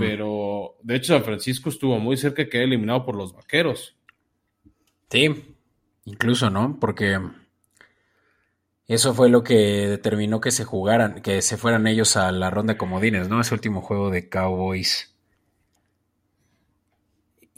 Pero 0.00 0.74
de 0.82 0.96
hecho 0.96 1.12
San 1.14 1.22
Francisco 1.22 1.68
estuvo 1.68 2.00
muy 2.00 2.16
cerca 2.16 2.42
de 2.42 2.48
quedar 2.48 2.64
eliminado 2.64 3.04
por 3.04 3.14
los 3.14 3.32
vaqueros. 3.32 3.96
Sí, 5.08 5.56
incluso, 6.04 6.50
¿no? 6.50 6.78
Porque 6.80 7.16
eso 8.88 9.14
fue 9.14 9.28
lo 9.28 9.44
que 9.44 9.54
determinó 9.54 10.40
que 10.40 10.50
se 10.50 10.64
jugaran, 10.64 11.22
que 11.22 11.42
se 11.42 11.56
fueran 11.56 11.86
ellos 11.86 12.16
a 12.16 12.32
la 12.32 12.50
ronda 12.50 12.72
de 12.72 12.78
comodines, 12.78 13.28
¿no? 13.28 13.40
Ese 13.40 13.54
último 13.54 13.80
juego 13.82 14.10
de 14.10 14.28
Cowboys. 14.28 15.14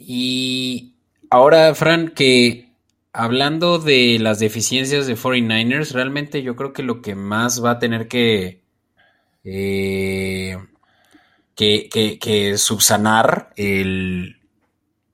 Y 0.05 0.95
ahora, 1.29 1.73
Fran, 1.75 2.09
que 2.09 2.71
hablando 3.13 3.79
de 3.79 4.17
las 4.19 4.39
deficiencias 4.39 5.07
de 5.07 5.15
49ers, 5.15 5.91
realmente 5.91 6.43
yo 6.43 6.55
creo 6.55 6.73
que 6.73 6.83
lo 6.83 7.01
que 7.01 7.15
más 7.15 7.63
va 7.63 7.71
a 7.71 7.79
tener 7.79 8.07
que, 8.07 8.61
eh, 9.43 10.57
que, 11.55 12.53
subsanar 12.57 13.53
el 13.55 14.37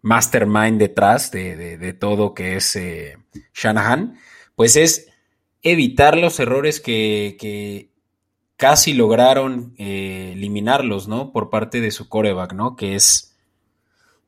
mastermind 0.02 0.80
detrás 0.80 1.32
de, 1.32 1.98
todo 2.00 2.34
que 2.34 2.56
es 2.58 2.76
eh, 2.76 3.18
Shanahan, 3.54 4.18
pues 4.56 4.76
es 4.76 5.10
evitar 5.62 6.18
los 6.18 6.40
errores 6.40 6.80
que, 6.80 7.90
casi 8.56 8.94
lograron 8.94 9.76
eh, 9.78 10.32
eliminarlos, 10.34 11.08
¿no? 11.08 11.32
Por 11.32 11.52
parte 11.52 11.80
de 11.80 11.92
su 11.92 12.10
coreback, 12.10 12.54
¿no? 12.54 12.76
Que 12.76 12.96
es, 12.96 13.37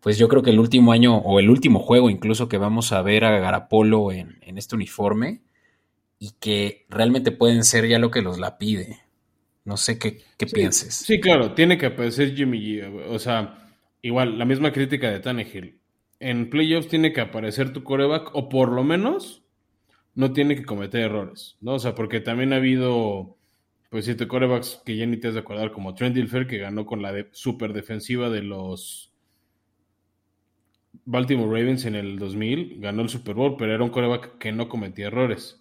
pues 0.01 0.17
yo 0.17 0.27
creo 0.27 0.41
que 0.41 0.51
el 0.51 0.59
último 0.59 0.91
año 0.91 1.17
o 1.17 1.39
el 1.39 1.49
último 1.49 1.79
juego 1.79 2.09
incluso 2.09 2.47
que 2.47 2.57
vamos 2.57 2.91
a 2.91 3.01
ver 3.01 3.25
a 3.25 3.39
Garapolo 3.39 4.11
en, 4.11 4.37
este 4.57 4.75
uniforme 4.75 5.41
y 6.19 6.31
que 6.39 6.85
realmente 6.89 7.31
pueden 7.31 7.63
ser 7.63 7.87
ya 7.87 7.99
lo 7.99 8.11
que 8.11 8.21
los 8.21 8.39
la 8.39 8.57
pide. 8.57 8.99
No 9.65 9.77
sé 9.77 9.99
qué, 9.99 10.21
pienses. 10.51 10.95
Sí, 10.95 11.19
claro, 11.19 11.53
tiene 11.53 11.77
que 11.77 11.87
aparecer 11.87 12.35
Jimmy 12.35 12.59
G. 12.59 13.05
O 13.09 13.19
sea, 13.19 13.71
igual, 14.01 14.37
la 14.37 14.45
misma 14.45 14.71
crítica 14.71 15.11
de 15.11 15.19
Tannehill. 15.19 15.79
En 16.19 16.49
playoffs 16.49 16.87
tiene 16.87 17.13
que 17.13 17.21
aparecer 17.21 17.71
tu 17.71 17.83
coreback, 17.83 18.35
o 18.35 18.49
por 18.49 18.71
lo 18.71 18.83
menos 18.83 19.43
no 20.15 20.33
tiene 20.33 20.55
que 20.55 20.65
cometer 20.65 21.01
errores, 21.01 21.57
¿no? 21.61 21.75
O 21.75 21.79
sea, 21.79 21.95
porque 21.95 22.19
también 22.19 22.51
ha 22.51 22.57
habido, 22.57 23.37
pues, 23.89 24.05
siete 24.05 24.27
corebacks 24.27 24.81
que 24.85 24.97
ya 24.97 25.05
ni 25.05 25.17
te 25.17 25.29
has 25.29 25.35
de 25.35 25.41
acordar, 25.41 25.71
como 25.71 25.93
Trent 25.93 26.15
Dilfer, 26.15 26.47
que 26.47 26.57
ganó 26.57 26.85
con 26.85 27.01
la 27.01 27.13
super 27.31 27.71
defensiva 27.71 28.29
de 28.29 28.41
los 28.41 29.08
Baltimore 31.11 31.49
Ravens 31.49 31.85
en 31.85 31.95
el 31.95 32.19
2000, 32.19 32.79
ganó 32.79 33.01
el 33.01 33.09
Super 33.09 33.33
Bowl, 33.33 33.55
pero 33.57 33.73
era 33.73 33.83
un 33.83 33.89
coreback 33.89 34.37
que 34.37 34.51
no 34.51 34.69
cometía 34.69 35.07
errores. 35.07 35.59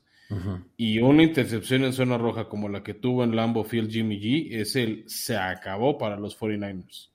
Y 0.76 1.01
una 1.01 1.22
intercepción 1.22 1.84
en 1.84 1.94
zona 1.94 2.18
roja 2.18 2.51
como 2.51 2.68
la 2.68 2.82
que 2.82 2.92
tuvo 2.92 3.24
en 3.24 3.34
Lambo 3.34 3.64
Field 3.64 3.90
Jimmy 3.90 4.20
G, 4.20 4.49
es 4.61 4.76
el 4.76 5.05
se 5.07 5.38
acabó 5.38 5.96
para 5.96 6.18
los 6.18 6.38
49ers. 6.38 7.09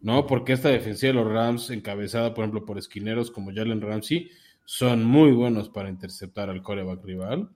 ¿No? 0.00 0.26
Porque 0.26 0.52
esta 0.52 0.68
defensiva 0.68 1.12
de 1.12 1.20
los 1.20 1.32
Rams, 1.32 1.70
encabezada, 1.70 2.34
por 2.34 2.42
ejemplo, 2.42 2.66
por 2.66 2.76
esquineros 2.76 3.30
como 3.30 3.54
Jalen 3.54 3.80
Ramsey, 3.80 4.30
son 4.64 5.04
muy 5.04 5.30
buenos 5.30 5.68
para 5.68 5.90
interceptar 5.90 6.50
al 6.50 6.60
coreback 6.60 7.04
rival 7.04 7.50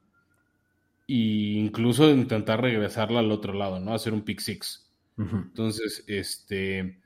e 1.08 1.58
incluso 1.58 2.08
intentar 2.08 2.62
regresarla 2.62 3.18
al 3.18 3.32
otro 3.32 3.52
lado, 3.52 3.80
¿no? 3.80 3.94
Hacer 3.94 4.12
un 4.12 4.22
pick 4.22 4.38
six. 4.38 4.88
Entonces, 5.18 6.04
este, 6.06 7.00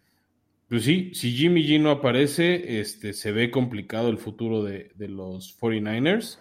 pues 0.69 0.85
sí, 0.85 1.13
si 1.15 1.33
Jimmy 1.33 1.67
G 1.67 1.81
no 1.81 1.91
aparece, 1.91 2.81
este, 2.81 3.13
se 3.13 3.33
ve 3.33 3.51
complicado 3.51 4.09
el 4.09 4.19
futuro 4.19 4.63
de, 4.63 4.91
de 4.95 5.09
los 5.09 5.59
49ers, 5.59 6.39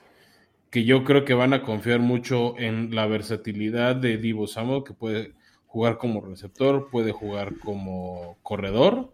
que 0.69 0.83
yo 0.83 1.03
creo 1.03 1.25
que 1.25 1.33
van 1.33 1.53
a 1.53 1.61
confiar 1.61 1.99
mucho 1.99 2.57
en 2.57 2.93
la 2.93 3.05
versatilidad 3.07 3.95
de 3.95 4.17
Divo 4.17 4.47
Samuel, 4.47 4.83
que 4.83 4.93
puede 4.93 5.33
jugar 5.67 5.97
como 5.97 6.21
receptor, 6.21 6.89
puede 6.89 7.11
jugar 7.11 7.57
como 7.59 8.37
corredor. 8.41 9.13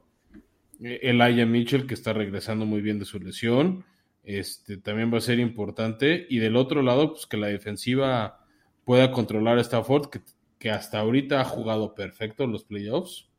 El 0.79 1.21
Aya 1.21 1.45
Mitchell, 1.45 1.85
que 1.85 1.93
está 1.93 2.13
regresando 2.13 2.65
muy 2.65 2.81
bien 2.81 2.97
de 2.97 3.05
su 3.05 3.19
lesión 3.19 3.85
este, 4.23 4.77
también 4.77 5.11
va 5.13 5.17
a 5.17 5.21
ser 5.21 5.39
importante. 5.39 6.25
Y 6.29 6.39
del 6.39 6.55
otro 6.55 6.81
lado, 6.81 7.13
pues 7.13 7.25
que 7.25 7.37
la 7.37 7.47
defensiva 7.47 8.45
pueda 8.85 9.11
controlar 9.11 9.57
a 9.57 9.61
Stafford, 9.61 10.09
que, 10.09 10.21
que 10.59 10.69
hasta 10.69 10.99
ahorita 10.99 11.41
ha 11.41 11.45
jugado 11.45 11.95
perfecto 11.95 12.47
los 12.47 12.63
playoffs. 12.63 13.29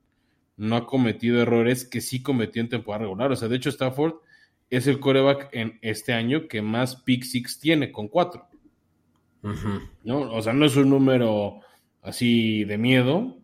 No 0.63 0.77
ha 0.77 0.87
cometido 0.87 1.43
errores 1.43 1.85
que 1.85 2.01
sí 2.01 2.23
cometió 2.23 2.63
en 2.63 2.69
temporada 2.69 3.03
regular. 3.03 3.33
O 3.33 3.37
sea, 3.37 3.49
de 3.49 3.57
hecho, 3.57 3.69
Stafford 3.69 4.15
es 4.71 4.87
el 4.87 5.01
coreback 5.01 5.49
en 5.51 5.81
este 5.83 6.13
año 6.13 6.47
que 6.47 6.63
más 6.63 6.95
pick 6.95 7.25
six 7.25 7.59
tiene, 7.59 7.91
con 7.91 8.07
cuatro. 8.07 8.47
¿No? 10.05 10.33
O 10.33 10.41
sea, 10.41 10.53
no 10.53 10.65
es 10.65 10.77
un 10.77 10.89
número 10.89 11.59
así 12.01 12.63
de 12.63 12.79
miedo, 12.79 13.39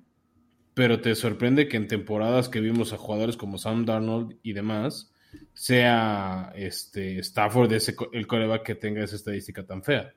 pero 0.75 1.01
te 1.01 1.17
sorprende 1.17 1.67
que 1.67 1.77
en 1.77 1.89
temporadas 1.89 2.49
que 2.49 2.61
vimos 2.61 2.93
a 2.93 2.99
jugadores 2.99 3.37
como 3.37 3.59
Sam 3.59 3.85
Darnold 3.85 4.37
y 4.45 4.53
demás, 4.53 5.13
sea 5.55 6.53
este 6.55 7.19
Stafford 7.19 7.73
ese, 7.73 7.97
el 8.13 8.29
coreback 8.29 8.63
que 8.63 8.75
tenga 8.77 9.03
esa 9.03 9.17
estadística 9.17 9.67
tan 9.67 9.83
fea. 9.83 10.15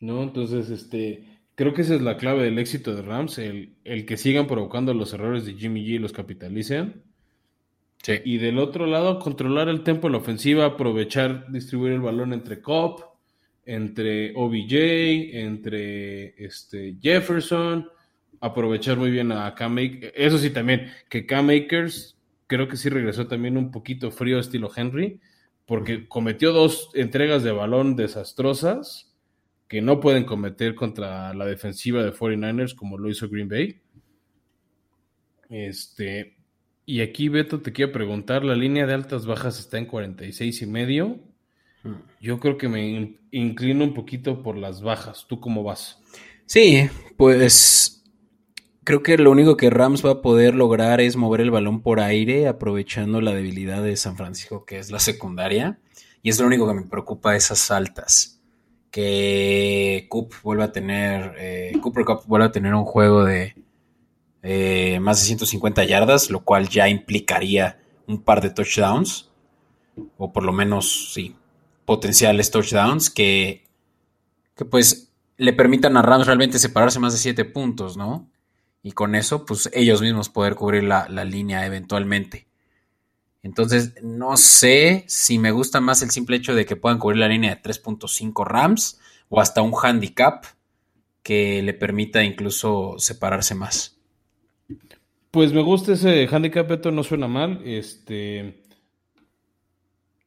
¿No? 0.00 0.22
Entonces, 0.22 0.70
este, 0.70 1.37
creo 1.58 1.74
que 1.74 1.82
esa 1.82 1.96
es 1.96 2.02
la 2.02 2.16
clave 2.16 2.44
del 2.44 2.60
éxito 2.60 2.94
de 2.94 3.02
Rams, 3.02 3.36
el, 3.38 3.74
que 3.82 4.16
sigan 4.16 4.46
provocando 4.46 4.94
los 4.94 5.12
errores 5.12 5.44
de 5.44 5.54
Jimmy 5.54 5.84
G 5.84 5.88
y 5.94 5.98
los 5.98 6.12
capitalicen. 6.12 7.02
Y 8.24 8.38
del 8.38 8.60
otro 8.60 8.86
lado, 8.86 9.18
controlar 9.18 9.68
el 9.68 9.82
tempo 9.82 10.06
de 10.06 10.12
la 10.12 10.18
ofensiva, 10.18 10.64
aprovechar, 10.66 11.50
distribuir 11.50 11.94
el 11.94 12.00
balón 12.00 12.32
entre 12.32 12.62
Cobb, 12.62 13.04
entre 13.66 14.32
OBJ, 14.36 15.34
entre 15.36 16.44
este, 16.44 16.96
Jefferson, 17.02 17.88
aprovechar 18.38 18.96
muy 18.96 19.10
bien 19.10 19.32
a 19.32 19.52
Cam 19.56 19.78
Eso 19.80 20.38
sí, 20.38 20.50
también, 20.50 20.92
que 21.08 21.26
Cam 21.26 21.46
Makers 21.46 22.16
creo 22.46 22.68
que 22.68 22.76
sí 22.76 22.88
regresó 22.88 23.26
también 23.26 23.56
un 23.56 23.72
poquito 23.72 24.12
frío 24.12 24.38
estilo 24.38 24.70
Henry, 24.74 25.20
porque 25.66 26.06
cometió 26.06 26.52
dos 26.52 26.90
entregas 26.94 27.42
de 27.42 27.50
balón 27.50 27.96
desastrosas 27.96 29.07
que 29.68 29.82
no 29.82 30.00
pueden 30.00 30.24
cometer 30.24 30.74
contra 30.74 31.32
la 31.34 31.44
defensiva 31.44 32.02
de 32.02 32.12
49ers 32.12 32.74
como 32.74 32.98
lo 32.98 33.10
hizo 33.10 33.28
Green 33.28 33.48
Bay. 33.48 33.80
Este, 35.50 36.36
y 36.86 37.00
aquí 37.00 37.28
Beto 37.28 37.60
te 37.60 37.72
quiero 37.72 37.92
preguntar, 37.92 38.44
la 38.44 38.54
línea 38.54 38.86
de 38.86 38.94
altas 38.94 39.26
bajas 39.26 39.58
está 39.58 39.78
en 39.78 39.86
46 39.86 40.62
y 40.62 40.66
medio. 40.66 41.20
Hmm. 41.82 42.00
Yo 42.20 42.40
creo 42.40 42.56
que 42.56 42.68
me 42.68 43.18
inclino 43.30 43.84
un 43.84 43.94
poquito 43.94 44.42
por 44.42 44.56
las 44.56 44.82
bajas. 44.82 45.26
¿Tú 45.28 45.38
cómo 45.40 45.62
vas? 45.62 46.02
Sí, 46.46 46.88
pues 47.16 47.98
Creo 48.88 49.02
que 49.02 49.18
lo 49.18 49.30
único 49.30 49.58
que 49.58 49.68
Rams 49.68 50.02
va 50.02 50.12
a 50.12 50.22
poder 50.22 50.54
lograr 50.54 51.02
es 51.02 51.14
mover 51.14 51.42
el 51.42 51.50
balón 51.50 51.82
por 51.82 52.00
aire, 52.00 52.48
aprovechando 52.48 53.20
la 53.20 53.34
debilidad 53.34 53.82
de 53.82 53.94
San 53.98 54.16
Francisco, 54.16 54.64
que 54.64 54.78
es 54.78 54.90
la 54.90 54.98
secundaria. 54.98 55.78
Y 56.22 56.30
es 56.30 56.40
lo 56.40 56.46
único 56.46 56.66
que 56.66 56.72
me 56.72 56.86
preocupa, 56.86 57.36
esas 57.36 57.70
altas. 57.70 58.37
Que 58.90 60.06
Coop 60.08 60.32
vuelva 60.42 60.64
a 60.64 60.72
tener, 60.72 61.34
eh, 61.38 61.72
Cooper 61.82 62.04
Cup 62.04 62.22
vuelva 62.26 62.46
a 62.46 62.52
tener 62.52 62.74
un 62.74 62.84
juego 62.84 63.24
de 63.24 63.54
eh, 64.42 64.98
más 65.00 65.20
de 65.20 65.26
150 65.26 65.84
yardas, 65.84 66.30
lo 66.30 66.40
cual 66.40 66.68
ya 66.68 66.88
implicaría 66.88 67.80
un 68.06 68.22
par 68.22 68.40
de 68.40 68.50
touchdowns. 68.50 69.30
O 70.16 70.32
por 70.32 70.44
lo 70.44 70.52
menos, 70.52 71.12
sí, 71.12 71.36
potenciales 71.84 72.50
touchdowns 72.50 73.10
que, 73.10 73.64
que 74.56 74.64
pues 74.64 75.12
le 75.36 75.52
permitan 75.52 75.96
a 75.96 76.02
Rams 76.02 76.26
realmente 76.26 76.58
separarse 76.58 77.00
más 77.00 77.12
de 77.12 77.18
7 77.18 77.44
puntos, 77.44 77.96
¿no? 77.96 78.28
y 78.82 78.92
con 78.92 79.14
eso, 79.14 79.44
pues 79.44 79.68
ellos 79.72 80.00
mismos 80.00 80.28
poder 80.28 80.54
cubrir 80.54 80.84
la, 80.84 81.06
línea 81.24 81.66
eventualmente. 81.66 82.46
Entonces, 83.48 83.94
no 84.02 84.36
sé 84.36 85.04
si 85.06 85.38
me 85.38 85.52
gusta 85.52 85.80
más 85.80 86.02
el 86.02 86.10
simple 86.10 86.36
hecho 86.36 86.54
de 86.54 86.66
que 86.66 86.76
puedan 86.76 86.98
cubrir 86.98 87.20
la 87.20 87.28
línea 87.28 87.54
de 87.54 87.62
3.5 87.62 88.46
Rams 88.46 89.00
o 89.30 89.40
hasta 89.40 89.62
un 89.62 89.72
handicap 89.82 90.44
que 91.22 91.62
le 91.62 91.72
permita 91.72 92.22
incluso 92.22 92.96
separarse 92.98 93.54
más. 93.54 93.98
Pues 95.30 95.54
me 95.54 95.62
gusta 95.62 95.94
ese 95.94 96.28
handicap, 96.30 96.70
esto 96.70 96.90
no 96.90 97.02
suena 97.02 97.26
mal. 97.26 97.62
Este 97.64 98.64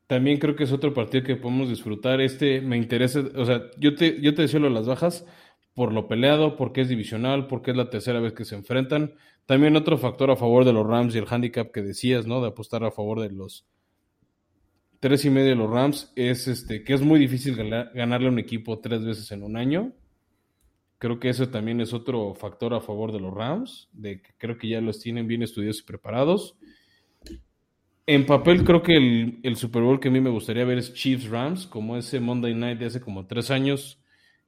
también 0.08 0.40
creo 0.40 0.56
que 0.56 0.64
es 0.64 0.72
otro 0.72 0.96
partido 0.96 1.24
que 1.24 1.36
podemos 1.36 1.70
disfrutar. 1.70 2.22
Este 2.22 2.60
me 2.60 2.76
interesa, 2.76 3.24
o 3.36 3.46
sea, 3.46 3.70
yo 3.78 3.94
te, 3.94 4.20
yo 4.20 4.34
te 4.34 4.42
decía 4.42 4.60
lo 4.60 4.68
de 4.68 4.74
las 4.74 4.88
bajas, 4.88 5.28
por 5.76 5.94
lo 5.94 6.08
peleado, 6.08 6.58
porque 6.58 6.82
es 6.82 6.90
divisional, 6.90 7.46
porque 7.46 7.70
es 7.70 7.78
la 7.78 7.92
tercera 7.92 8.20
vez 8.20 8.34
que 8.34 8.46
se 8.46 8.56
enfrentan. 8.56 9.14
También 9.52 9.76
otro 9.76 9.98
factor 9.98 10.32
a 10.32 10.38
favor 10.38 10.64
de 10.64 10.72
los 10.72 10.88
Rams 10.88 11.14
y 11.14 11.18
el 11.18 11.26
handicap 11.30 11.74
que 11.74 11.82
decías, 11.82 12.26
¿no? 12.26 12.40
De 12.40 12.48
apostar 12.48 12.86
a 12.86 12.92
favor 12.92 13.20
de 13.20 13.32
los 13.32 13.68
tres 15.02 15.26
y 15.26 15.30
medio 15.30 15.50
de 15.50 15.56
los 15.58 15.70
Rams 15.70 16.14
es 16.16 16.48
este 16.48 16.86
que 16.86 16.94
es 16.94 17.02
muy 17.02 17.20
difícil 17.20 17.58
ganarle 17.58 18.28
a 18.30 18.32
un 18.32 18.40
equipo 18.40 18.80
tres 18.80 19.04
veces 19.04 19.30
en 19.34 19.44
un 19.44 19.58
año. 19.58 19.92
Creo 21.00 21.20
que 21.20 21.28
eso 21.28 21.50
también 21.50 21.82
es 21.82 21.92
otro 21.92 22.34
factor 22.34 22.74
a 22.74 22.80
favor 22.80 23.12
de 23.12 23.20
los 23.20 23.34
Rams, 23.34 23.90
de 23.92 24.22
que 24.22 24.30
creo 24.38 24.58
que 24.58 24.70
ya 24.70 24.80
los 24.80 25.02
tienen 25.02 25.28
bien 25.28 25.44
estudiados 25.44 25.82
y 25.82 25.84
preparados. 25.84 26.58
En 28.06 28.26
papel 28.26 28.64
creo 28.64 28.82
que 28.82 28.96
el, 28.96 29.42
el 29.44 29.58
Super 29.58 29.82
Bowl 29.82 30.00
que 30.00 30.08
a 30.08 30.12
mí 30.12 30.22
me 30.22 30.30
gustaría 30.30 30.64
ver 30.64 30.78
es 30.78 30.94
Chiefs 30.94 31.28
Rams, 31.28 31.68
como 31.68 31.98
ese 31.98 32.22
Monday 32.22 32.56
Night 32.56 32.80
de 32.80 32.86
hace 32.86 33.02
como 33.02 33.28
tres 33.28 33.52
años 33.52 34.02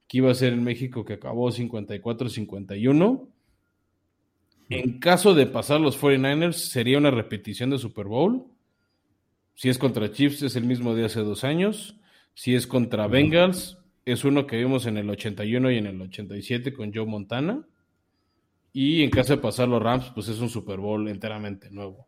que 0.08 0.20
iba 0.20 0.32
a 0.32 0.34
ser 0.34 0.54
en 0.54 0.64
México 0.64 1.04
que 1.04 1.12
acabó 1.12 1.52
54-51. 1.52 3.33
En 4.80 5.00
caso 5.00 5.34
de 5.34 5.46
pasar 5.46 5.80
los 5.80 6.00
49ers, 6.00 6.54
sería 6.54 6.98
una 6.98 7.12
repetición 7.12 7.70
de 7.70 7.78
Super 7.78 8.08
Bowl. 8.08 8.46
Si 9.56 9.70
es 9.70 9.78
contra 9.78 10.12
Chiefs, 10.12 10.42
es 10.42 10.56
el 10.56 10.66
mismo 10.66 10.96
de 10.96 11.06
hace 11.06 11.20
dos 11.22 11.44
años. 11.44 11.98
Si 12.34 12.56
es 12.56 12.66
contra 12.66 13.08
Bengals, 13.08 13.78
es 14.06 14.24
uno 14.24 14.48
que 14.48 14.58
vimos 14.58 14.86
en 14.86 14.98
el 14.98 15.10
81 15.10 15.72
y 15.72 15.78
en 15.78 15.88
el 15.88 16.02
87 16.02 16.74
con 16.74 16.94
Joe 16.94 17.06
Montana. 17.06 17.66
Y 18.72 19.04
en 19.04 19.12
caso 19.12 19.36
de 19.36 19.42
pasar 19.42 19.68
los 19.68 19.82
Rams, 19.82 20.12
pues 20.16 20.28
es 20.28 20.40
un 20.40 20.50
Super 20.50 20.80
Bowl 20.80 21.08
enteramente 21.08 21.70
nuevo. 21.70 22.08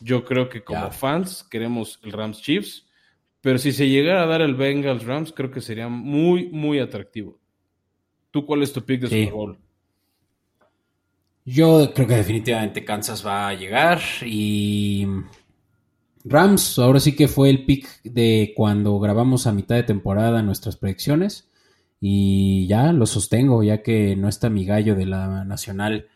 Yo 0.00 0.24
creo 0.24 0.48
que 0.48 0.64
como 0.64 0.90
fans 0.90 1.44
queremos 1.44 2.00
el 2.02 2.12
Rams 2.12 2.40
Chiefs, 2.40 2.86
pero 3.40 3.58
si 3.58 3.72
se 3.72 3.88
llegara 3.88 4.22
a 4.22 4.26
dar 4.26 4.40
el 4.40 4.54
Bengals 4.54 5.04
Rams, 5.04 5.32
creo 5.32 5.50
que 5.50 5.60
sería 5.60 5.88
muy, 5.88 6.48
muy 6.48 6.78
atractivo. 6.78 7.38
¿Tú 8.30 8.46
cuál 8.46 8.62
es 8.62 8.72
tu 8.72 8.82
pick 8.82 9.02
de 9.02 9.08
Super 9.08 9.32
Bowl? 9.32 9.58
Yo 11.44 11.92
creo 11.94 12.08
que 12.08 12.16
definitivamente 12.16 12.84
Kansas 12.84 13.24
va 13.24 13.48
a 13.48 13.54
llegar 13.54 14.00
y 14.24 15.06
Rams, 16.24 16.78
ahora 16.78 17.00
sí 17.00 17.14
que 17.14 17.28
fue 17.28 17.50
el 17.50 17.66
pick 17.66 18.02
de 18.02 18.54
cuando 18.56 18.98
grabamos 18.98 19.46
a 19.46 19.52
mitad 19.52 19.76
de 19.76 19.82
temporada 19.82 20.42
nuestras 20.42 20.76
predicciones 20.76 21.50
y 22.00 22.66
ya 22.66 22.92
lo 22.92 23.04
sostengo, 23.04 23.62
ya 23.62 23.82
que 23.82 24.16
no 24.16 24.28
está 24.28 24.48
mi 24.48 24.64
gallo 24.64 24.94
de 24.94 25.04
la 25.04 25.44
nacional 25.44 26.08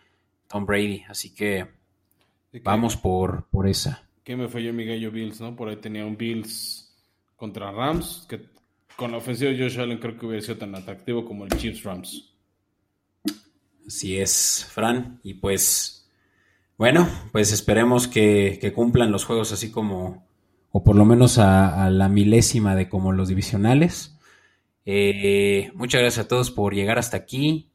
Tom 0.49 0.65
Brady, 0.65 1.03
así 1.09 1.35
que 1.35 1.67
vamos 2.65 2.97
por, 2.97 3.49
por 3.51 3.69
esa. 3.69 4.09
¿Qué 4.25 4.35
me 4.35 4.49
falló 4.49 4.73
mi 4.73 4.87
gallo 4.87 5.11
Bills, 5.11 5.41
no? 5.43 5.55
Por 5.55 5.69
ahí 5.69 5.77
tenía 5.77 6.07
un 6.07 6.17
Bills 6.17 6.95
contra 7.37 7.71
Rams, 7.71 8.27
que 8.29 8.41
con 8.97 9.13
la 9.13 9.19
ofensiva 9.19 9.51
de 9.51 9.59
Josh 9.59 9.79
Allen 9.79 9.99
creo 9.99 10.19
que 10.19 10.27
hubiera 10.27 10.43
sido 10.43 10.57
tan 10.57 10.75
atractivo 10.75 11.25
como 11.25 11.45
el 11.45 11.51
Chiefs 11.51 11.85
Rams. 11.85 12.35
Así 13.89 14.19
es, 14.19 14.69
Fran, 14.71 15.19
y 15.23 15.35
pues 15.35 16.07
bueno, 16.77 17.09
pues 17.33 17.53
esperemos 17.53 18.07
que, 18.07 18.73
cumplan 18.75 19.11
los 19.11 19.25
juegos 19.25 19.51
así 19.51 19.71
como, 19.71 20.29
o 20.73 20.85
por 20.85 20.95
lo 20.95 21.07
menos 21.07 21.39
a, 21.39 21.89
la 21.89 22.11
milésima 22.11 22.77
de 22.77 22.91
como 22.91 23.13
los 23.13 23.29
divisionales. 23.29 24.15
Eh, 24.85 25.73
muchas 25.75 26.03
gracias 26.03 26.27
a 26.27 26.29
todos 26.29 26.51
por 26.51 26.75
llegar 26.75 26.99
hasta 26.99 27.17
aquí. 27.17 27.71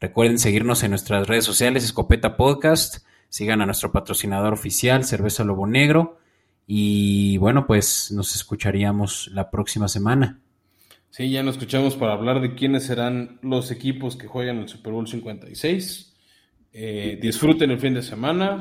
Recuerden 0.00 0.38
seguirnos 0.38 0.82
en 0.82 0.90
nuestras 0.90 1.26
redes 1.28 1.46
sociales, 1.46 1.82
Escopeta 1.82 2.36
Podcast. 2.36 3.06
Sigan 3.30 3.62
a 3.62 3.66
nuestro 3.66 3.90
patrocinador 3.90 4.52
oficial, 4.52 5.02
Cerveza 5.04 5.44
Lobo 5.44 5.66
Negro. 5.66 6.18
Y 6.66 7.38
bueno, 7.38 7.66
pues 7.66 8.12
nos 8.12 8.36
escucharíamos 8.36 9.30
la 9.32 9.50
próxima 9.50 9.88
semana. 9.88 10.43
Sí, 11.16 11.30
ya 11.30 11.44
nos 11.44 11.54
escuchamos 11.54 11.94
para 11.94 12.14
hablar 12.14 12.40
de 12.40 12.56
quiénes 12.56 12.86
serán 12.86 13.38
los 13.40 13.70
equipos 13.70 14.16
que 14.16 14.26
juegan 14.26 14.58
el 14.58 14.68
Super 14.68 14.92
Bowl 14.92 15.06
56. 15.06 16.12
Eh, 16.72 17.20
disfruten 17.22 17.70
el 17.70 17.78
fin 17.78 17.94
de 17.94 18.02
semana. 18.02 18.60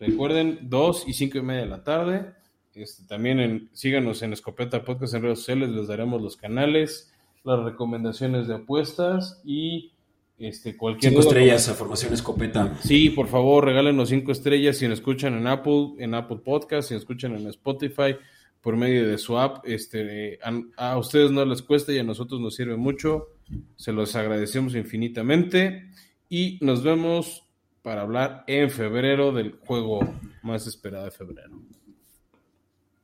Recuerden, 0.00 0.58
2 0.62 1.04
y 1.06 1.12
5 1.12 1.38
y 1.38 1.42
media 1.42 1.60
de 1.60 1.68
la 1.68 1.84
tarde. 1.84 2.32
Este, 2.74 3.04
también 3.06 3.70
síganos 3.72 4.20
en 4.22 4.32
Escopeta 4.32 4.82
Podcast 4.82 5.14
en 5.14 5.22
redes 5.22 5.38
sociales, 5.38 5.68
les 5.68 5.86
daremos 5.86 6.20
los 6.20 6.36
canales, 6.36 7.14
las 7.44 7.62
recomendaciones 7.62 8.48
de 8.48 8.56
apuestas 8.56 9.40
y 9.44 9.92
este, 10.38 10.76
cualquier... 10.76 11.12
Cinco 11.12 11.24
estrellas 11.24 11.68
a 11.68 11.74
Formación 11.74 12.12
Escopeta. 12.14 12.78
Sí, 12.82 13.10
por 13.10 13.28
favor, 13.28 13.64
regálenos 13.64 14.08
cinco 14.08 14.32
estrellas 14.32 14.76
si 14.76 14.88
nos 14.88 14.98
escuchan 14.98 15.34
en 15.34 15.46
Apple, 15.46 15.92
en 15.98 16.14
Apple 16.14 16.38
Podcast, 16.44 16.88
si 16.88 16.94
nos 16.94 17.04
escuchan 17.04 17.36
en 17.36 17.46
Spotify 17.46 18.16
por 18.62 18.76
medio 18.76 19.06
de 19.06 19.18
su 19.18 19.38
app. 19.38 19.66
Este, 19.66 20.38
a 20.76 20.96
ustedes 20.96 21.30
no 21.30 21.44
les 21.44 21.60
cuesta 21.60 21.92
y 21.92 21.98
a 21.98 22.04
nosotros 22.04 22.40
nos 22.40 22.54
sirve 22.54 22.76
mucho. 22.76 23.28
Se 23.76 23.92
los 23.92 24.16
agradecemos 24.16 24.74
infinitamente 24.74 25.90
y 26.30 26.58
nos 26.62 26.82
vemos 26.82 27.44
para 27.82 28.02
hablar 28.02 28.44
en 28.46 28.70
febrero 28.70 29.32
del 29.32 29.58
juego 29.66 30.00
más 30.42 30.66
esperado 30.66 31.04
de 31.04 31.10
febrero. 31.10 31.60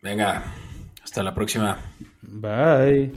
Venga, 0.00 0.54
hasta 1.02 1.22
la 1.22 1.34
próxima. 1.34 1.78
Bye. 2.22 3.12